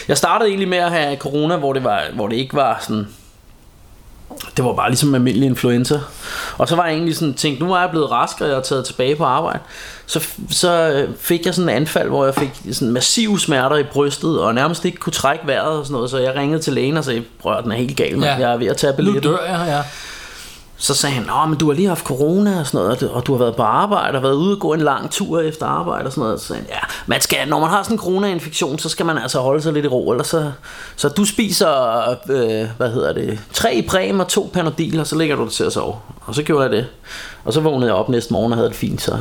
jeg 0.08 0.17
startede 0.17 0.49
egentlig 0.49 0.67
med 0.69 0.78
at 0.78 0.91
have 0.91 1.15
corona, 1.17 1.56
hvor 1.58 1.73
det, 1.73 1.84
var, 1.84 2.02
hvor 2.13 2.28
det 2.28 2.36
ikke 2.36 2.54
var 2.56 2.78
sådan... 2.88 3.08
Det 4.58 4.65
var 4.65 4.74
bare 4.74 4.89
ligesom 4.89 5.15
almindelig 5.15 5.46
influenza. 5.46 6.00
Og 6.58 6.67
så 6.67 6.76
var 6.76 6.86
jeg 6.86 6.93
egentlig 6.93 7.15
sådan 7.15 7.34
tænkt, 7.34 7.60
nu 7.60 7.74
er 7.74 7.80
jeg 7.80 7.89
blevet 7.89 8.12
rask, 8.12 8.41
og 8.41 8.48
jeg 8.48 8.56
er 8.56 8.62
taget 8.62 8.86
tilbage 8.86 9.15
på 9.15 9.24
arbejde. 9.24 9.60
Så, 10.06 10.28
så 10.50 10.89
øh, 10.91 11.10
fik 11.19 11.46
jeg 11.46 11.54
sådan 11.54 11.69
en 11.69 11.76
anfald, 11.76 12.10
hvor 12.10 12.26
jeg 12.26 12.36
fik 12.36 12.50
sådan 12.72 12.91
massive 12.91 13.39
smerter 13.39 13.76
i 13.76 13.84
brystet, 13.84 14.39
og 14.41 14.56
nærmest 14.56 14.86
ikke 14.86 14.98
kunne 14.98 15.13
trække 15.13 15.48
vejret 15.48 15.80
og 15.80 15.86
sådan 15.86 15.93
noget. 15.93 16.10
Så 16.10 16.17
jeg 16.17 16.36
ringede 16.36 16.62
til 16.62 16.74
lægen 16.74 16.98
og 16.98 17.04
sagde, 17.04 17.24
prøv 17.41 17.63
den 17.63 17.72
er 17.72 17.76
helt 17.76 17.98
gal, 17.98 18.17
man. 18.17 18.30
Ja. 18.30 18.36
jeg 18.36 18.54
er 18.54 18.58
ved 18.58 18.67
at 18.67 18.78
tage 18.78 18.91
Nu 18.91 18.96
billetten. 18.96 19.32
dør 19.32 19.46
jeg, 19.46 19.65
ja. 19.67 19.82
Så 20.84 20.93
sagde 20.93 21.15
han, 21.15 21.24
Nå, 21.26 21.46
men 21.46 21.58
du 21.58 21.67
har 21.67 21.74
lige 21.74 21.88
haft 21.88 22.06
corona 22.06 22.60
og 22.60 22.67
sådan 22.67 22.78
noget, 22.86 23.04
og 23.04 23.28
du- 23.28 23.34
har 23.34 23.39
været 23.39 23.56
på 23.56 23.63
arbejde 23.63 24.17
og 24.17 24.24
været 24.24 24.34
ude 24.34 24.56
og 24.56 24.60
gå 24.60 24.74
en 24.74 24.80
lang 24.82 25.12
tur 25.12 25.39
efter 25.41 25.65
arbejde 25.65 26.06
og 26.06 26.12
sådan 26.12 26.24
noget. 26.24 26.39
Så 26.41 26.48
sagde 26.48 26.60
han, 26.62 26.69
ja, 26.69 26.80
man 27.06 27.22
skal, 27.22 27.48
når 27.48 27.60
man 27.60 27.69
har 27.69 27.84
sådan 27.84 27.96
en 27.96 28.00
corona-infektion, 28.00 28.80
så 28.80 28.89
skal 28.89 29.06
man 29.06 29.17
altså 29.17 29.39
holde 29.39 29.62
sig 29.62 29.74
lidt 29.74 29.86
i 29.86 29.88
ro, 29.88 30.12
eller 30.12 30.24
så, 30.24 30.52
så 30.96 31.10
du 31.10 31.26
spiser, 31.26 31.69
øh, 32.30 32.67
hvad 32.78 32.91
hedder 32.91 33.13
det, 33.13 33.39
tre 33.54 33.86
præm 33.88 34.19
og 34.19 34.28
to 34.28 34.50
panodil, 34.54 35.00
og 35.00 35.08
så 35.08 35.15
ligger 35.17 35.36
du 35.36 35.43
dig 35.43 35.52
til 35.52 35.63
at 35.63 35.74
sove. 35.74 35.96
Og 36.22 36.36
så 36.36 36.43
gjorde 36.43 36.63
jeg 36.63 36.72
det. 36.72 36.86
Og 37.46 37.54
så 37.54 37.60
vågnede 37.60 37.88
jeg 37.91 37.96
op 37.96 38.10
næste 38.10 38.34
morgen 38.34 38.52
og 38.52 38.58
havde 38.58 38.69
det 38.69 38.78
fint, 38.78 39.02
så... 39.02 39.17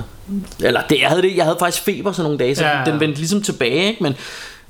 Eller 0.60 0.80
det, 0.90 1.00
jeg 1.00 1.08
havde 1.08 1.22
det, 1.22 1.36
jeg 1.36 1.44
havde 1.44 1.56
faktisk 1.60 1.82
feber 1.82 2.12
sådan 2.12 2.24
nogle 2.24 2.38
dage, 2.38 2.56
så 2.56 2.64
ja. 2.64 2.82
den 2.86 3.00
vendte 3.00 3.18
ligesom 3.18 3.42
tilbage, 3.42 3.88
ikke? 3.88 4.02
Men, 4.02 4.14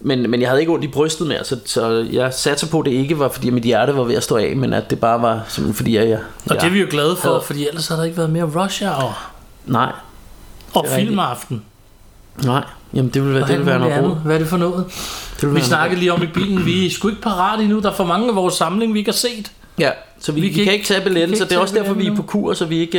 men, 0.04 0.30
men 0.30 0.40
jeg 0.40 0.48
havde 0.48 0.60
ikke 0.60 0.72
ondt 0.72 0.84
i 0.84 0.88
brystet 0.88 1.26
mere, 1.26 1.44
så, 1.44 1.56
så 1.66 2.06
jeg 2.12 2.34
satte 2.34 2.66
på, 2.66 2.78
at 2.80 2.84
det 2.86 2.92
ikke 2.92 3.18
var, 3.18 3.28
fordi 3.28 3.50
mit 3.50 3.62
hjerte 3.64 3.96
var 3.96 4.02
ved 4.04 4.14
at 4.14 4.22
stå 4.22 4.36
af, 4.36 4.56
men 4.56 4.72
at 4.72 4.90
det 4.90 5.00
bare 5.00 5.22
var 5.22 5.44
simpelthen 5.48 5.74
fordi, 5.74 5.96
jeg... 5.96 6.06
jeg 6.08 6.18
Og 6.50 6.56
det 6.56 6.62
er 6.64 6.70
vi 6.70 6.80
jo 6.80 6.86
glade 6.90 7.16
for, 7.16 7.28
havde- 7.28 7.42
fordi 7.46 7.68
ellers 7.68 7.88
har 7.88 7.96
der 7.96 8.04
ikke 8.04 8.16
været 8.16 8.30
mere 8.30 8.44
rush 8.44 8.84
hour. 8.84 9.18
Nej, 9.66 9.92
Og 10.74 10.86
filmaften. 10.88 11.62
nej. 12.44 12.64
Jamen 12.94 13.10
det 13.10 13.22
ville 13.22 13.34
være, 13.34 13.42
det 13.48 13.52
ville 13.52 13.66
være 13.66 13.78
noget 13.78 13.92
andet. 13.92 14.16
Hvad 14.24 14.34
er 14.34 14.38
det 14.38 14.48
for 14.48 14.56
noget? 14.56 14.84
Det 15.40 15.54
Vi 15.54 15.60
snakkede 15.60 16.00
lige 16.00 16.12
om 16.12 16.22
i 16.22 16.26
bilen, 16.26 16.66
vi 16.66 16.86
er 16.86 16.90
sgu 16.90 17.08
ikke 17.08 17.22
parat 17.22 17.60
endnu. 17.60 17.80
Der 17.80 17.90
er 17.90 17.94
for 17.94 18.04
mange 18.04 18.28
af 18.28 18.34
vores 18.36 18.54
samling, 18.54 18.94
vi 18.94 18.98
ikke 18.98 19.10
har 19.10 19.16
set. 19.16 19.52
Ja, 19.78 19.90
så 20.20 20.32
vi, 20.32 20.40
vi, 20.40 20.46
Vi 20.46 20.52
vi 20.52 20.54
kan 20.56 20.64
kan, 20.64 20.72
ikke- 20.72 20.87
tage 20.87 21.00
billetten, 21.00 21.30
kan 21.30 21.38
så 21.38 21.44
det 21.44 21.52
er 21.52 21.58
også 21.58 21.74
derfor, 21.74 21.94
vi 21.94 22.06
er 22.06 22.16
på 22.16 22.22
kur, 22.22 22.54
så 22.54 22.64
vi 22.64 22.78
ikke... 22.78 22.98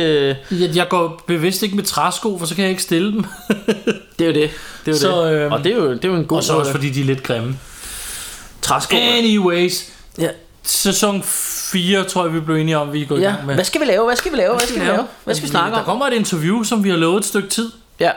øh, 0.50 0.60
Jeg, 0.62 0.76
jeg 0.76 0.88
går 0.88 1.22
bevidst 1.26 1.62
ikke 1.62 1.76
med 1.76 1.84
træsko, 1.84 2.38
for 2.38 2.46
så 2.46 2.54
kan 2.54 2.62
jeg 2.62 2.70
ikke 2.70 2.82
stille 2.82 3.12
dem. 3.12 3.24
Det 4.18 4.24
er 4.24 4.26
jo 4.26 4.32
det. 4.34 4.34
det, 4.34 4.88
er 4.88 4.92
jo 4.92 4.96
Så, 4.98 5.24
det. 5.26 5.32
øhm, 5.32 5.52
Og 5.52 5.64
det 5.64 5.72
er, 5.72 5.76
jo, 5.76 5.92
det 5.92 6.04
er 6.04 6.08
jo 6.08 6.14
en 6.16 6.24
god 6.24 6.36
Og 6.36 6.44
så 6.44 6.52
også 6.52 6.70
fordi 6.70 6.90
de 6.90 7.00
er 7.00 7.04
lidt 7.04 7.22
grimme. 7.22 7.56
træsko. 8.62 8.96
Anyways, 8.96 9.92
Ja. 10.18 10.28
sæson 10.62 11.22
4 11.24 12.04
tror 12.04 12.24
jeg, 12.24 12.34
vi 12.34 12.40
blev 12.40 12.56
enige 12.56 12.78
om, 12.78 12.92
vi 12.92 13.04
gået 13.04 13.18
i 13.20 13.22
ja. 13.22 13.28
gang 13.30 13.46
med. 13.46 13.54
Hvad 13.54 13.64
skal 13.64 13.80
vi 13.80 13.86
lave? 13.86 14.04
Hvad 14.04 14.16
skal 14.16 14.32
vi 14.32 14.36
lave? 14.36 14.50
Hvad 14.56 14.66
skal 14.66 14.80
vi 14.80 14.86
lave? 14.86 15.04
Hvad 15.24 15.34
skal 15.34 15.44
vi 15.46 15.50
snakke 15.50 15.72
Der 15.74 15.78
om? 15.78 15.84
kommer 15.84 16.06
et 16.06 16.12
interview, 16.12 16.62
som 16.62 16.84
vi 16.84 16.90
har 16.90 16.96
lovet 16.96 17.18
et 17.18 17.24
stykke 17.24 17.48
tid, 17.48 17.70
Ja. 18.00 18.10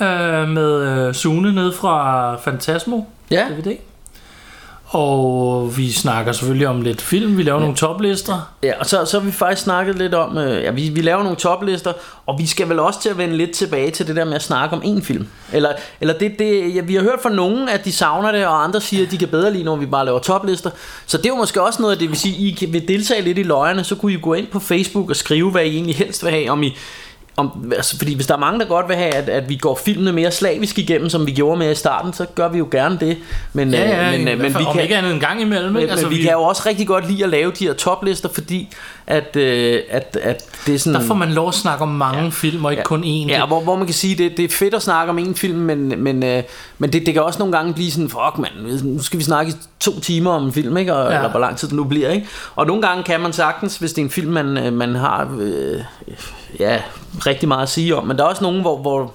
øh, 0.00 0.48
med 0.48 1.06
øh, 1.08 1.14
Sune 1.14 1.52
ned 1.52 1.72
fra 1.72 2.36
Fantasmo 2.36 3.02
Ja. 3.30 3.46
DVD. 3.50 3.76
Og 4.94 5.76
vi 5.76 5.92
snakker 5.92 6.32
selvfølgelig 6.32 6.68
om 6.68 6.82
lidt 6.82 7.02
film. 7.02 7.36
Vi 7.36 7.42
laver 7.42 7.58
ja. 7.58 7.60
nogle 7.60 7.76
toplister. 7.76 8.52
Ja, 8.62 8.72
og 8.78 8.86
så, 8.86 9.04
så 9.04 9.18
har 9.18 9.26
vi 9.26 9.32
faktisk 9.32 9.62
snakket 9.62 9.98
lidt 9.98 10.14
om, 10.14 10.38
øh, 10.38 10.62
ja, 10.62 10.70
vi, 10.70 10.88
vi 10.88 11.00
laver 11.00 11.22
nogle 11.22 11.36
toplister, 11.36 11.92
og 12.26 12.38
vi 12.38 12.46
skal 12.46 12.68
vel 12.68 12.78
også 12.78 13.02
til 13.02 13.08
at 13.08 13.18
vende 13.18 13.36
lidt 13.36 13.50
tilbage 13.50 13.90
til 13.90 14.06
det 14.06 14.16
der 14.16 14.24
med 14.24 14.34
at 14.34 14.42
snakke 14.42 14.76
om 14.76 14.82
en 14.84 15.02
film. 15.02 15.26
Eller, 15.52 15.72
eller 16.00 16.18
det, 16.18 16.38
det, 16.38 16.74
ja, 16.74 16.80
vi 16.80 16.94
har 16.94 17.02
hørt 17.02 17.18
fra 17.22 17.30
nogen, 17.30 17.68
at 17.68 17.84
de 17.84 17.92
savner 17.92 18.32
det, 18.32 18.46
og 18.46 18.64
andre 18.64 18.80
siger, 18.80 19.04
at 19.06 19.10
de 19.10 19.18
kan 19.18 19.28
bedre 19.28 19.52
lide, 19.52 19.64
når 19.64 19.76
vi 19.76 19.86
bare 19.86 20.04
laver 20.04 20.18
toplister. 20.18 20.70
Så 21.06 21.16
det 21.16 21.26
er 21.26 21.30
jo 21.30 21.36
måske 21.36 21.62
også 21.62 21.82
noget 21.82 21.92
af 21.92 21.98
det, 21.98 22.18
sige, 22.18 22.48
I 22.48 22.50
kan, 22.50 22.72
vil 22.72 22.88
deltage 22.88 23.22
lidt 23.22 23.38
i 23.38 23.42
løjerne, 23.42 23.84
så 23.84 23.94
kunne 23.94 24.12
I 24.12 24.16
gå 24.16 24.34
ind 24.34 24.46
på 24.46 24.60
Facebook 24.60 25.10
og 25.10 25.16
skrive, 25.16 25.50
hvad 25.50 25.64
I 25.64 25.74
egentlig 25.74 25.96
helst 25.96 26.24
vil 26.24 26.32
have, 26.32 26.50
om 26.50 26.62
I 26.62 26.76
om, 27.36 27.72
altså, 27.76 27.98
fordi 27.98 28.14
hvis 28.14 28.26
der 28.26 28.34
er 28.34 28.38
mange, 28.38 28.60
der 28.60 28.66
godt 28.66 28.88
vil 28.88 28.96
have, 28.96 29.14
at, 29.14 29.28
at 29.28 29.48
vi 29.48 29.56
går 29.56 29.80
filmene 29.84 30.12
mere 30.12 30.30
slavisk 30.30 30.78
igennem, 30.78 31.08
som 31.08 31.26
vi 31.26 31.32
gjorde 31.32 31.58
med 31.58 31.72
i 31.72 31.74
starten, 31.74 32.12
så 32.12 32.26
gør 32.34 32.48
vi 32.48 32.58
jo 32.58 32.68
gerne 32.70 32.98
det. 33.00 33.16
Men, 33.52 33.74
Ja, 33.74 33.88
ja, 33.88 34.12
øh, 34.12 34.18
men, 34.18 34.28
øh, 34.28 34.38
men 34.40 34.52
vi 34.58 34.64
om 34.64 34.72
kan, 34.72 34.82
ikke 34.82 34.96
andet 34.96 35.12
en 35.12 35.20
gang 35.20 35.40
imellem. 35.40 35.72
men, 35.72 35.82
Ikke? 35.82 35.92
altså, 35.92 36.08
vi, 36.08 36.16
vi 36.16 36.22
kan 36.22 36.32
jo 36.32 36.42
også 36.42 36.62
rigtig 36.66 36.86
godt 36.86 37.10
lide 37.10 37.24
at 37.24 37.30
lave 37.30 37.52
de 37.58 37.66
her 37.66 37.72
toplister, 37.74 38.28
fordi 38.28 38.68
at, 39.06 39.36
øh, 39.36 39.80
at, 39.90 40.18
at 40.22 40.44
det 40.66 40.74
er 40.74 40.78
sådan... 40.78 41.00
Der 41.00 41.06
får 41.06 41.14
man 41.14 41.32
lov 41.32 41.48
at 41.48 41.54
snakke 41.54 41.82
om 41.82 41.88
mange 41.88 42.22
ja. 42.22 42.28
film, 42.28 42.64
og 42.64 42.72
ikke 42.72 42.80
ja. 42.80 42.84
kun 42.84 43.04
én. 43.04 43.28
Ja, 43.28 43.46
hvor, 43.46 43.60
hvor 43.60 43.76
man 43.76 43.86
kan 43.86 43.94
sige, 43.94 44.14
det, 44.24 44.36
det 44.36 44.44
er 44.44 44.48
fedt 44.48 44.74
at 44.74 44.82
snakke 44.82 45.10
om 45.10 45.18
en 45.18 45.34
film, 45.34 45.58
men, 45.58 46.02
men, 46.02 46.22
øh, 46.22 46.42
men 46.78 46.92
det, 46.92 47.06
det 47.06 47.14
kan 47.14 47.22
også 47.22 47.38
nogle 47.38 47.56
gange 47.56 47.74
blive 47.74 47.90
sådan, 47.90 48.08
fuck 48.08 48.38
mand, 48.38 48.82
nu 48.84 49.02
skal 49.02 49.18
vi 49.18 49.24
snakke 49.24 49.54
to 49.80 50.00
timer 50.00 50.30
om 50.30 50.44
en 50.44 50.52
film, 50.52 50.76
ikke? 50.76 50.94
Og, 50.94 51.04
Ja. 51.04 51.10
ja. 51.10 51.16
eller 51.18 51.30
hvor 51.30 51.40
lang 51.40 51.56
tid 51.56 51.68
det 51.68 51.76
nu 51.76 51.84
bliver. 51.84 52.10
Ikke? 52.10 52.26
Og 52.56 52.66
nogle 52.66 52.82
gange 52.82 53.02
kan 53.02 53.20
man 53.20 53.32
sagtens, 53.32 53.76
hvis 53.76 53.92
det 53.92 54.02
er 54.02 54.04
en 54.04 54.10
film, 54.10 54.32
man, 54.32 54.58
øh, 54.58 54.72
man 54.72 54.94
har 54.94 55.28
øh, 55.40 55.80
ja, 56.60 56.78
rigtig 57.26 57.48
meget 57.48 57.62
at 57.62 57.68
sige 57.68 57.96
om, 57.96 58.06
men 58.06 58.16
der 58.18 58.24
er 58.24 58.28
også 58.28 58.42
nogen, 58.42 58.60
hvor, 58.60 58.76
hvor, 58.78 59.12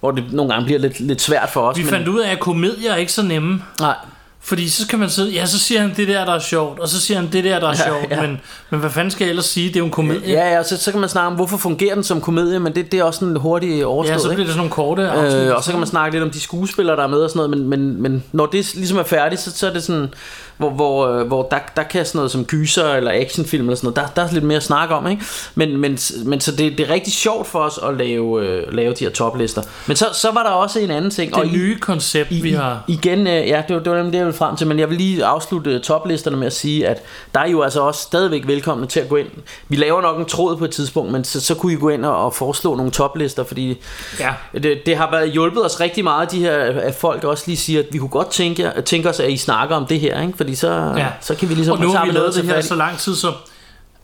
hvor 0.00 0.10
det 0.10 0.24
nogle 0.32 0.52
gange 0.52 0.64
bliver 0.66 0.80
lidt, 0.80 1.00
lidt 1.00 1.20
svært 1.20 1.50
for 1.50 1.60
os. 1.60 1.76
Vi 1.76 1.82
men, 1.82 1.90
fandt 1.90 2.08
ud 2.08 2.20
af, 2.20 2.32
at 2.32 2.40
komedier 2.40 2.92
er 2.92 2.96
ikke 2.96 3.12
så 3.12 3.22
nemme. 3.22 3.62
Nej, 3.80 3.94
Fordi 4.40 4.68
så 4.68 4.86
kan 4.86 4.98
man 4.98 5.10
sidde, 5.10 5.30
ja, 5.30 5.46
så 5.46 5.58
siger 5.58 5.80
han 5.80 5.92
det 5.96 6.08
der, 6.08 6.24
der 6.24 6.32
er 6.34 6.38
sjovt, 6.38 6.78
og 6.78 6.88
så 6.88 7.00
siger 7.00 7.20
han 7.20 7.28
det 7.32 7.44
der, 7.44 7.60
der 7.60 7.66
er 7.68 7.70
Ja, 7.78 7.86
sjovt, 7.86 8.10
ja. 8.10 8.20
Men, 8.20 8.40
men 8.70 8.80
hvad 8.80 8.90
fanden 8.90 9.10
skal 9.10 9.24
jeg 9.24 9.30
ellers 9.30 9.44
sige? 9.46 9.68
Det 9.68 9.76
er 9.76 9.80
jo 9.80 9.84
en 9.84 9.90
komedie. 9.90 10.30
ja, 10.32 10.54
ja, 10.56 10.62
så, 10.62 10.76
så 10.76 10.90
kan 10.90 11.00
man 11.00 11.08
snakke 11.08 11.26
om, 11.26 11.34
hvorfor 11.34 11.56
fungerer 11.56 11.94
den 11.94 12.04
som 12.04 12.20
komedie, 12.20 12.58
men 12.58 12.74
det, 12.74 12.92
det 12.92 13.00
er 13.00 13.04
også 13.04 13.24
en 13.24 13.36
hurtig 13.36 13.86
overstået. 13.86 14.14
ja 14.16 14.22
så 14.22 14.28
bliver 14.28 14.38
det 14.38 14.46
sådan 14.48 14.56
nogle 14.56 14.70
korte 14.70 15.08
afsnit. 15.08 15.42
Øh, 15.42 15.56
og 15.56 15.64
så 15.64 15.70
kan 15.70 15.78
man 15.80 15.88
snakke 15.88 16.14
lidt 16.14 16.24
om 16.24 16.30
de 16.30 16.40
skuespillere, 16.40 16.96
der 16.96 17.02
er 17.02 17.06
med 17.08 17.18
og 17.18 17.30
sådan 17.30 17.50
noget, 17.50 17.68
men, 17.68 17.68
men, 17.68 18.02
men 18.02 18.24
når 18.32 18.46
det 18.46 18.74
ligesom 18.74 18.98
er 18.98 19.02
færdigt, 19.02 19.40
så, 19.40 19.50
så 19.56 19.66
er 19.66 19.72
det 19.72 19.82
sådan, 19.82 20.08
hvor, 20.58 20.70
hvor, 20.70 21.06
øh, 21.08 21.26
hvor 21.26 21.42
der, 21.50 21.58
der 21.76 21.82
kan 21.82 22.04
sådan 22.06 22.18
noget 22.18 22.30
som 22.30 22.44
gyser 22.44 22.88
eller 22.94 23.10
actionfilm 23.14 23.64
eller 23.68 23.76
sådan 23.76 23.86
noget, 23.96 23.96
der, 24.16 24.22
der 24.22 24.28
er 24.28 24.32
lidt 24.32 24.44
mere 24.44 24.56
at 24.56 24.62
snakke 24.62 24.94
om, 24.94 25.06
ikke? 25.06 25.22
Men, 25.54 25.76
men, 25.76 25.98
men 26.24 26.40
så 26.40 26.52
det, 26.52 26.78
det 26.78 26.80
er 26.88 26.90
rigtig 26.94 27.12
sjovt 27.12 27.46
for 27.46 27.58
os 27.58 27.78
at 27.88 27.96
lave, 27.96 28.46
øh, 28.46 28.72
lave 28.74 28.94
de 28.94 29.04
her 29.04 29.10
toplister. 29.10 29.62
Men 29.86 29.96
så, 29.96 30.06
så 30.12 30.30
var 30.32 30.42
der 30.42 30.50
også 30.50 30.78
en 30.80 30.90
anden 30.90 31.10
ting. 31.10 31.34
det 31.34 31.46
i- 31.46 31.56
nye 31.56 31.78
koncept, 31.78 32.30
i, 32.32 32.40
vi 32.40 32.52
har. 32.52 32.84
igen, 32.88 33.26
øh, 33.26 33.48
ja, 33.48 33.62
det 33.68 33.76
var, 33.76 33.82
det 33.82 33.90
var 33.92 33.96
nemlig 33.96 34.12
det, 34.12 34.18
jeg 34.18 34.26
ville 34.26 34.38
frem 34.38 34.56
til, 34.56 34.66
men 34.66 34.78
jeg 34.78 34.88
vil 34.90 34.96
lige 34.98 35.24
afslutte 35.24 35.78
toplisterne 35.78 36.36
med 36.36 36.46
at 36.46 36.52
sige, 36.52 36.88
at 36.88 37.02
der 37.34 37.40
er 37.40 37.48
jo 37.48 37.62
altså 37.62 37.80
også 37.80 38.00
stadigvæk 38.02 38.46
velkomne 38.46 38.86
til 38.86 39.00
at 39.00 39.08
gå 39.08 39.16
ind. 39.16 39.28
Vi 39.68 39.76
laver 39.76 40.02
nok 40.02 40.18
en 40.18 40.24
tråd 40.24 40.56
på 40.56 40.64
et 40.64 40.70
tidspunkt, 40.70 41.12
men 41.12 41.24
så, 41.24 41.40
så 41.40 41.54
kunne 41.54 41.72
I 41.72 41.76
gå 41.76 41.88
ind 41.88 42.04
og, 42.04 42.24
og 42.24 42.34
foreslå 42.34 42.74
nogle 42.74 42.92
toplister, 42.92 43.44
fordi 43.44 43.78
Ja. 44.20 44.30
det, 44.58 44.78
det 44.86 44.96
har 44.96 45.10
været 45.10 45.30
hjulpet 45.32 45.64
os 45.64 45.80
rigtig 45.80 46.04
meget, 46.04 46.30
de 46.32 46.38
her, 46.40 46.52
at 46.80 46.94
folk 46.94 47.24
også 47.24 47.44
lige 47.46 47.56
siger, 47.56 47.80
at 47.80 47.86
vi 47.92 47.98
kunne 47.98 48.08
godt 48.08 48.30
tænke, 48.30 48.72
tænke 48.84 49.08
os, 49.08 49.20
at 49.20 49.30
I 49.30 49.36
snakker 49.36 49.76
om 49.76 49.86
det 49.86 50.00
her, 50.00 50.22
ikke? 50.22 50.36
Fordi 50.48 50.56
så, 50.56 50.92
Ja. 50.96 51.06
så 51.20 51.34
kan 51.34 51.48
vi 51.48 51.54
ligesom 51.54 51.72
og 51.78 51.80
nu 51.84 51.90
så 51.92 51.98
har 51.98 52.04
vi 52.06 52.12
noget 52.12 52.34
lavet 52.34 52.46
det 52.48 52.54
her 52.54 52.60
så 52.62 52.74
lang 52.74 52.98
tid, 52.98 53.14
så 53.14 53.32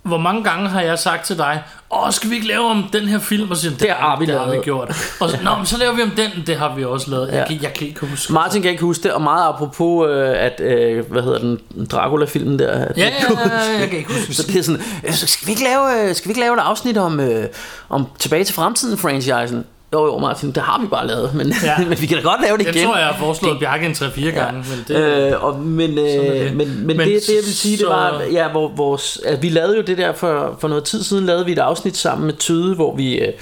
hvor 0.03 0.19
mange 0.19 0.45
gange 0.45 0.69
har 0.69 0.81
jeg 0.81 0.99
sagt 0.99 1.25
til 1.27 1.39
dig, 1.39 1.63
åh, 1.91 2.11
skal 2.13 2.31
vi 2.31 2.35
ikke 2.35 2.49
lave 2.49 2.65
om 2.71 2.85
den 2.93 3.09
her 3.09 3.19
film? 3.19 3.51
Og 3.51 3.57
så 3.57 3.63
siger, 3.63 3.77
Det 3.77 3.91
har 3.91 4.19
vi 4.19 4.27
det 4.27 4.35
har 4.39 4.45
vi 4.45 4.51
lavet." 4.51 4.65
gjort. 4.65 4.89
Og 5.21 5.31
så, 5.31 5.39
Nå, 5.43 5.57
men 5.57 5.67
så 5.67 5.79
laver 5.79 5.95
vi 5.95 6.03
om 6.03 6.11
den, 6.11 6.31
det 6.47 6.57
har 6.57 6.75
vi 6.75 6.85
også 6.85 7.11
lavet. 7.11 7.27
Jeg, 7.29 7.35
Ja. 7.35 7.45
kan, 7.47 7.63
jeg 7.63 7.73
kan 7.75 7.87
ikke 7.89 8.07
huske. 8.07 8.33
Martin 8.33 8.63
kan 8.63 8.71
ikke 8.71 8.83
huske 8.83 9.03
det, 9.03 9.13
og 9.13 9.23
meget 9.23 9.49
apropos, 9.49 10.09
øh, 10.11 10.29
at, 10.37 10.61
øh, 10.61 11.11
hvad 11.11 11.23
hedder 11.23 11.39
den, 11.39 11.59
Dracula-filmen 11.93 12.59
der. 12.59 12.79
Ja, 12.79 12.85
ja, 12.97 13.05
ja, 13.07 13.81
jeg 13.81 13.89
kan 13.89 13.99
ikke 13.99 14.13
huske. 14.13 14.35
Så 14.43 14.43
det 14.47 14.57
er 14.57 14.63
sådan, 14.63 14.83
øh, 15.05 15.13
skal 15.15 15.47
vi 15.47 15.53
ikke 15.53 15.65
lave, 15.65 16.15
skal 16.15 16.29
vi 16.29 16.31
ikke 16.31 16.41
lave 16.41 16.55
et 16.55 16.61
afsnit 16.61 16.97
om, 16.99 17.21
øh, 17.21 17.45
om 17.89 18.07
Tilbage 18.19 18.45
til 18.45 18.55
Fremtiden-franchisen? 18.55 19.65
Jo, 19.95 20.07
jo, 20.07 20.19
Martin, 20.19 20.53
det 20.53 20.63
har 20.63 20.81
vi 20.81 20.87
bare 20.87 21.07
lavet, 21.07 21.35
men, 21.35 21.53
Ja. 21.65 21.79
men 21.89 22.01
vi 22.01 22.07
kan 22.07 22.17
da 22.17 22.23
godt 22.23 22.41
lave 22.43 22.59
det 22.59 22.67
igen. 22.75 22.85
tror 22.87 22.95
jeg, 22.97 23.01
jeg 23.07 23.15
har 23.15 23.19
foreslået 23.19 23.59
Bjarke 23.59 23.87
en 23.87 23.93
3-4 23.93 24.21
gange. 24.31 24.65
Men 24.71 24.85
det, 24.89 24.97
Øh, 25.33 25.45
og, 25.45 25.61
men, 25.61 25.91
øh, 25.91 26.05
det. 26.05 26.57
men, 26.57 26.57
men, 26.57 26.87
Men 26.87 26.99
det, 26.99 27.07
det 27.07 27.29
jeg 27.29 27.37
vil 27.45 27.55
sige, 27.55 27.73
det 27.73 27.81
så- 27.81 27.87
var, 27.89 28.23
ja, 28.33 28.49
hvor, 28.49 28.73
vores, 28.77 29.21
at 29.25 29.43
vi 29.43 29.49
lavede 29.49 29.77
jo 29.77 29.83
det 29.83 29.99
der 29.99 30.13
for, 30.13 30.57
for 30.61 30.69
noget 30.69 30.85
tid 30.85 31.03
siden, 31.03 31.27
lavede 31.27 31.45
vi 31.47 31.53
et 31.53 31.59
afsnit 31.59 31.97
sammen 31.97 32.27
med 32.27 32.35
Tyde, 32.35 32.75
hvor 32.75 32.97
vi 32.97 33.19
øh, 33.19 33.33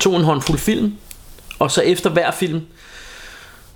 tog 0.00 0.16
en 0.16 0.24
håndfuld 0.24 0.58
film, 0.58 0.94
og 1.58 1.70
så 1.70 1.80
efter 1.82 2.10
hver 2.10 2.30
film, 2.30 2.60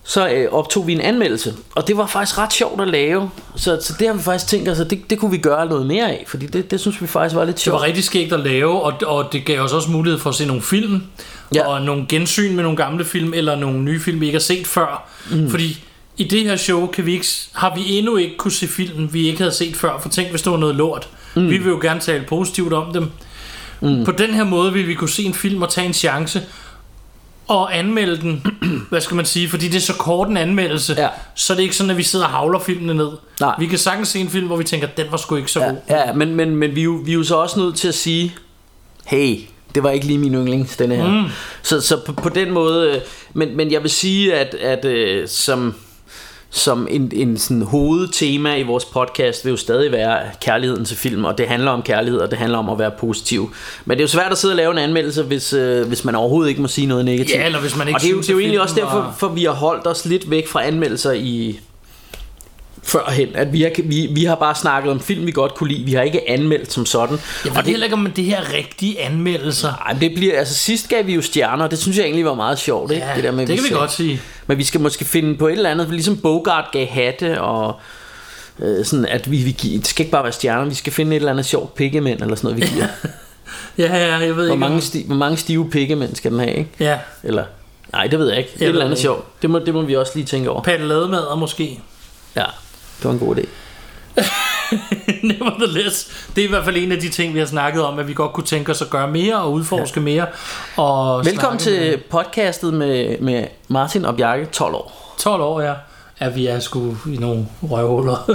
så 0.06 0.28
øh, 0.28 0.52
optog 0.52 0.86
vi 0.86 0.92
en 0.92 1.00
anmeldelse. 1.00 1.54
Og 1.74 1.88
det 1.88 1.96
var 1.96 2.06
faktisk 2.06 2.38
ret 2.38 2.52
sjovt 2.52 2.80
at 2.80 2.88
lave. 2.88 3.30
Så, 3.56 3.78
så 3.82 3.94
det 3.98 4.06
har 4.06 4.14
vi 4.14 4.22
faktisk 4.22 4.50
tænkt 4.50 4.68
os, 4.68 4.80
at 4.80 4.90
det, 4.90 5.10
det 5.10 5.18
kunne 5.18 5.30
vi 5.30 5.38
gøre 5.38 5.66
noget 5.66 5.86
mere 5.86 6.10
af, 6.10 6.24
fordi 6.26 6.46
det, 6.46 6.70
det 6.70 6.80
synes 6.80 7.02
vi 7.02 7.06
faktisk 7.06 7.36
var 7.36 7.44
lidt 7.44 7.56
Det 7.56 7.62
sjovt. 7.62 7.74
var 7.74 7.82
rigtig 7.82 8.04
skægt 8.04 8.32
at 8.32 8.40
lave, 8.40 8.82
og, 8.82 8.92
og 9.06 9.32
det 9.32 9.44
gav 9.44 9.60
os 9.60 9.72
også 9.72 9.90
mulighed 9.90 10.20
for 10.20 10.30
at 10.30 10.36
se 10.36 10.46
nogle 10.46 10.62
film, 10.62 11.02
ja. 11.54 11.58
Ja. 11.60 11.66
og 11.68 11.82
nogle 11.82 12.06
gensyn 12.08 12.54
med 12.54 12.62
nogle 12.62 12.76
gamle 12.76 13.04
film, 13.04 13.34
eller 13.34 13.56
nogle 13.56 13.78
nye 13.78 14.00
film, 14.00 14.20
vi 14.20 14.26
ikke 14.26 14.36
har 14.36 14.40
set 14.40 14.66
før. 14.66 15.08
Mm. 15.30 15.50
Fordi 15.50 15.84
i 16.16 16.24
det 16.24 16.40
her 16.42 16.56
show 16.56 16.86
kan 16.86 17.06
vi 17.06 17.12
ikke, 17.12 17.26
har 17.52 17.74
vi 17.74 17.98
endnu 17.98 18.16
ikke 18.16 18.36
kunne 18.36 18.52
se 18.52 18.68
film, 18.68 19.12
vi 19.12 19.26
ikke 19.26 19.38
havde 19.38 19.52
set 19.54 19.76
før, 19.76 19.98
for 20.02 20.08
tænk, 20.08 20.30
hvis 20.30 20.42
det 20.42 20.52
var 20.52 20.58
noget 20.58 20.74
lort. 20.74 21.08
Mm. 21.34 21.50
Vi 21.50 21.58
vil 21.58 21.68
jo 21.68 21.78
gerne 21.82 22.00
tale 22.00 22.24
positivt 22.28 22.72
om 22.72 22.92
dem. 22.92 23.10
Mm. 23.80 24.04
På 24.04 24.12
den 24.12 24.34
her 24.34 24.44
måde 24.44 24.72
vil 24.72 24.88
vi 24.88 24.94
kunne 24.94 25.10
se 25.10 25.22
en 25.22 25.34
film 25.34 25.62
og 25.62 25.70
tage 25.70 25.86
en 25.86 25.92
chance, 25.92 26.42
og 27.48 27.78
anmelde 27.78 28.20
den, 28.20 28.46
hvad 28.90 29.00
skal 29.00 29.14
man 29.14 29.24
sige, 29.24 29.48
fordi 29.48 29.68
det 29.68 29.76
er 29.76 29.80
så 29.80 29.94
kort 29.94 30.28
en 30.28 30.36
anmeldelse, 30.36 30.94
Ja. 30.98 31.08
så 31.34 31.52
er 31.52 31.56
det 31.56 31.62
ikke 31.62 31.76
sådan, 31.76 31.90
at 31.90 31.96
vi 31.96 32.02
sidder 32.02 32.24
og 32.24 32.30
havler 32.30 32.58
filmene 32.58 32.94
ned. 32.94 33.10
Nej. 33.40 33.54
Vi 33.58 33.66
kan 33.66 33.78
sagtens 33.78 34.08
se 34.08 34.18
en 34.20 34.28
film, 34.30 34.46
hvor 34.46 34.56
vi 34.56 34.64
tænker, 34.64 34.86
den 34.86 35.06
var 35.10 35.16
sgu 35.16 35.36
ikke 35.36 35.50
så 35.50 35.60
god. 35.60 35.76
Ja, 35.90 36.06
ja 36.06 36.12
men, 36.12 36.34
men, 36.34 36.56
men 36.56 36.74
vi, 36.74 36.80
er 36.80 36.84
jo, 36.84 37.00
vi 37.04 37.10
er 37.10 37.14
jo 37.14 37.22
så 37.24 37.36
også 37.36 37.60
nødt 37.60 37.76
til 37.76 37.88
at 37.88 37.94
sige, 37.94 38.34
hey, 39.06 39.36
det 39.74 39.82
var 39.82 39.90
ikke 39.90 40.06
lige 40.06 40.18
min 40.18 40.34
yndlings, 40.34 40.76
denne 40.76 40.96
her. 40.96 41.08
Mm. 41.22 41.24
Så, 41.62 41.80
så 41.80 42.00
på, 42.06 42.12
på 42.12 42.28
den 42.28 42.50
måde, 42.50 42.90
øh, 42.90 43.00
men, 43.34 43.56
men 43.56 43.72
jeg 43.72 43.82
vil 43.82 43.90
sige, 43.90 44.34
at, 44.34 44.54
at 44.54 44.84
øh, 44.84 45.28
som, 45.28 45.74
som 46.54 46.88
en, 46.90 47.10
en 47.14 47.38
sådan 47.38 47.62
hovedtema 47.62 48.56
i 48.56 48.62
vores 48.62 48.84
podcast 48.84 49.44
vil 49.44 49.50
jo 49.50 49.56
stadig 49.56 49.92
være 49.92 50.18
kærligheden 50.40 50.84
til 50.84 50.96
film, 50.96 51.24
og 51.24 51.38
det 51.38 51.48
handler 51.48 51.70
om 51.70 51.82
kærlighed, 51.82 52.20
og 52.20 52.30
det 52.30 52.38
handler 52.38 52.58
om 52.58 52.68
at 52.68 52.78
være 52.78 52.90
positiv. 52.90 53.54
Men 53.84 53.98
det 53.98 54.02
er 54.02 54.04
jo 54.04 54.08
svært 54.08 54.32
at 54.32 54.38
sidde 54.38 54.52
og 54.52 54.56
lave 54.56 54.72
en 54.72 54.78
anmeldelse, 54.78 55.22
hvis, 55.22 55.52
øh, 55.52 55.86
hvis 55.86 56.04
man 56.04 56.14
overhovedet 56.14 56.48
ikke 56.48 56.62
må 56.62 56.68
sige 56.68 56.86
noget 56.86 57.04
negativt. 57.04 57.38
Ja, 57.38 57.46
eller 57.46 57.60
hvis 57.60 57.76
man 57.76 57.88
ikke 57.88 57.96
og 57.96 58.00
det 58.00 58.08
er 58.08 58.12
jo, 58.12 58.20
det 58.20 58.28
er 58.28 58.32
jo 58.32 58.38
egentlig 58.38 58.60
også 58.60 58.74
derfor, 58.74 59.14
for 59.18 59.28
vi 59.28 59.44
har 59.44 59.52
holdt 59.52 59.86
os 59.86 60.04
lidt 60.04 60.30
væk 60.30 60.48
fra 60.48 60.66
anmeldelser 60.66 61.12
i 61.12 61.60
førhen, 62.84 63.28
at 63.34 63.52
vi 63.52 63.62
har, 63.62 63.70
vi, 63.84 64.08
vi 64.10 64.24
har 64.24 64.34
bare 64.34 64.54
snakket 64.54 64.92
om 64.92 65.00
film, 65.00 65.26
vi 65.26 65.32
godt 65.32 65.54
kunne 65.54 65.72
lide. 65.72 65.84
Vi 65.84 65.92
har 65.92 66.02
ikke 66.02 66.30
anmeldt 66.30 66.72
som 66.72 66.86
sådan. 66.86 67.18
Jeg 67.44 67.50
ved 67.52 67.58
og 67.58 67.64
det, 67.64 67.70
heller 67.70 67.84
ikke, 67.86 67.94
om 67.94 68.12
det 68.16 68.24
her 68.24 68.36
er 68.40 68.52
rigtige 68.52 69.00
anmeldelser. 69.00 69.72
ej, 69.72 69.96
det 70.00 70.14
bliver, 70.14 70.38
altså 70.38 70.54
sidst 70.54 70.88
gav 70.88 71.06
vi 71.06 71.14
jo 71.14 71.22
stjerner, 71.22 71.66
det 71.66 71.78
synes 71.78 71.96
jeg 71.96 72.04
egentlig 72.04 72.24
var 72.24 72.34
meget 72.34 72.58
sjovt. 72.58 72.90
Ikke? 72.92 73.06
Ja, 73.16 73.22
der 73.22 73.30
med, 73.32 73.46
det 73.46 73.56
kan 73.56 73.64
vi 73.64 73.74
godt 73.74 73.92
sige. 73.92 74.20
Men 74.46 74.58
vi 74.58 74.64
skal 74.64 74.80
måske 74.80 75.04
finde 75.04 75.36
på 75.38 75.48
et 75.48 75.52
eller 75.52 75.70
andet, 75.70 75.90
ligesom 75.90 76.16
Bogart 76.16 76.64
gav 76.72 76.86
hatte, 76.86 77.40
og 77.40 77.76
øh, 78.58 78.84
sådan, 78.84 79.06
at 79.06 79.30
vi, 79.30 79.36
vi 79.36 79.50
giver, 79.58 79.78
det 79.78 79.86
skal 79.86 80.02
ikke 80.02 80.12
bare 80.12 80.22
være 80.24 80.32
stjerner, 80.32 80.64
vi 80.68 80.74
skal 80.74 80.92
finde 80.92 81.10
et 81.16 81.20
eller 81.20 81.32
andet 81.32 81.46
sjovt 81.46 81.74
pikkemænd, 81.74 82.20
eller 82.22 82.36
sådan 82.36 82.50
noget, 82.50 82.62
vi 82.70 82.74
giver. 82.74 82.86
Ja, 83.78 83.96
ja, 83.96 84.16
jeg 84.18 84.20
ved 84.28 84.34
hvor, 84.34 84.42
ikke. 84.42 84.56
mange 84.56 84.80
sti, 84.80 85.04
hvor 85.06 85.16
mange 85.16 85.36
stive 85.36 85.70
pikkemænd 85.70 86.14
skal 86.14 86.30
den 86.30 86.38
have, 86.40 86.54
ikke? 86.54 86.70
Ja, 86.80 86.98
Eller, 87.22 87.44
nej, 87.92 88.06
det 88.06 88.18
ved 88.18 88.28
jeg 88.28 88.38
ikke. 88.38 88.50
Jeg 88.58 88.64
et 88.64 88.68
eller 88.68 88.84
andet 88.84 88.96
ikke. 88.96 89.02
sjovt. 89.02 89.42
Det 89.42 89.50
må, 89.50 89.58
det 89.58 89.74
må 89.74 89.82
vi 89.82 89.96
også 89.96 90.12
lige 90.14 90.24
tænke 90.26 90.50
over. 90.50 90.62
Patte 90.62 90.86
lademad 90.86 91.36
måske. 91.36 91.80
Ja, 92.36 92.44
det 92.98 93.04
var 93.04 93.10
en 93.10 93.18
god 93.18 93.36
idé. 93.36 93.44
Nevertheless. 95.22 96.26
Det 96.36 96.42
er 96.44 96.46
i 96.46 96.50
hvert 96.50 96.64
fald 96.64 96.76
en 96.76 96.92
af 96.92 96.98
de 96.98 97.08
ting, 97.08 97.34
vi 97.34 97.38
har 97.38 97.46
snakket 97.46 97.82
om, 97.82 97.98
at 97.98 98.08
vi 98.08 98.14
godt 98.14 98.32
kunne 98.32 98.44
tænke 98.46 98.70
os 98.72 98.82
at 98.82 98.90
gøre 98.90 99.08
mere 99.10 99.36
og 99.42 99.52
udforske 99.52 100.00
ja. 100.00 100.04
mere. 100.04 100.26
Og 100.76 101.24
Velkommen 101.24 101.58
til 101.58 101.80
med- 101.80 101.98
podcastet 102.10 102.74
med, 102.74 103.18
med 103.20 103.44
Martin 103.68 104.04
og 104.04 104.16
Bjarke, 104.16 104.46
12 104.46 104.74
år. 104.74 105.14
12 105.18 105.42
år, 105.42 105.60
ja. 105.60 105.72
At 106.18 106.36
vi 106.36 106.46
er 106.46 106.58
sgu 106.60 106.96
i 107.12 107.16
nogle 107.16 107.46
røvhuller. 107.62 108.16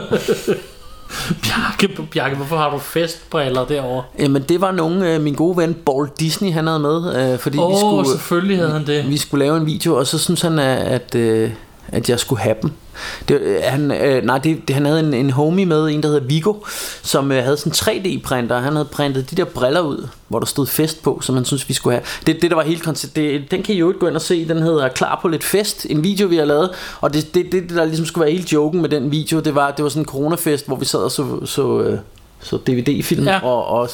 Bjarke, 1.44 1.88
Bjarke, 2.12 2.36
hvorfor 2.36 2.58
har 2.58 2.70
du 2.70 2.78
festbriller 2.80 3.66
derovre? 3.66 4.04
Jamen 4.20 4.42
det 4.42 4.62
var 4.62 4.72
nogen, 4.72 5.04
øh, 5.04 5.22
min 5.22 5.36
gode 5.36 5.58
ven 5.58 5.74
Paul 5.86 6.10
Disney, 6.20 6.52
han 6.52 6.68
havde 6.68 6.80
med, 6.80 7.34
øh, 7.34 7.40
fordi 7.40 7.58
Åh, 7.58 7.70
vi, 7.70 7.74
oh, 7.74 7.80
skulle, 7.80 8.10
selvfølgelig 8.18 8.58
havde 8.58 8.72
han 8.72 8.88
det. 8.88 9.10
vi 9.10 9.18
skulle 9.18 9.46
lave 9.46 9.58
en 9.58 9.66
video, 9.66 9.96
og 9.96 10.08
så 10.08 10.18
synes 10.20 10.42
han, 10.42 10.60
at, 10.60 10.78
at, 10.78 11.16
øh, 11.16 11.52
at 11.92 12.10
jeg 12.10 12.20
skulle 12.20 12.42
have 12.42 12.56
dem. 12.62 12.72
Det, 13.28 13.42
øh, 13.42 13.60
han, 13.64 13.92
øh, 13.92 14.24
nej, 14.24 14.38
det, 14.38 14.68
det, 14.68 14.76
han 14.76 14.86
havde 14.86 15.00
en, 15.00 15.14
en 15.14 15.30
homie 15.30 15.66
med, 15.66 15.86
en 15.90 16.04
der 16.04 16.10
hedder 16.10 16.28
Vigo, 16.28 16.54
som 17.02 17.32
øh, 17.32 17.44
havde 17.44 17.58
sådan 17.58 17.98
en 17.98 18.04
3D-printer. 18.04 18.60
Han 18.60 18.74
havde 18.74 18.86
printet 18.92 19.32
de 19.32 19.36
der 19.36 19.44
briller 19.44 19.82
ud, 19.82 20.08
hvor 20.28 20.40
der 20.40 20.46
stod 20.46 20.68
fest 20.68 21.04
på, 21.04 21.20
som 21.22 21.36
han 21.36 21.46
synes 21.46 21.70
vi 21.70 21.74
skulle 21.74 21.94
have. 21.94 22.04
Det, 22.28 22.42
det 22.42 22.52
der 22.52 22.56
var 22.56 22.64
helt 22.64 22.84
koncept, 22.84 23.16
det, 23.16 23.52
den 23.52 23.64
kan 23.64 23.76
I 23.76 23.78
jo 23.78 23.90
ikke 23.90 24.00
gå 24.00 24.08
ind 24.08 24.16
og 24.16 24.22
se. 24.22 24.48
Den 24.48 24.62
hedder 24.62 24.88
Klar 24.88 25.20
på 25.22 25.28
lidt 25.28 25.44
fest, 25.44 25.86
en 25.90 26.04
video 26.04 26.28
vi 26.28 26.38
har 26.38 26.46
lavet. 26.46 26.70
Og 27.02 27.14
det, 27.14 27.34
det, 27.34 27.52
det 27.52 27.70
der 27.70 27.86
ligesom 27.86 28.06
skulle 28.06 28.26
være 28.26 28.34
helt 28.34 28.54
joken 28.54 28.82
med 28.82 28.90
den 28.90 29.12
video, 29.12 29.40
det 29.40 29.56
var, 29.56 29.72
det 29.72 29.84
var 29.84 29.90
sådan 29.90 30.02
en 30.02 30.06
coronafest, 30.06 30.68
hvor 30.68 30.76
vi 30.76 30.86
sad 30.86 31.00
og 31.00 31.12
så, 31.12 31.46
så, 31.46 31.82
øh, 31.82 32.00
så 32.42 32.58
DVD-film 32.58 33.24
Ja. 33.24 33.32
ja. 33.32 33.44
og, 33.44 33.66
og 33.66 33.90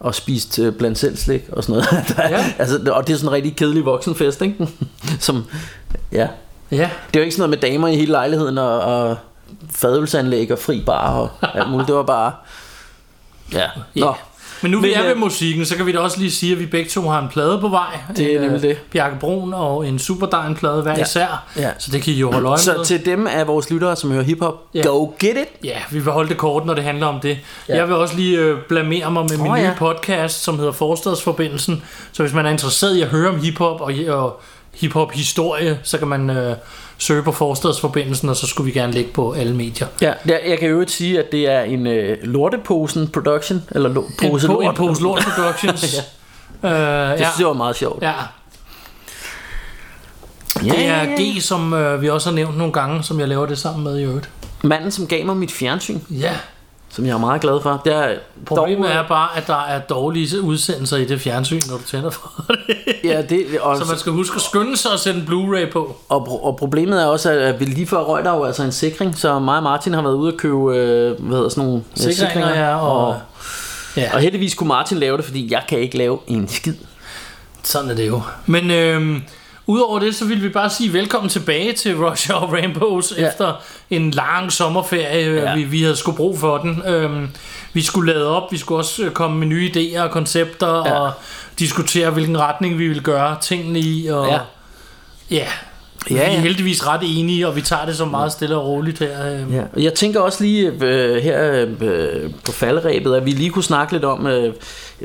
og 0.00 0.14
spist 0.14 0.58
øh, 0.58 0.72
blandt 0.72 0.98
selv 0.98 1.16
slik 1.16 1.42
og 1.52 1.64
sådan 1.64 1.72
noget. 1.72 2.04
Der, 2.16 2.28
Ja. 2.36 2.44
altså, 2.58 2.92
og 2.92 3.06
det 3.06 3.12
er 3.12 3.16
sådan 3.16 3.28
en 3.28 3.32
rigtig 3.32 3.56
kedelig 3.56 3.84
voksenfest, 3.84 4.42
ikke? 4.42 4.68
Som, 5.20 5.44
ja. 6.12 6.28
Ja, 6.70 6.76
Det 6.76 7.16
er 7.16 7.20
jo 7.20 7.20
ikke 7.20 7.34
sådan 7.36 7.50
noget 7.50 7.62
med 7.62 7.70
damer 7.70 7.88
i 7.88 7.96
hele 7.96 8.12
lejligheden 8.12 8.58
og, 8.58 8.80
og 8.80 9.16
fadølsanlæg 9.74 10.52
og 10.52 10.58
fri 10.58 10.82
bar 10.86 11.10
og 11.18 11.30
alt 11.54 11.70
muligt. 11.70 11.88
Det 11.88 11.96
var 11.96 12.02
bare... 12.02 12.32
Ja. 13.52 13.66
Nå. 13.94 14.14
Men 14.62 14.70
nu 14.72 14.80
vi 14.80 14.86
Men, 14.88 14.96
er 14.96 15.02
ved 15.02 15.10
øh, 15.10 15.18
musikken, 15.18 15.64
så 15.66 15.76
kan 15.76 15.86
vi 15.86 15.92
da 15.92 15.98
også 15.98 16.18
lige 16.18 16.30
sige, 16.30 16.52
at 16.52 16.58
vi 16.58 16.66
begge 16.66 16.90
to 16.90 17.08
har 17.08 17.22
en 17.22 17.28
plade 17.28 17.58
på 17.60 17.68
vej. 17.68 17.98
Det 18.16 18.26
er 18.32 18.36
En, 18.36 18.40
nemlig 18.40 18.56
øh, 18.64 18.68
det. 18.70 18.78
Bjarke 18.92 19.16
Brun 19.20 19.54
og 19.54 19.86
en 19.88 19.98
Superdine 19.98 20.54
plade 20.54 20.82
hver 20.82 20.94
Ja. 20.96 21.02
især. 21.02 21.44
Ja. 21.56 21.70
Så 21.78 21.90
det 21.90 22.02
kan 22.02 22.12
I 22.12 22.16
jo 22.16 22.32
holde 22.32 22.48
øje 22.48 22.58
Så 22.58 22.74
med. 22.76 22.84
til 22.84 23.04
dem 23.06 23.26
af 23.26 23.46
vores 23.46 23.70
lyttere, 23.70 23.96
som 23.96 24.10
hører 24.10 24.22
hiphop, 24.22 24.54
Ja. 24.74 24.82
go 24.86 25.04
get 25.18 25.36
it! 25.36 25.64
Ja, 25.64 25.76
vi 25.90 25.98
vil 25.98 26.12
holde 26.12 26.28
det 26.28 26.36
kort, 26.38 26.66
når 26.66 26.74
det 26.74 26.84
handler 26.84 27.06
om 27.06 27.20
det. 27.20 27.38
Ja. 27.68 27.76
Jeg 27.76 27.88
vil 27.88 27.96
også 27.96 28.16
lige 28.16 28.38
øh, 28.38 28.58
blamere 28.68 29.10
mig 29.10 29.24
med 29.30 29.38
min 29.38 29.50
oh, 29.50 29.56
nye 29.58 29.62
ja. 29.64 29.72
podcast, 29.78 30.42
som 30.42 30.58
hedder 30.58 30.72
Forstadsforbindelsen. 30.72 31.82
Så 32.12 32.22
hvis 32.22 32.32
man 32.34 32.46
er 32.46 32.50
interesseret 32.50 32.96
i 32.96 33.02
at 33.02 33.08
høre 33.08 33.28
om 33.28 33.40
hiphop 33.40 33.80
og, 33.80 33.92
og 34.08 34.40
hiphop-historie, 34.74 35.78
så 35.82 35.98
kan 35.98 36.08
man 36.08 36.30
øh, 36.30 36.56
søge 36.98 37.22
på 37.22 37.32
Forstadsforbindelsen, 37.32 38.28
og 38.28 38.36
så 38.36 38.46
skulle 38.46 38.72
vi 38.72 38.78
gerne 38.78 38.92
ligge 38.92 39.10
på 39.12 39.32
alle 39.32 39.54
medier. 39.56 39.86
Ja, 40.00 40.12
jeg, 40.26 40.40
jeg 40.48 40.58
kan 40.58 40.68
jo 40.68 40.80
ikke 40.80 40.92
sige, 40.92 41.18
at 41.18 41.32
det 41.32 41.48
er 41.48 41.60
en 41.62 41.86
øh, 41.86 42.18
lorteposen 42.22 43.08
production, 43.08 43.62
eller 43.70 43.88
lo, 43.88 44.04
pose 44.22 44.46
en, 44.46 44.52
po- 44.52 44.54
lort. 44.54 44.64
en 44.64 44.74
pose 44.76 45.02
lort 45.02 45.22
productions. 45.36 45.84
ja. 46.62 46.68
Øh, 46.68 47.12
Det 47.12 47.20
ja. 47.20 47.24
synes 47.30 47.38
jeg 47.38 47.46
var 47.46 47.52
meget 47.52 47.76
sjovt. 47.76 48.02
ja. 48.02 48.12
Det 50.60 50.86
er 50.86 51.04
G, 51.38 51.42
som 51.42 51.72
øh, 51.74 52.02
vi 52.02 52.08
også 52.10 52.28
har 52.30 52.34
nævnt 52.34 52.56
nogle 52.58 52.72
gange, 52.72 53.02
som 53.02 53.20
jeg 53.20 53.28
laver 53.28 53.46
det 53.46 53.58
sammen 53.58 53.84
med 53.84 53.98
i 53.98 54.02
øvrigt. 54.04 54.28
Manden, 54.62 54.90
som 54.90 55.06
gav 55.06 55.26
mig 55.26 55.36
mit 55.36 55.52
fjernsyn, 55.52 55.98
Ja, 56.10 56.32
som 56.92 57.06
jeg 57.06 57.12
er 57.12 57.18
meget 57.18 57.40
glad 57.40 57.60
for. 57.62 57.80
Det 57.84 57.94
er 57.94 58.14
problemet 58.46 58.88
dog, 58.88 58.96
er 58.96 59.08
bare, 59.08 59.36
at 59.36 59.46
der 59.46 59.62
er 59.62 59.80
dårlige 59.80 60.42
udsendelser 60.42 60.96
i 60.96 61.04
det 61.04 61.20
fjernsyn, 61.20 61.60
når 61.68 61.76
du 61.76 61.82
tænder 61.82 62.10
for 62.10 62.44
det. 62.66 62.76
Ja, 63.04 63.22
det, 63.22 63.60
og, 63.60 63.76
Så 63.76 63.84
man 63.84 63.98
skal 63.98 64.12
huske 64.12 64.34
at 64.36 64.42
skynde 64.42 64.76
sig 64.76 64.92
at 64.92 65.00
sætte 65.00 65.20
en 65.20 65.26
Blu-ray 65.26 65.72
på. 65.72 65.96
og, 66.08 66.44
og, 66.44 66.56
problemet 66.56 67.02
er 67.02 67.06
også, 67.06 67.30
at 67.30 67.60
vi 67.60 67.64
lige 67.64 67.86
før 67.86 67.98
røg 67.98 68.24
der 68.24 68.34
jo 68.36 68.44
altså 68.44 68.62
en 68.62 68.72
sikring, 68.72 69.18
så 69.18 69.38
mig 69.38 69.56
og 69.56 69.62
Martin 69.62 69.94
har 69.94 70.02
været 70.02 70.14
ude 70.14 70.32
at 70.32 70.38
købe 70.38 70.76
øh, 70.76 71.20
hvad 71.20 71.36
hedder 71.36 71.48
sådan 71.48 71.64
nogle 71.64 71.82
øh, 72.06 72.12
Sikringer, 72.14 72.54
ja, 72.54 72.76
og, 72.76 73.06
og, 73.06 73.20
ja, 73.96 74.10
og 74.14 74.20
heldigvis 74.20 74.54
kunne 74.54 74.68
Martin 74.68 74.98
lave 74.98 75.16
det, 75.16 75.24
fordi 75.24 75.52
jeg 75.52 75.62
kan 75.68 75.78
ikke 75.78 75.98
lave 75.98 76.18
en 76.26 76.48
skid. 76.48 76.74
sådan 77.62 77.90
er 77.90 77.94
det 77.94 78.08
jo. 78.08 78.22
Men 78.46 78.70
øhm, 78.70 79.22
udover 79.70 79.98
det, 79.98 80.14
så 80.14 80.24
vil 80.24 80.42
vi 80.42 80.48
bare 80.48 80.70
sige 80.70 80.92
velkommen 80.92 81.28
tilbage 81.30 81.72
til 81.72 81.96
Rush 81.96 82.30
Hour 82.32 82.46
Rainbows 82.52 83.12
Ja. 83.18 83.28
efter 83.28 83.54
en 83.90 84.10
lang 84.10 84.52
sommerferie. 84.52 85.34
Ja. 85.34 85.42
Ja. 85.50 85.54
Vi, 85.54 85.62
vi 85.64 85.82
havde 85.82 85.96
sgu 85.96 86.12
brug 86.12 86.38
for 86.38 86.58
den. 86.58 86.82
Øhm, 86.86 87.28
vi 87.72 87.82
skulle 87.82 88.12
lade 88.12 88.26
op, 88.36 88.52
vi 88.52 88.58
skulle 88.58 88.78
også 88.78 89.02
øh, 89.04 89.10
komme 89.10 89.38
med 89.38 89.46
nye 89.46 89.70
idéer 89.74 90.00
og 90.02 90.10
koncepter 90.10 90.66
ja. 90.88 90.92
og 91.00 91.12
diskutere, 91.58 92.10
hvilken 92.10 92.38
retning 92.38 92.78
vi 92.78 92.88
ville 92.88 93.02
gøre 93.02 93.36
tingene 93.40 93.78
i. 93.80 94.06
Og, 94.06 94.26
Ja. 94.28 94.38
ja. 95.30 95.46
Ja, 96.10 96.14
Vi 96.14 96.20
ja. 96.20 96.36
er 96.36 96.40
heldigvis 96.40 96.86
ret 96.86 97.00
enige, 97.04 97.48
og 97.48 97.56
vi 97.56 97.60
tager 97.60 97.84
det 97.86 97.96
så 97.96 98.04
meget 98.04 98.32
stille 98.32 98.56
og 98.56 98.66
roligt 98.66 98.98
her. 98.98 99.34
øhm. 99.34 99.52
Ja, 99.54 99.62
jeg 99.76 99.94
tænker 99.94 100.20
også 100.20 100.44
lige 100.44 100.72
øh, 100.82 101.22
her 101.22 101.66
øh, 101.80 102.30
på 102.44 102.52
falderæbet, 102.52 103.14
at 103.14 103.26
vi 103.26 103.30
lige 103.30 103.50
kunne 103.50 103.62
snakke 103.64 103.92
lidt 103.92 104.04
om, 104.04 104.26
øh, 104.26 104.54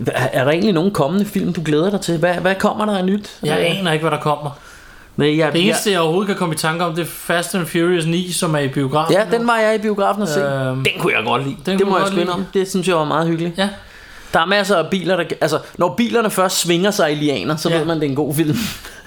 er 0.08 0.44
der 0.44 0.52
egentlig 0.52 0.74
nogen 0.74 0.92
kommende 0.92 1.26
film, 1.26 1.54
du 1.54 1.62
glæder 1.66 1.90
dig 1.90 2.02
til? 2.02 2.18
Hvad, 2.18 2.34
hvad 2.34 2.56
kommer 2.56 2.86
der 2.86 2.98
af 2.98 3.06
nyt? 3.06 3.30
Jeg 3.44 3.60
Øh, 3.60 3.80
aner 3.80 3.92
ikke, 3.92 4.04
hvad 4.04 4.12
der 4.12 4.20
kommer. 4.24 4.50
Nej, 5.18 5.38
jeg, 5.38 5.54
Det 5.54 5.66
eneste, 5.66 5.92
jeg 5.92 6.00
overhovedet 6.00 6.28
kan 6.28 6.36
komme 6.36 6.56
i 6.56 6.58
tanke 6.58 6.86
om, 6.86 6.96
det 6.96 7.02
er 7.02 7.06
Fast 7.06 7.56
and 7.56 7.66
Furious 7.66 8.06
9, 8.06 8.32
som 8.32 8.56
er 8.56 8.60
i 8.60 8.68
biografen. 8.68 9.16
Ja, 9.16 9.38
den 9.38 9.48
var 9.48 9.58
jeg 9.58 9.76
i 9.76 9.78
biografen 9.78 10.22
og 10.22 10.28
se. 10.28 10.40
Øhm, 10.46 10.76
den 10.84 10.94
kunne 11.00 11.14
jeg 11.18 11.24
godt 11.26 11.44
lide. 11.44 11.56
den 11.66 11.80
Det 11.80 11.88
må 11.88 11.98
jeg 11.98 12.08
godt 12.12 12.22
sgu 12.24 12.32
om. 12.32 12.46
Det 12.54 12.70
synes 12.70 12.88
jeg 12.88 12.96
var 12.96 13.04
meget 13.06 13.28
hyggeligt. 13.28 13.58
Ja, 13.58 13.70
Der 14.34 14.40
er 14.40 14.46
masser 14.46 14.76
af 14.78 14.90
biler, 14.90 15.16
der... 15.16 15.24
Altså, 15.42 15.60
når 15.78 15.94
bilerne 15.98 16.30
først 16.30 16.60
svinger 16.60 16.92
sig 16.92 17.12
i 17.12 17.16
lianer, 17.16 17.56
så 17.56 17.70
Ja. 17.70 17.78
ved 17.78 17.86
man, 17.86 17.96
det 18.00 18.06
er 18.06 18.10
en 18.10 18.16
god 18.16 18.36
film. 18.36 18.58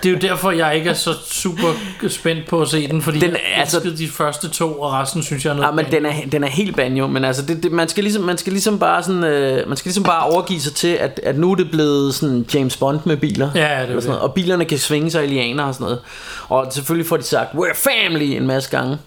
det 0.03 0.09
er 0.09 0.13
jo 0.13 0.19
derfor, 0.19 0.51
jeg 0.51 0.77
ikke 0.77 0.91
er 0.91 0.95
så 0.95 1.15
super 1.31 1.69
spændt 2.09 2.49
på 2.49 2.61
at 2.63 2.69
se 2.69 2.89
den, 2.89 3.03
fordi 3.03 3.19
Den 3.19 3.31
jeg 3.31 3.41
altså- 3.57 3.77
elskede 3.77 3.97
de 3.99 4.09
første 4.09 4.49
to, 4.49 4.81
og 4.81 4.93
resten 4.93 5.23
synes 5.23 5.45
jeg 5.45 5.51
er 5.51 5.55
noget 5.55 5.67
Ja, 5.69 5.73
men 5.73 5.87
den 5.93 6.07
er, 6.07 6.13
den 6.33 6.45
er 6.45 6.49
helt 6.49 6.77
banjo, 6.77 7.07
men 7.07 7.25
altså, 7.25 7.43
det, 7.43 7.63
det, 7.63 7.73
man, 7.73 7.89
skal 7.89 8.05
ligesom, 8.05 8.23
man 8.23 8.39
skal 8.39 8.53
ligesom 8.53 8.79
bare 8.79 9.03
sådan, 9.03 9.25
øh, 9.25 9.69
man 9.69 9.77
skal 9.77 9.89
ligesom 9.89 10.05
bare 10.05 10.23
overgive 10.23 10.61
sig 10.61 10.75
til, 10.75 10.89
at, 10.89 11.21
at 11.23 11.39
nu 11.39 11.51
er 11.51 11.55
det 11.55 11.71
blevet 11.71 12.15
sådan 12.15 12.47
James 12.55 12.77
Bond 12.77 13.01
med 13.05 13.17
biler. 13.17 13.51
Ja, 13.55 13.61
det 13.61 13.69
er 13.71 13.87
sådan 13.87 14.03
noget, 14.07 14.21
og 14.21 14.35
bilerne 14.35 14.65
kan 14.65 14.79
svinge 14.79 15.11
sig 15.11 15.25
i 15.25 15.27
lianer 15.27 15.65
og 15.65 15.75
sådan 15.75 15.85
noget. 15.85 16.01
Og 16.49 16.67
selvfølgelig 16.73 17.09
får 17.09 17.17
de 17.17 17.23
sagt, 17.23 17.49
we're 17.55 17.75
family 17.75 18.25
en 18.25 18.47
masse 18.47 18.71
gange. 18.71 18.99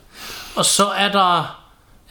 Og 0.56 0.66
så 0.66 0.86
er 0.98 1.12
der... 1.12 1.58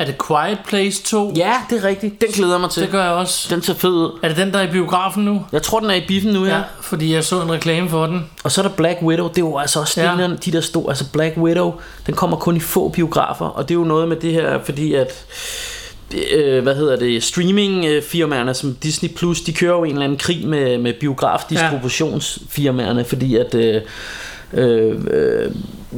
Er 0.01 0.05
det 0.05 0.15
Quiet 0.27 0.59
Place 0.69 1.03
2? 1.03 1.33
Ja, 1.37 1.53
det 1.71 1.85
er 1.85 1.89
rigtigt. 1.89 2.21
Den 2.21 2.29
glæder 2.31 2.53
jeg 2.53 2.61
mig 2.61 2.71
til. 2.71 2.83
Det 2.83 2.91
gør 2.91 3.03
jeg 3.03 3.13
også. 3.13 3.55
Den 3.55 3.63
ser 3.63 3.75
fed 3.75 3.91
ud. 3.91 4.19
Er 4.23 4.29
det 4.29 4.37
den, 4.37 4.53
der 4.53 4.59
er 4.59 4.69
i 4.69 4.73
biografen 4.73 5.25
nu? 5.25 5.45
Jeg 5.53 5.63
tror, 5.63 5.81
den 5.81 5.91
er 5.91 5.95
i 5.95 6.05
biffen 6.09 6.33
nu, 6.33 6.45
ja. 6.45 6.57
Ja, 6.57 6.63
fordi 6.83 7.15
jeg 7.15 7.25
så 7.25 7.43
en 7.43 7.53
reklame 7.53 7.89
for 7.89 8.07
den. 8.07 8.27
Og 8.45 8.53
så 8.53 8.61
er 8.63 8.69
der 8.69 8.75
Black 8.75 8.99
Widow. 9.03 9.29
Det 9.29 9.37
er 9.39 9.43
jo 9.43 9.59
altså 9.59 9.81
også 9.81 10.01
Ja. 10.03 10.29
de 10.45 10.53
der 10.53 10.61
store. 10.61 10.91
Altså 10.91 11.05
Black 11.13 11.37
Widow, 11.37 11.75
den 12.07 12.15
kommer 12.15 12.37
kun 12.37 12.57
i 12.57 12.61
få 12.61 12.89
biografer. 12.89 13.47
Og 13.47 13.69
det 13.69 13.75
er 13.75 13.79
jo 13.79 13.85
noget 13.85 14.09
med 14.09 14.17
det 14.17 14.33
her, 14.33 14.59
fordi 14.65 14.95
at 14.95 15.25
øh, 16.33 16.63
hvad 16.63 16.75
hedder 16.75 16.97
det, 16.97 17.23
streamingfirmaerne 17.23 18.55
som 18.55 18.75
Disney 18.83 19.09
Plus, 19.17 19.41
de 19.41 19.53
kører 19.53 19.73
jo 19.77 19.85
en 19.85 19.91
eller 19.91 20.05
anden 20.05 20.19
krig 20.19 20.47
med, 20.47 20.79
med 20.79 20.93
biografdistributionsfirmaerne, 21.01 23.05
fordi 23.05 23.37
at 23.37 23.55
øh, 23.55 23.81
øh, 24.53 25.05
øh, 25.11 25.53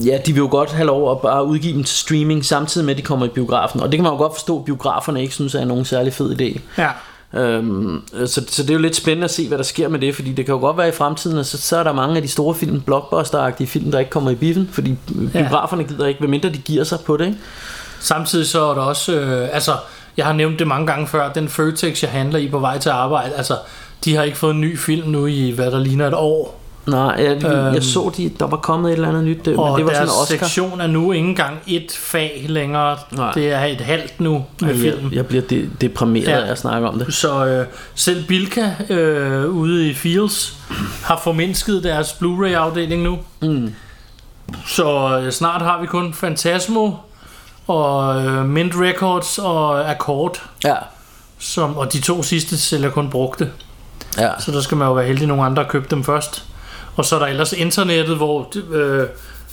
ja, 0.07 0.19
de 0.27 0.33
vil 0.33 0.41
jo 0.41 0.49
godt 0.51 0.73
have 0.73 0.87
lov 0.87 1.11
at 1.11 1.21
bare 1.21 1.45
udgive 1.45 1.75
dem 1.75 1.85
til 1.85 1.97
streaming 1.97 2.45
samtidig 2.45 2.85
med 2.85 2.95
at 2.95 2.99
de 2.99 3.03
kommer 3.03 3.27
i 3.27 3.29
biografen. 3.29 3.81
Og 3.81 3.93
det 3.93 3.99
kan 3.99 4.03
man 4.03 4.13
jo 4.13 4.19
godt 4.19 4.35
forstå, 4.35 4.59
at 4.59 4.65
biograferne 4.65 5.23
ikke 5.23 5.35
synes 5.35 5.55
er 5.55 5.65
nogen 5.65 5.85
særlig 5.85 6.13
fed 6.13 6.41
idé. 6.41 6.61
Ja. 6.79 6.89
Øhm, 7.35 8.03
så, 8.27 8.45
så 8.49 8.63
det 8.63 8.71
er 8.71 8.75
jo 8.75 8.81
lidt 8.81 8.97
spændende 8.97 9.25
at 9.25 9.31
se, 9.31 9.49
hvad 9.49 9.59
der 9.59 9.65
sker 9.65 9.89
med 9.89 9.99
det, 9.99 10.15
fordi 10.15 10.33
det 10.33 10.47
kan 10.47 10.55
jo 10.55 10.61
godt 10.61 10.79
være 10.79 10.89
i 10.89 10.93
fremtiden, 10.93 11.39
at 11.39 11.47
så, 11.47 11.59
så 11.59 11.77
er 11.77 11.83
der 11.83 11.93
mange 11.93 12.17
af 12.17 12.23
de 12.23 12.29
store 12.29 12.55
film, 12.55 12.83
blockbuster-agtige 12.87 13.67
film, 13.67 13.91
der 13.91 13.99
ikke 13.99 14.11
kommer 14.11 14.31
i 14.31 14.35
biffen, 14.35 14.69
fordi 14.73 14.99
biograferne 15.33 15.85
gider 15.85 16.07
ikke, 16.07 16.21
medmindre 16.21 16.49
de 16.49 16.59
giver 16.59 16.85
sig 16.85 16.99
på 17.07 17.17
det, 17.17 17.27
ikke? 17.27 17.39
Samtidig 18.01 18.47
så 18.47 18.65
er 18.65 18.75
der 18.75 18.83
også... 18.83 19.13
Øh, 19.13 19.49
altså, 19.53 19.73
jeg 20.17 20.27
har 20.27 20.33
nævnt 20.33 20.59
det 20.59 20.67
mange 20.67 20.87
gange 20.87 21.07
før. 21.07 21.33
Den 21.33 21.49
Føtex, 21.49 22.03
jeg 22.03 22.11
handler 22.11 22.39
i 22.39 22.49
på 22.49 22.59
vej 22.59 22.79
til 22.79 22.91
arbejde, 22.91 23.35
altså... 23.35 23.57
De 24.05 24.17
har 24.17 24.23
ikke 24.23 24.39
fået 24.39 24.55
en 24.55 24.61
ny 24.61 24.79
film 24.79 25.09
nu 25.09 25.27
i, 25.27 25.51
hvad 25.51 25.71
der 25.71 25.79
ligner 25.79 26.07
et 26.07 26.15
år. 26.15 26.62
Nej, 26.87 27.15
jeg, 27.19 27.45
Øhm. 27.45 27.75
jeg 27.75 27.83
så, 27.83 28.13
de, 28.17 28.29
der 28.39 28.47
var 28.47 28.57
kommet 28.57 28.89
et 28.91 28.95
eller 28.95 29.09
andet 29.09 29.25
nyt, 29.25 29.47
men 29.47 29.59
Og 29.59 29.79
det 29.79 29.87
var 29.87 29.93
deres 29.93 30.09
sådan 30.11 30.23
Oscar. 30.23 30.47
sektion 30.47 30.81
er 30.81 30.87
nu 30.87 31.13
ikke 31.13 31.29
engang 31.29 31.59
et 31.67 31.93
fag 32.01 32.47
længere. 32.49 32.97
Nej. 33.11 33.33
Det 33.33 33.53
er 33.53 33.65
et 33.65 33.81
halvt 33.81 34.21
nu 34.21 34.45
med 34.61 34.69
Jeg, 34.69 34.79
film. 34.79 35.13
jeg 35.13 35.27
bliver 35.27 35.43
de, 35.43 35.71
deprimeret 35.81 36.27
Ja. 36.29 36.41
af 36.47 36.51
at 36.51 36.59
snakke 36.59 36.89
om 36.89 36.99
det. 36.99 37.15
Så 37.15 37.47
øh, 37.47 37.67
selv 37.95 38.25
Bilka 38.27 38.71
øh, 38.91 39.49
ude 39.51 39.89
i 39.91 39.95
Fields 39.95 40.57
har 41.05 41.21
formindsket 41.25 41.85
deres 41.85 42.09
Blu-ray 42.13 42.53
afdeling 42.53 43.03
nu. 43.03 43.19
Mm. 43.43 43.75
Så 44.67 45.19
øh, 45.25 45.33
snart 45.33 45.63
har 45.63 45.81
vi 45.81 45.87
kun 45.87 46.15
Fantasmo 46.15 46.91
og 47.67 48.25
øh, 48.25 48.45
Mint 48.47 48.73
Records 48.77 49.39
og 49.39 49.91
Accord. 49.91 50.43
Ja, 50.65 50.75
Som, 51.39 51.77
og 51.77 51.93
de 51.93 52.01
to 52.01 52.23
sidste 52.23 52.59
sælger 52.59 52.91
kun 52.91 53.11
brugte. 53.11 53.51
ja. 54.19 54.31
Så 54.41 54.53
der 54.53 54.61
skal 54.61 54.77
man 54.77 54.89
jo 54.89 54.95
være 54.95 55.07
heldig, 55.07 55.23
at 55.23 55.29
nogle 55.29 55.45
andre 55.45 55.63
har 55.63 55.71
købt 55.71 55.91
dem 55.91 56.05
først. 56.05 56.45
Og 56.97 57.05
så 57.05 57.15
er 57.15 57.19
der 57.19 57.27
ellers 57.27 57.53
internettet, 57.53 58.17
hvor 58.17 58.53
øh, 58.73 59.07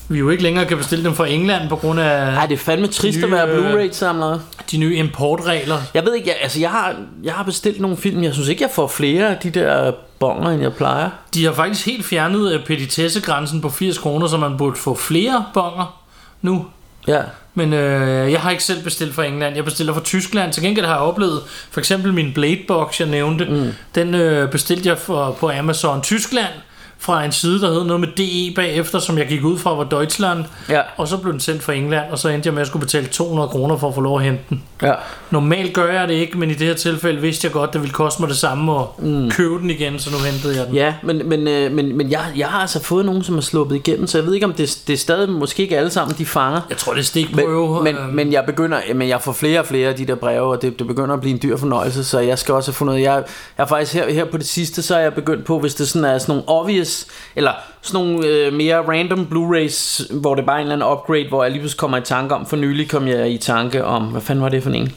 vi 0.10 0.20
jo 0.20 0.30
ikke 0.30 0.44
længere 0.44 0.66
kan 0.66 0.78
bestille 0.78 1.06
dem 1.06 1.16
fra 1.16 1.28
England 1.28 1.70
på 1.70 1.76
grund 1.76 2.00
af 2.00 2.36
Ej, 2.36 2.46
det 2.46 2.54
er 2.54 2.60
fandme 2.60 2.88
trist 2.88 3.18
Nye, 3.18 3.26
at 3.26 3.32
være 3.32 3.50
øh, 3.50 3.72
Blu-ray-samler. 3.72 4.40
de 4.72 4.78
nye 4.78 4.96
importregler. 4.96 5.78
Jeg 5.94 6.06
ved 6.06 6.16
ikke, 6.16 6.30
jeg, 6.30 6.38
altså 6.42 6.60
jeg 6.60 6.70
har, 6.70 6.96
jeg 7.24 7.34
har 7.34 7.44
bestilt 7.44 7.82
nogle 7.82 7.98
film, 7.98 8.24
jeg 8.24 8.34
synes 8.34 8.50
ikke, 8.50 8.64
jeg 8.64 8.72
får 8.74 8.88
flere 8.88 9.30
af 9.30 9.38
de 9.38 9.50
der 9.50 9.92
bonger, 10.20 10.50
end 10.50 10.62
jeg 10.62 10.74
plejer. 10.74 11.10
De 11.34 11.46
har 11.46 11.54
faktisk 11.54 11.86
helt 11.86 12.06
fjernet 12.06 12.54
øh, 12.54 12.66
petitessegrænsen 12.66 13.62
på 13.62 13.70
80 13.70 13.98
kroner, 13.98 14.28
så 14.28 14.38
man 14.38 14.58
burde 14.58 14.76
få 14.76 14.96
flere 14.96 15.46
bonger 15.54 16.02
nu. 16.42 16.66
Ja, 17.08 17.22
Men 17.54 17.74
øh, 17.74 18.32
jeg 18.32 18.42
har 18.42 18.52
ikke 18.52 18.64
selv 18.64 18.84
bestilt 18.84 19.16
fra 19.16 19.24
England. 19.24 19.56
Jeg 19.56 19.66
bestiller 19.66 19.94
fra 19.94 20.02
Tyskland. 20.02 20.54
Til 20.54 20.64
gengæld 20.64 20.86
har 20.86 20.94
jeg 20.94 21.02
oplevet, 21.02 21.42
for 21.72 21.80
eksempel 21.80 22.14
min 22.14 22.34
Bladebox, 22.34 23.00
jeg 23.00 23.08
nævnte, 23.08 23.46
mm. 23.46 23.72
den 23.96 24.16
øh, 24.16 24.52
bestilte 24.52 24.90
jeg 24.90 24.98
for, 24.98 25.32
på 25.40 25.52
Amazon 25.52 26.02
Tyskland 26.02 26.54
fra 27.02 27.26
en 27.26 27.32
side, 27.32 27.62
der 27.62 27.74
hed 27.74 27.84
noget 27.84 28.00
med 28.00 28.08
DE 28.18 28.56
bagefter, 28.56 29.00
som 29.00 29.18
jeg 29.18 29.28
gik 29.28 29.44
ud 29.44 29.58
fra 29.58 29.76
var 29.76 29.84
Deutschland. 29.84 30.44
ja, 30.70 30.82
Og 30.98 31.08
så 31.08 31.18
blev 31.18 31.32
den 31.32 31.40
sendt 31.40 31.64
fra 31.64 31.74
England, 31.74 32.12
og 32.12 32.20
så 32.20 32.30
endte 32.30 32.48
jeg 32.48 32.54
med 32.54 32.62
at 32.62 32.68
skulle 32.68 32.86
betale 32.86 33.08
200 33.08 33.50
kroner 33.50 33.78
for 33.78 33.88
at 33.88 33.96
få 33.96 34.02
lov 34.02 34.18
at 34.18 34.24
hente 34.24 34.44
den. 34.50 34.64
ja. 34.82 34.94
Normalt 35.32 35.74
gør 35.74 35.94
jeg 35.94 36.08
det 36.08 36.14
ikke, 36.14 36.38
men 36.38 36.50
i 36.52 36.54
det 36.54 36.68
her 36.68 36.74
tilfælde 36.74 37.22
vidste 37.22 37.46
jeg 37.46 37.52
godt, 37.54 37.74
det 37.74 37.82
ville 37.82 37.94
koste 37.94 38.22
mig 38.22 38.30
det 38.30 38.38
samme 38.38 38.80
at 38.80 38.86
mm. 38.98 39.30
købe 39.32 39.60
den 39.60 39.70
igen, 39.70 40.00
så 40.00 40.12
nu 40.12 40.18
hentede 40.18 40.58
jeg 40.58 40.68
den. 40.68 40.76
Ja, 40.76 40.94
men, 41.04 41.30
men, 41.30 41.48
øh, 41.48 41.72
men, 41.72 41.98
men 41.98 42.12
jeg, 42.12 42.22
jeg 42.38 42.48
har 42.48 42.60
altså 42.60 42.84
fået 42.84 43.06
nogen, 43.06 43.24
som 43.24 43.38
er 43.38 43.42
sluppet 43.42 43.76
igennem, 43.76 44.08
så 44.08 44.18
jeg 44.18 44.28
ved 44.28 44.34
ikke, 44.34 44.46
om 44.46 44.54
det, 44.54 44.78
det 44.88 44.94
er 44.94 44.98
stadig 44.98 45.30
måske 45.30 45.64
ikke 45.64 45.78
alle 45.78 45.90
sammen, 45.90 46.18
de 46.18 46.26
fanger. 46.26 46.62
Jeg 46.70 46.78
tror, 46.78 46.94
det 46.94 47.00
er 47.00 47.04
stikprøve. 47.04 47.84
Men, 47.84 47.96
men, 47.96 48.16
men 48.16 48.34
jeg 48.34 48.44
begynder, 48.46 48.80
men 48.96 49.10
jeg 49.10 49.22
får 49.22 49.32
flere 49.32 49.60
og 49.60 49.66
flere 49.66 49.90
af 49.90 49.96
de 49.96 50.08
der 50.08 50.16
breve, 50.16 50.42
og 50.42 50.62
det, 50.62 50.80
det 50.80 50.88
begynder 50.88 51.14
at 51.14 51.22
blive 51.22 51.34
en 51.34 51.40
dyr 51.44 51.58
fornøjelse, 51.58 52.04
så 52.04 52.20
jeg 52.20 52.40
skal 52.40 52.54
også 52.54 52.72
have 52.72 52.76
fundet 52.76 53.02
jeg, 53.02 53.24
jeg 53.58 53.70
faktisk 53.70 53.94
her, 53.94 54.14
her 54.14 54.26
på 54.26 54.38
det 54.38 54.48
sidste, 54.48 54.82
så 54.82 54.96
er 54.96 55.00
jeg 55.00 55.14
begyndt 55.14 55.46
på, 55.46 55.60
hvis 55.60 55.76
det 55.76 55.88
sådan 55.88 56.06
er 56.06 56.18
sådan 56.18 56.32
nogle 56.36 56.50
obvious, 56.50 56.89
eller 57.36 57.52
sådan 57.82 58.06
nogle 58.06 58.28
øh, 58.28 58.54
mere 58.54 58.78
random 58.88 59.28
Blu-rays, 59.32 60.14
hvor 60.20 60.36
det 60.36 60.46
bare 60.46 60.56
er 60.56 60.62
en 60.62 60.72
eller 60.72 60.86
anden 60.86 60.92
upgrade, 60.98 61.28
hvor 61.30 61.44
jeg 61.44 61.52
lige 61.52 61.62
pludselig 61.62 61.80
kommer 61.80 61.98
i 61.98 62.02
tanke 62.02 62.36
om, 62.36 62.46
for 62.46 62.56
nylig 62.58 62.90
kom 62.90 63.08
jeg 63.08 63.32
i 63.32 63.38
tanke 63.38 63.86
om, 63.86 64.04
hvad 64.04 64.22
fanden 64.22 64.44
var 64.44 64.50
det 64.50 64.64
for 64.64 64.70
en? 64.70 64.92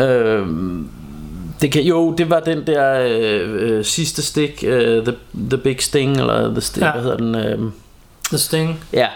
Øh, 0.00 0.46
det 1.60 1.72
kan, 1.72 1.82
jo, 1.82 2.14
det 2.18 2.30
var 2.30 2.40
den 2.40 2.66
der 2.66 3.00
øh, 3.00 3.70
øh, 3.78 3.84
sidste 3.84 4.22
stik, 4.22 4.64
øh, 4.66 5.04
the, 5.04 5.14
the 5.50 5.58
Big 5.58 5.82
Sting, 5.82 6.16
eller 6.16 6.50
the 6.50 6.60
sting, 6.60 6.84
Ja. 6.86 6.92
hvad 6.92 7.02
hedder 7.02 7.16
den? 7.16 7.34
Øh, 7.34 7.58
The 8.28 8.38
Sting. 8.38 8.80
Ja, 8.92 9.06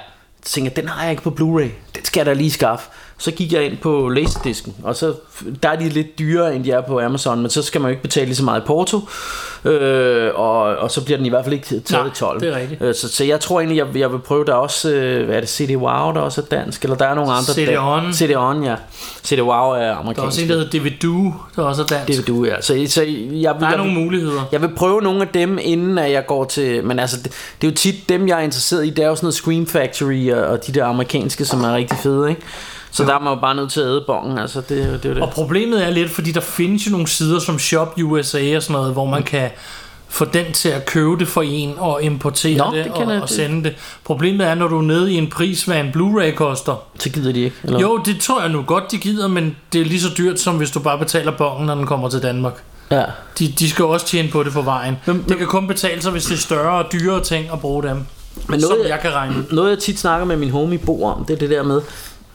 så 0.44 0.52
tænker 0.52 0.70
jeg, 0.70 0.76
den 0.76 0.88
har 0.88 1.02
jeg 1.02 1.10
ikke 1.10 1.22
på 1.22 1.30
Blu-ray. 1.40 1.62
Den 1.62 1.72
det 1.96 2.06
skal 2.06 2.20
jeg 2.20 2.26
da 2.26 2.32
lige 2.32 2.50
skaffe. 2.50 2.88
Så 3.20 3.30
gik 3.30 3.52
jeg 3.52 3.64
ind 3.64 3.76
på 3.76 4.08
Laserdisken, 4.08 4.74
og 4.82 4.96
så 4.96 5.14
der 5.62 5.68
er 5.68 5.76
de 5.76 5.88
lidt 5.88 6.18
dyrere, 6.18 6.54
end 6.54 6.64
de 6.64 6.70
er 6.70 6.80
på 6.80 7.00
Amazon, 7.00 7.40
men 7.40 7.50
så 7.50 7.62
skal 7.62 7.80
man 7.80 7.88
jo 7.88 7.90
ikke 7.90 8.02
betale 8.02 8.26
lige 8.26 8.36
så 8.36 8.44
meget 8.44 8.60
i 8.60 8.64
porto, 8.66 9.00
øh, 9.64 10.30
og, 10.34 10.60
og 10.60 10.90
så 10.90 11.04
bliver 11.04 11.16
den 11.16 11.26
i 11.26 11.28
hvert 11.28 11.44
fald 11.44 11.54
ikke 11.54 11.66
taget 11.66 11.90
Nej, 11.90 12.06
i 12.06 12.10
12. 12.14 12.40
det 12.40 12.48
er 12.48 12.56
rigtigt. 12.56 12.82
Øh, 12.82 12.94
så, 12.94 13.08
så 13.08 13.24
jeg 13.24 13.40
tror 13.40 13.60
egentlig, 13.60 13.76
jeg, 13.76 13.86
jeg 13.94 14.12
vil 14.12 14.18
prøve, 14.18 14.44
der 14.44 14.52
er 14.52 14.56
også, 14.56 14.90
øh, 14.90 15.24
hvad 15.24 15.36
er 15.36 15.40
det, 15.40 15.48
CD 15.48 15.76
Wow, 15.76 16.12
der 16.12 16.20
også 16.20 16.40
er 16.40 16.44
dansk, 16.44 16.82
eller 16.82 16.96
der 16.96 17.06
er 17.06 17.14
nogle 17.14 17.32
andre. 17.32 17.52
CD-ON. 17.54 18.12
CD-ON, 18.12 18.64
ja. 18.64 18.74
CD 19.24 19.40
Wow 19.40 19.70
er 19.70 19.74
Der 19.74 19.80
er 19.80 19.96
amerikansk. 19.96 20.26
også 20.26 20.42
en, 20.42 20.48
der 20.48 20.54
hedder 20.54 20.70
Davidu, 20.70 21.34
der 21.56 21.62
også 21.62 21.82
er 21.82 21.86
dansk. 21.86 22.06
Det 22.06 22.16
vil 22.16 22.26
du, 22.26 22.44
ja. 22.44 22.60
Så, 22.60 22.86
så 22.88 23.02
jeg, 23.02 23.54
der 23.60 23.66
er 23.66 23.68
jeg, 23.68 23.76
nogle 23.76 23.92
muligheder. 23.92 24.42
jeg 24.52 24.62
vil 24.62 24.70
prøve 24.76 25.02
nogle 25.02 25.22
af 25.22 25.28
dem, 25.28 25.58
inden 25.62 25.98
at 25.98 26.12
jeg 26.12 26.26
går 26.26 26.44
til... 26.44 26.84
Men 26.84 26.98
altså, 26.98 27.16
det, 27.16 27.32
det 27.60 27.66
er 27.66 27.70
jo 27.70 27.76
tit 27.76 28.08
dem, 28.08 28.28
jeg 28.28 28.38
er 28.38 28.42
interesseret 28.42 28.86
i. 28.86 28.90
Det 28.90 29.04
er 29.04 29.08
jo 29.08 29.14
sådan 29.14 29.24
noget 29.24 29.34
Scream 29.34 29.66
Factory 29.66 30.30
og, 30.32 30.46
og 30.46 30.66
de 30.66 30.72
der 30.72 30.84
amerikanske, 30.84 31.44
som 31.44 31.64
er 31.64 31.74
rigtig 31.74 31.98
fede, 31.98 32.30
ikke? 32.30 32.42
Så 32.90 33.04
der 33.04 33.14
er 33.14 33.18
man 33.18 33.32
jo 33.34 33.40
bare 33.40 33.54
nødt 33.54 33.72
til 33.72 33.80
at 33.80 33.86
æde 33.86 34.04
bongen. 34.06 34.38
Altså, 34.38 34.60
det, 34.60 34.68
det 35.02 35.10
er 35.10 35.14
det. 35.14 35.22
Og 35.22 35.30
problemet 35.30 35.86
er 35.86 35.90
lidt, 35.90 36.10
fordi 36.10 36.32
der 36.32 36.40
findes 36.40 36.86
jo 36.86 36.90
nogle 36.90 37.06
sider 37.08 37.38
som 37.38 37.58
Shop 37.58 37.94
USA 38.02 38.56
og 38.56 38.62
sådan 38.62 38.72
noget, 38.72 38.92
hvor 38.92 39.04
man 39.04 39.22
kan 39.22 39.50
få 40.08 40.24
den 40.24 40.52
til 40.52 40.68
at 40.68 40.86
købe 40.86 41.18
det 41.18 41.28
for 41.28 41.42
en 41.42 41.74
og 41.78 42.02
importere 42.02 42.56
Nå, 42.56 42.76
det, 42.76 42.84
det 42.84 42.92
og, 42.92 43.12
jeg 43.12 43.22
og 43.22 43.28
sende 43.28 43.64
det. 43.64 43.74
Problemet 44.04 44.46
er, 44.46 44.54
når 44.54 44.68
du 44.68 44.78
er 44.78 44.82
nede 44.82 45.12
i 45.12 45.16
en 45.16 45.30
pris, 45.30 45.62
hvad 45.64 45.80
en 45.80 45.90
Blu-ray 45.96 46.34
koster. 46.34 46.74
Så 46.98 47.10
gider 47.10 47.32
de 47.32 47.40
ikke. 47.40 47.56
Eller? 47.64 47.80
Jo, 47.80 47.96
det 48.04 48.20
tror 48.20 48.40
jeg 48.40 48.50
nu 48.50 48.62
godt, 48.62 48.90
de 48.90 48.98
gider, 48.98 49.28
men 49.28 49.56
det 49.72 49.80
er 49.80 49.84
lige 49.84 50.00
så 50.00 50.08
dyrt, 50.18 50.40
som 50.40 50.56
hvis 50.56 50.70
du 50.70 50.80
bare 50.80 50.98
betaler 50.98 51.32
bongen, 51.32 51.66
når 51.66 51.74
den 51.74 51.86
kommer 51.86 52.08
til 52.08 52.22
Danmark. 52.22 52.62
Ja. 52.90 53.04
De, 53.38 53.48
de 53.58 53.70
skal 53.70 53.84
også 53.84 54.06
tjene 54.06 54.28
på 54.28 54.42
det 54.42 54.52
på 54.52 54.62
vejen. 54.62 54.96
Men- 55.06 55.24
det 55.28 55.38
kan 55.38 55.46
kun 55.46 55.66
betale 55.66 56.02
sig, 56.02 56.12
hvis 56.12 56.24
det 56.24 56.34
er 56.34 56.38
større 56.38 56.84
og 56.84 56.92
dyrere 56.92 57.20
ting 57.24 57.46
at 57.52 57.60
bruge 57.60 57.82
dem. 57.82 58.06
Men 58.48 58.60
som 58.60 58.70
noget, 58.70 58.88
jeg 58.88 59.00
kan 59.00 59.14
regne. 59.14 59.44
noget 59.50 59.70
jeg 59.70 59.78
tit 59.78 59.98
snakker 59.98 60.26
med 60.26 60.36
min 60.36 60.50
homie 60.50 60.78
Bo 60.78 61.04
om, 61.04 61.24
det 61.24 61.34
er 61.34 61.38
det 61.38 61.50
der 61.50 61.62
med, 61.62 61.80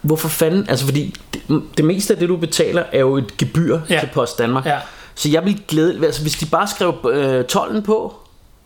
hvorfor 0.05 0.27
fanden, 0.29 0.65
altså 0.69 0.85
fordi 0.85 1.13
det, 1.33 1.41
det 1.77 1.85
meste 1.85 2.13
af 2.13 2.19
det 2.19 2.29
du 2.29 2.37
betaler 2.37 2.83
er 2.91 2.99
jo 2.99 3.17
et 3.17 3.37
gebyr 3.37 3.79
Ja. 3.89 3.99
til 3.99 4.09
Post 4.13 4.37
Danmark. 4.39 4.65
Ja. 4.65 4.77
Så 5.15 5.29
jeg 5.29 5.45
vil 5.45 5.59
glæde, 5.67 6.05
altså 6.05 6.21
hvis 6.21 6.33
de 6.35 6.45
bare 6.45 6.67
skrev 6.67 6.95
øh, 7.13 7.43
tolden 7.45 7.83
på, 7.83 8.15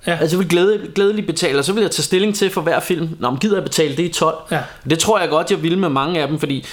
Ja. 0.07 0.17
altså 0.21 0.35
jeg 0.35 0.39
vil 0.39 0.49
glæde, 0.49 0.79
glædeligt 0.95 1.27
betale, 1.27 1.59
og 1.59 1.65
så 1.65 1.73
vil 1.73 1.81
jeg 1.81 1.91
tage 1.91 2.03
stilling 2.03 2.35
til 2.35 2.49
for 2.49 2.61
hver 2.61 2.79
film, 2.79 3.09
Nå, 3.19 3.29
men 3.29 3.39
gider 3.39 3.55
jeg 3.55 3.63
betale 3.63 3.95
det 3.97 4.03
i 4.03 4.07
12? 4.07 4.35
Ja. 4.51 4.59
Det 4.89 4.99
tror 4.99 5.19
jeg 5.19 5.29
godt, 5.29 5.51
jeg 5.51 5.63
vil 5.63 5.77
med 5.77 5.89
mange 5.89 6.21
af 6.21 6.27
dem, 6.27 6.39
fordi 6.39 6.65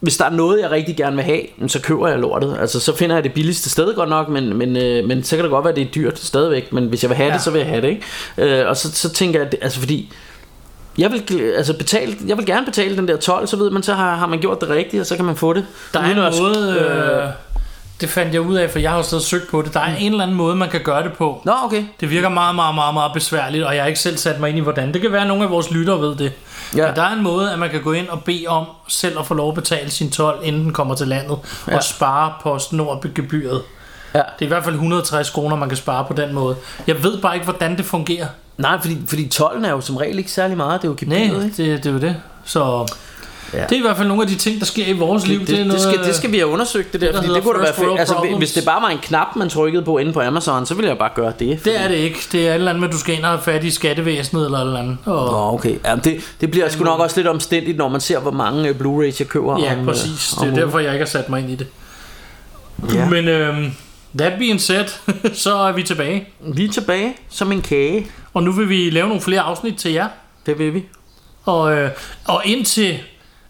hvis 0.00 0.16
der 0.16 0.24
er 0.24 0.30
noget, 0.30 0.60
jeg 0.60 0.70
rigtig 0.70 0.96
gerne 0.96 1.16
vil 1.16 1.24
have, 1.24 1.40
så 1.68 1.80
køber 1.80 2.08
jeg 2.08 2.18
lortet. 2.18 2.56
Altså, 2.60 2.80
så 2.80 2.96
finder 2.96 3.16
jeg 3.16 3.24
det 3.24 3.32
billigste 3.32 3.70
sted 3.70 3.94
godt 3.94 4.08
nok, 4.08 4.28
men, 4.28 4.56
men, 4.56 4.76
øh, 4.76 5.04
men 5.08 5.24
så 5.24 5.36
kan 5.36 5.44
det 5.44 5.50
godt 5.50 5.64
være, 5.64 5.70
at 5.72 5.76
det 5.76 5.86
er 5.86 5.90
dyrt 5.94 6.18
stadigvæk. 6.18 6.72
Men 6.72 6.86
hvis 6.86 7.02
jeg 7.02 7.08
vil 7.10 7.16
have 7.16 7.28
Ja. 7.28 7.34
det, 7.34 7.42
så 7.42 7.50
vil 7.50 7.58
jeg 7.58 7.68
have 7.68 7.82
det, 7.82 7.88
ikke? 7.88 8.60
Øh, 8.60 8.68
og 8.68 8.76
så, 8.76 8.92
så 8.92 9.08
tænker 9.12 9.38
jeg, 9.38 9.46
at 9.46 9.52
det- 9.52 9.60
altså 9.62 9.78
fordi... 9.80 10.12
Jeg 10.98 11.12
vil, 11.12 11.52
altså 11.56 11.78
betale, 11.78 12.16
jeg 12.26 12.36
vil 12.36 12.46
gerne 12.46 12.66
betale 12.66 12.96
den 12.96 13.08
der 13.08 13.16
12, 13.16 13.46
så 13.46 13.56
ved 13.56 13.70
man, 13.70 13.82
så 13.82 13.94
har, 13.94 14.16
har 14.16 14.26
man 14.26 14.38
gjort 14.40 14.60
det 14.60 14.68
rigtigt, 14.68 15.00
og 15.00 15.06
så 15.06 15.16
kan 15.16 15.24
man 15.24 15.36
få 15.36 15.52
det. 15.52 15.66
Der 15.94 16.00
er 16.00 16.04
en 16.04 16.40
måde, 16.40 16.78
øh, 16.80 17.28
det 18.00 18.08
fandt 18.08 18.34
jeg 18.34 18.40
ud 18.40 18.56
af, 18.56 18.70
for 18.70 18.78
jeg 18.78 18.90
har 18.90 18.96
jo 18.96 19.02
stadig 19.02 19.24
søgt 19.24 19.50
på 19.50 19.62
det. 19.62 19.74
Der 19.74 19.80
er 19.80 19.96
en 19.96 20.12
eller 20.12 20.24
anden 20.24 20.36
måde, 20.36 20.56
man 20.56 20.68
kan 20.70 20.80
gøre 20.80 21.02
det 21.02 21.12
på. 21.12 21.42
Nå, 21.44 21.52
okay. 21.64 21.84
Det 22.00 22.10
virker 22.10 22.28
meget, 22.28 22.54
meget, 22.54 22.74
meget, 22.74 22.94
meget 22.94 23.12
besværligt, 23.12 23.64
og 23.64 23.74
jeg 23.74 23.82
har 23.82 23.88
ikke 23.88 24.00
selv 24.00 24.16
sat 24.16 24.40
mig 24.40 24.48
ind 24.48 24.58
i, 24.58 24.60
hvordan. 24.60 24.94
Det 24.94 25.02
kan 25.02 25.12
være, 25.12 25.20
at 25.20 25.28
nogle 25.28 25.44
af 25.44 25.50
vores 25.50 25.70
lyttere 25.70 26.00
ved 26.00 26.16
det. 26.16 26.32
Ja. 26.76 26.86
Men 26.86 26.96
der 26.96 27.02
er 27.02 27.12
en 27.12 27.22
måde, 27.22 27.52
at 27.52 27.58
man 27.58 27.70
kan 27.70 27.82
gå 27.82 27.92
ind 27.92 28.08
og 28.08 28.24
bede 28.24 28.46
om 28.46 28.66
selv 28.88 29.18
at 29.18 29.26
få 29.26 29.34
lov 29.34 29.48
at 29.48 29.54
betale 29.54 29.90
sin 29.90 30.10
12, 30.10 30.40
inden 30.42 30.64
den 30.64 30.72
kommer 30.72 30.94
til 30.94 31.08
landet, 31.08 31.38
ja. 31.68 31.76
Og 31.76 31.82
spare 31.82 32.32
PostNord 32.42 33.14
gebyret. 33.14 33.62
Ja. 34.14 34.18
Det 34.18 34.24
er 34.40 34.44
i 34.44 34.48
hvert 34.48 34.64
fald 34.64 34.74
160 34.74 35.30
kroner, 35.30 35.56
man 35.56 35.68
kan 35.68 35.76
spare 35.76 36.04
på 36.04 36.14
den 36.14 36.34
måde. 36.34 36.56
Jeg 36.86 37.02
ved 37.02 37.20
bare 37.20 37.34
ikke, 37.34 37.44
hvordan 37.44 37.76
det 37.76 37.84
fungerer. 37.84 38.26
Nej, 38.58 38.78
fordi, 38.80 38.98
fordi 39.06 39.28
12 39.28 39.64
er 39.64 39.70
jo 39.70 39.80
som 39.80 39.96
regel 39.96 40.18
ikke 40.18 40.30
særlig 40.30 40.56
meget, 40.56 40.82
det 40.82 40.88
er 40.88 40.92
jo 40.92 40.96
gebyret, 40.98 41.32
Nej, 41.32 41.44
ikke? 41.44 41.56
det, 41.72 41.84
det 41.84 41.86
er 41.86 41.92
jo 41.92 41.98
det. 42.00 42.16
Så 42.44 42.86
Ja. 43.54 43.62
det 43.62 43.72
er 43.72 43.76
i 43.76 43.80
hvert 43.80 43.96
fald 43.96 44.08
nogle 44.08 44.22
af 44.22 44.28
de 44.28 44.34
ting, 44.34 44.60
der 44.60 44.66
sker 44.66 44.86
i 44.86 44.92
vores 44.92 45.26
liv. 45.26 45.40
Det, 45.40 45.50
er 45.50 45.56
det, 45.56 45.66
noget, 45.66 45.82
det, 45.82 45.92
skal, 45.92 46.04
det 46.06 46.14
skal 46.14 46.32
vi 46.32 46.36
have 46.38 46.48
undersøgt 46.48 46.92
det 46.92 47.00
der, 47.00 47.12
der 47.12 47.20
fordi 47.22 47.34
det 47.34 47.42
kunne 47.42 47.58
da 47.58 47.64
være 47.64 47.74
fedt. 47.74 47.98
Altså, 47.98 48.34
hvis 48.38 48.52
det 48.52 48.64
bare 48.64 48.82
var 48.82 48.88
en 48.88 48.98
knap, 49.02 49.36
man 49.36 49.48
trykkede 49.48 49.82
på 49.84 49.98
inde 49.98 50.12
på 50.12 50.20
Amazon, 50.20 50.66
så 50.66 50.74
ville 50.74 50.88
jeg 50.88 50.98
bare 50.98 51.10
gøre 51.14 51.32
det. 51.38 51.58
fordi- 51.60 51.70
Det 51.76 51.80
er 51.84 51.88
det 51.88 51.94
ikke. 51.94 52.18
Det 52.32 52.46
er 52.46 52.50
et 52.50 52.54
eller 52.54 52.70
andet 52.70 52.80
med, 52.80 52.88
at 52.88 52.92
du 52.94 52.98
skal 52.98 53.14
ind 53.14 53.24
og 53.24 53.30
have 53.30 53.40
fat 53.42 53.64
i 53.64 53.70
skattevæsenet 53.70 54.44
eller 54.44 54.58
et 54.58 54.62
eller 54.66 54.78
andet. 54.80 54.96
Og, 55.04 55.32
Nå, 55.32 55.54
okay. 55.54 55.76
Ja, 55.84 55.96
det, 56.04 56.16
det 56.40 56.50
bliver 56.50 56.68
sgu 56.68 56.84
nok 56.84 57.00
også 57.00 57.16
lidt 57.16 57.26
omstændigt, 57.28 57.78
når 57.78 57.88
man 57.88 58.00
ser, 58.00 58.18
hvor 58.18 58.30
mange 58.30 58.68
øh, 58.68 58.74
Blu-rays 58.80 59.16
jeg 59.20 59.28
køber. 59.28 59.58
Ja, 59.60 59.72
om, 59.72 59.78
øh, 59.80 59.84
præcis. 59.86 60.32
om 60.32 60.38
Det 60.38 60.46
er 60.48 60.52
ugen. 60.52 60.56
derfor, 60.64 60.78
jeg 60.78 60.92
ikke 60.92 61.04
har 61.04 61.10
sat 61.10 61.28
mig 61.28 61.40
ind 61.40 61.50
i 61.50 61.54
det. 61.56 61.66
Ja. 62.94 63.08
Men 63.08 63.28
øhm, 63.28 63.72
that 64.18 64.38
being 64.38 64.60
said, 64.60 64.84
så 65.44 65.54
er 65.56 65.72
vi 65.72 65.82
tilbage. 65.82 66.28
Vi 66.40 66.64
er 66.64 66.72
tilbage 66.72 67.16
som 67.28 67.52
en 67.52 67.62
kage. 67.62 68.06
Og 68.34 68.42
nu 68.42 68.52
vil 68.52 68.68
vi 68.68 68.90
lave 68.90 69.06
nogle 69.08 69.22
flere 69.22 69.40
afsnit 69.40 69.76
til 69.76 69.92
jer. 69.92 70.08
Det 70.46 70.58
vil 70.58 70.74
vi. 70.74 70.84
Og, 71.44 71.72
øh, 71.76 71.90
og 72.24 72.42
indtil, 72.46 72.98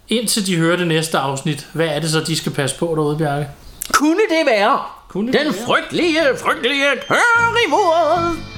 indtil 0.07 0.47
de 0.47 0.55
hører 0.55 0.77
det 0.77 0.87
næste 0.87 1.17
afsnit, 1.17 1.67
hvad 1.73 1.87
er 1.87 1.99
det 1.99 2.09
så, 2.09 2.19
de 2.19 2.35
skal 2.35 2.51
passe 2.51 2.79
på 2.79 2.85
derude, 2.95 3.17
Bjarke? 3.17 3.47
Kunne 3.93 4.19
det 4.29 4.45
være 4.47 4.79
Kunne 5.09 5.31
det 5.31 5.39
den 5.39 5.45
være? 5.53 5.65
frygtelige, 5.65 6.19
frygtelige 6.41 6.85
currywurst? 7.07 8.54